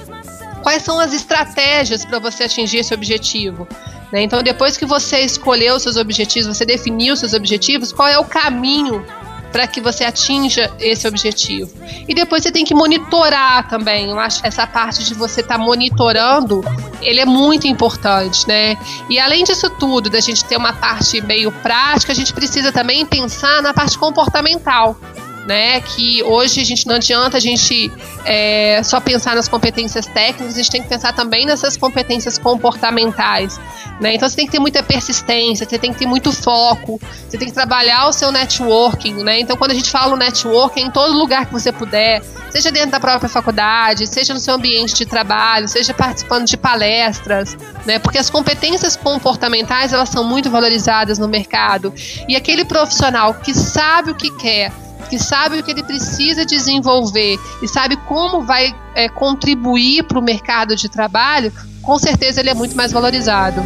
Quais 0.61 0.81
são 0.81 0.97
as 0.97 1.13
estratégias 1.13 2.05
para 2.05 2.19
você 2.19 2.45
atingir 2.45 2.77
esse 2.77 2.93
objetivo? 2.93 3.67
Né? 4.13 4.21
Então, 4.21 4.43
depois 4.43 4.77
que 4.77 4.85
você 4.85 5.21
escolheu 5.21 5.75
os 5.75 5.81
seus 5.81 5.97
objetivos, 5.97 6.55
você 6.55 6.63
definiu 6.63 7.15
os 7.15 7.19
seus 7.19 7.33
objetivos, 7.33 7.91
qual 7.91 8.07
é 8.07 8.19
o 8.19 8.23
caminho 8.23 9.03
para 9.51 9.65
que 9.67 9.81
você 9.81 10.03
atinja 10.03 10.71
esse 10.79 11.07
objetivo. 11.07 11.71
E 12.07 12.13
depois 12.13 12.41
você 12.41 12.51
tem 12.51 12.65
que 12.65 12.73
monitorar 12.73 13.67
também. 13.67 14.09
Eu 14.09 14.19
acho 14.19 14.41
que 14.41 14.47
essa 14.47 14.65
parte 14.65 15.03
de 15.03 15.13
você 15.13 15.41
estar 15.41 15.57
tá 15.57 15.63
monitorando, 15.63 16.63
ele 17.01 17.19
é 17.19 17.25
muito 17.25 17.67
importante, 17.67 18.47
né? 18.47 18.75
E 19.09 19.19
além 19.19 19.43
disso 19.43 19.69
tudo, 19.69 20.09
da 20.09 20.19
gente 20.19 20.43
ter 20.45 20.57
uma 20.57 20.73
parte 20.73 21.21
meio 21.21 21.51
prática, 21.51 22.11
a 22.11 22.15
gente 22.15 22.33
precisa 22.33 22.71
também 22.71 23.05
pensar 23.05 23.61
na 23.61 23.73
parte 23.73 23.97
comportamental 23.97 24.97
né? 25.45 25.81
Que 25.81 26.23
hoje 26.23 26.61
a 26.61 26.65
gente 26.65 26.87
não 26.87 26.95
adianta 26.95 27.37
a 27.37 27.39
gente 27.39 27.91
é, 28.25 28.81
só 28.83 28.99
pensar 28.99 29.35
nas 29.35 29.47
competências 29.47 30.05
técnicas, 30.05 30.55
a 30.55 30.57
gente 30.57 30.71
tem 30.71 30.81
que 30.81 30.89
pensar 30.89 31.13
também 31.13 31.45
nessas 31.45 31.77
competências 31.77 32.37
comportamentais, 32.37 33.59
né? 33.99 34.15
Então 34.15 34.27
você 34.27 34.35
tem 34.35 34.45
que 34.45 34.51
ter 34.51 34.59
muita 34.59 34.81
persistência, 34.81 35.67
você 35.67 35.77
tem 35.77 35.91
que 35.91 35.99
ter 35.99 36.05
muito 36.05 36.31
foco, 36.31 36.99
você 37.27 37.37
tem 37.37 37.47
que 37.47 37.53
trabalhar 37.53 38.07
o 38.07 38.13
seu 38.13 38.31
networking, 38.31 39.23
né? 39.23 39.39
Então 39.39 39.57
quando 39.57 39.71
a 39.71 39.75
gente 39.75 39.89
fala 39.89 40.13
o 40.13 40.17
networking, 40.17 40.81
é 40.81 40.85
em 40.85 40.91
todo 40.91 41.13
lugar 41.13 41.45
que 41.45 41.53
você 41.53 41.71
puder, 41.71 42.21
seja 42.49 42.71
dentro 42.71 42.91
da 42.91 42.99
própria 42.99 43.29
faculdade, 43.29 44.07
seja 44.07 44.33
no 44.33 44.39
seu 44.39 44.55
ambiente 44.55 44.95
de 44.95 45.05
trabalho, 45.05 45.67
seja 45.67 45.93
participando 45.93 46.45
de 46.45 46.57
palestras, 46.57 47.57
né? 47.85 47.99
Porque 47.99 48.17
as 48.17 48.29
competências 48.29 48.95
comportamentais 48.95 49.91
elas 49.91 50.09
são 50.09 50.23
muito 50.23 50.49
valorizadas 50.49 51.19
no 51.19 51.27
mercado 51.27 51.93
e 52.27 52.35
aquele 52.35 52.63
profissional 52.63 53.33
que 53.35 53.53
sabe 53.53 54.11
o 54.11 54.15
que 54.15 54.31
quer 54.37 54.71
que 55.09 55.19
sabe 55.19 55.59
o 55.59 55.63
que 55.63 55.71
ele 55.71 55.83
precisa 55.83 56.45
desenvolver 56.45 57.37
e 57.61 57.67
sabe 57.67 57.95
como 58.07 58.41
vai 58.41 58.75
é, 58.95 59.09
contribuir 59.09 60.03
para 60.03 60.19
o 60.19 60.21
mercado 60.21 60.75
de 60.75 60.89
trabalho, 60.89 61.51
com 61.81 61.97
certeza 61.97 62.39
ele 62.39 62.49
é 62.49 62.53
muito 62.53 62.75
mais 62.75 62.91
valorizado. 62.91 63.61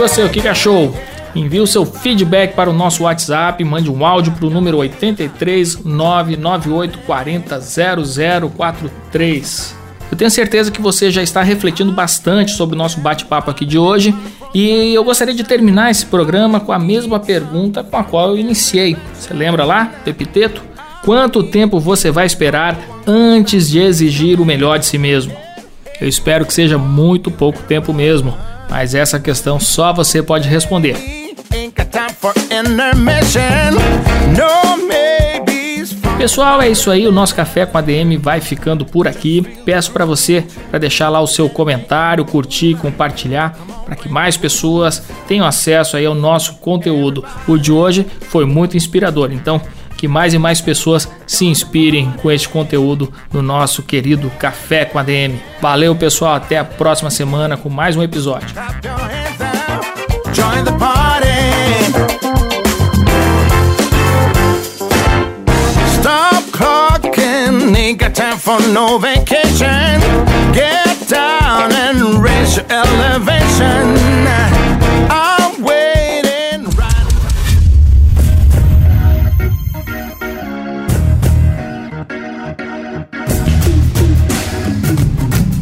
Você, 0.00 0.22
o 0.22 0.30
que 0.30 0.48
achou? 0.48 0.96
Envie 1.34 1.60
o 1.60 1.66
seu 1.66 1.84
feedback 1.84 2.54
para 2.54 2.70
o 2.70 2.72
nosso 2.72 3.02
WhatsApp, 3.02 3.62
mande 3.62 3.90
um 3.90 4.06
áudio 4.06 4.32
para 4.32 4.46
o 4.46 4.50
número 4.50 4.78
83 4.78 5.84
998 5.84 6.98
40 7.00 7.60
0043. 7.60 9.76
Eu 10.10 10.16
tenho 10.16 10.30
certeza 10.30 10.70
que 10.70 10.80
você 10.80 11.10
já 11.10 11.22
está 11.22 11.42
refletindo 11.42 11.92
bastante 11.92 12.52
sobre 12.52 12.74
o 12.74 12.78
nosso 12.78 12.98
bate-papo 12.98 13.50
aqui 13.50 13.66
de 13.66 13.76
hoje 13.76 14.14
e 14.54 14.94
eu 14.94 15.04
gostaria 15.04 15.34
de 15.34 15.44
terminar 15.44 15.90
esse 15.90 16.06
programa 16.06 16.60
com 16.60 16.72
a 16.72 16.78
mesma 16.78 17.20
pergunta 17.20 17.84
com 17.84 17.98
a 17.98 18.02
qual 18.02 18.30
eu 18.30 18.38
iniciei. 18.38 18.96
Você 19.12 19.34
lembra 19.34 19.66
lá 19.66 19.92
do 20.02 20.08
epiteto? 20.08 20.62
Quanto 21.04 21.42
tempo 21.42 21.78
você 21.78 22.10
vai 22.10 22.24
esperar 22.24 22.78
antes 23.06 23.68
de 23.68 23.78
exigir 23.78 24.40
o 24.40 24.46
melhor 24.46 24.78
de 24.78 24.86
si 24.86 24.96
mesmo? 24.96 25.36
Eu 26.00 26.08
espero 26.08 26.46
que 26.46 26.54
seja 26.54 26.78
muito 26.78 27.30
pouco 27.30 27.62
tempo 27.64 27.92
mesmo. 27.92 28.34
Mas 28.70 28.94
essa 28.94 29.18
questão 29.18 29.58
só 29.58 29.92
você 29.92 30.22
pode 30.22 30.48
responder. 30.48 30.96
Pessoal, 36.16 36.60
é 36.60 36.68
isso 36.68 36.90
aí. 36.90 37.08
O 37.08 37.12
nosso 37.12 37.34
café 37.34 37.66
com 37.66 37.78
a 37.78 37.80
DM 37.80 38.16
vai 38.18 38.40
ficando 38.40 38.84
por 38.84 39.08
aqui. 39.08 39.40
Peço 39.64 39.90
para 39.90 40.04
você 40.04 40.46
para 40.68 40.78
deixar 40.78 41.08
lá 41.08 41.20
o 41.20 41.26
seu 41.26 41.48
comentário, 41.48 42.24
curtir, 42.24 42.74
compartilhar, 42.74 43.58
para 43.86 43.96
que 43.96 44.08
mais 44.08 44.36
pessoas 44.36 45.02
tenham 45.26 45.46
acesso 45.46 45.96
aí 45.96 46.04
ao 46.06 46.14
nosso 46.14 46.56
conteúdo. 46.56 47.24
O 47.48 47.56
de 47.56 47.72
hoje 47.72 48.06
foi 48.28 48.44
muito 48.44 48.76
inspirador. 48.76 49.32
Então, 49.32 49.60
que 50.00 50.08
mais 50.08 50.32
e 50.32 50.38
mais 50.38 50.62
pessoas 50.62 51.06
se 51.26 51.44
inspirem 51.44 52.10
com 52.22 52.30
este 52.30 52.48
conteúdo 52.48 53.12
no 53.30 53.42
nosso 53.42 53.82
querido 53.82 54.30
Café 54.38 54.86
com 54.86 54.98
a 54.98 55.02
DM. 55.02 55.38
Valeu, 55.60 55.94
pessoal, 55.94 56.36
até 56.36 56.56
a 56.56 56.64
próxima 56.64 57.10
semana 57.10 57.58
com 57.58 57.68
mais 57.68 57.96
um 57.96 58.02
episódio. 58.02 58.48
Get 70.52 71.08
down 71.08 71.40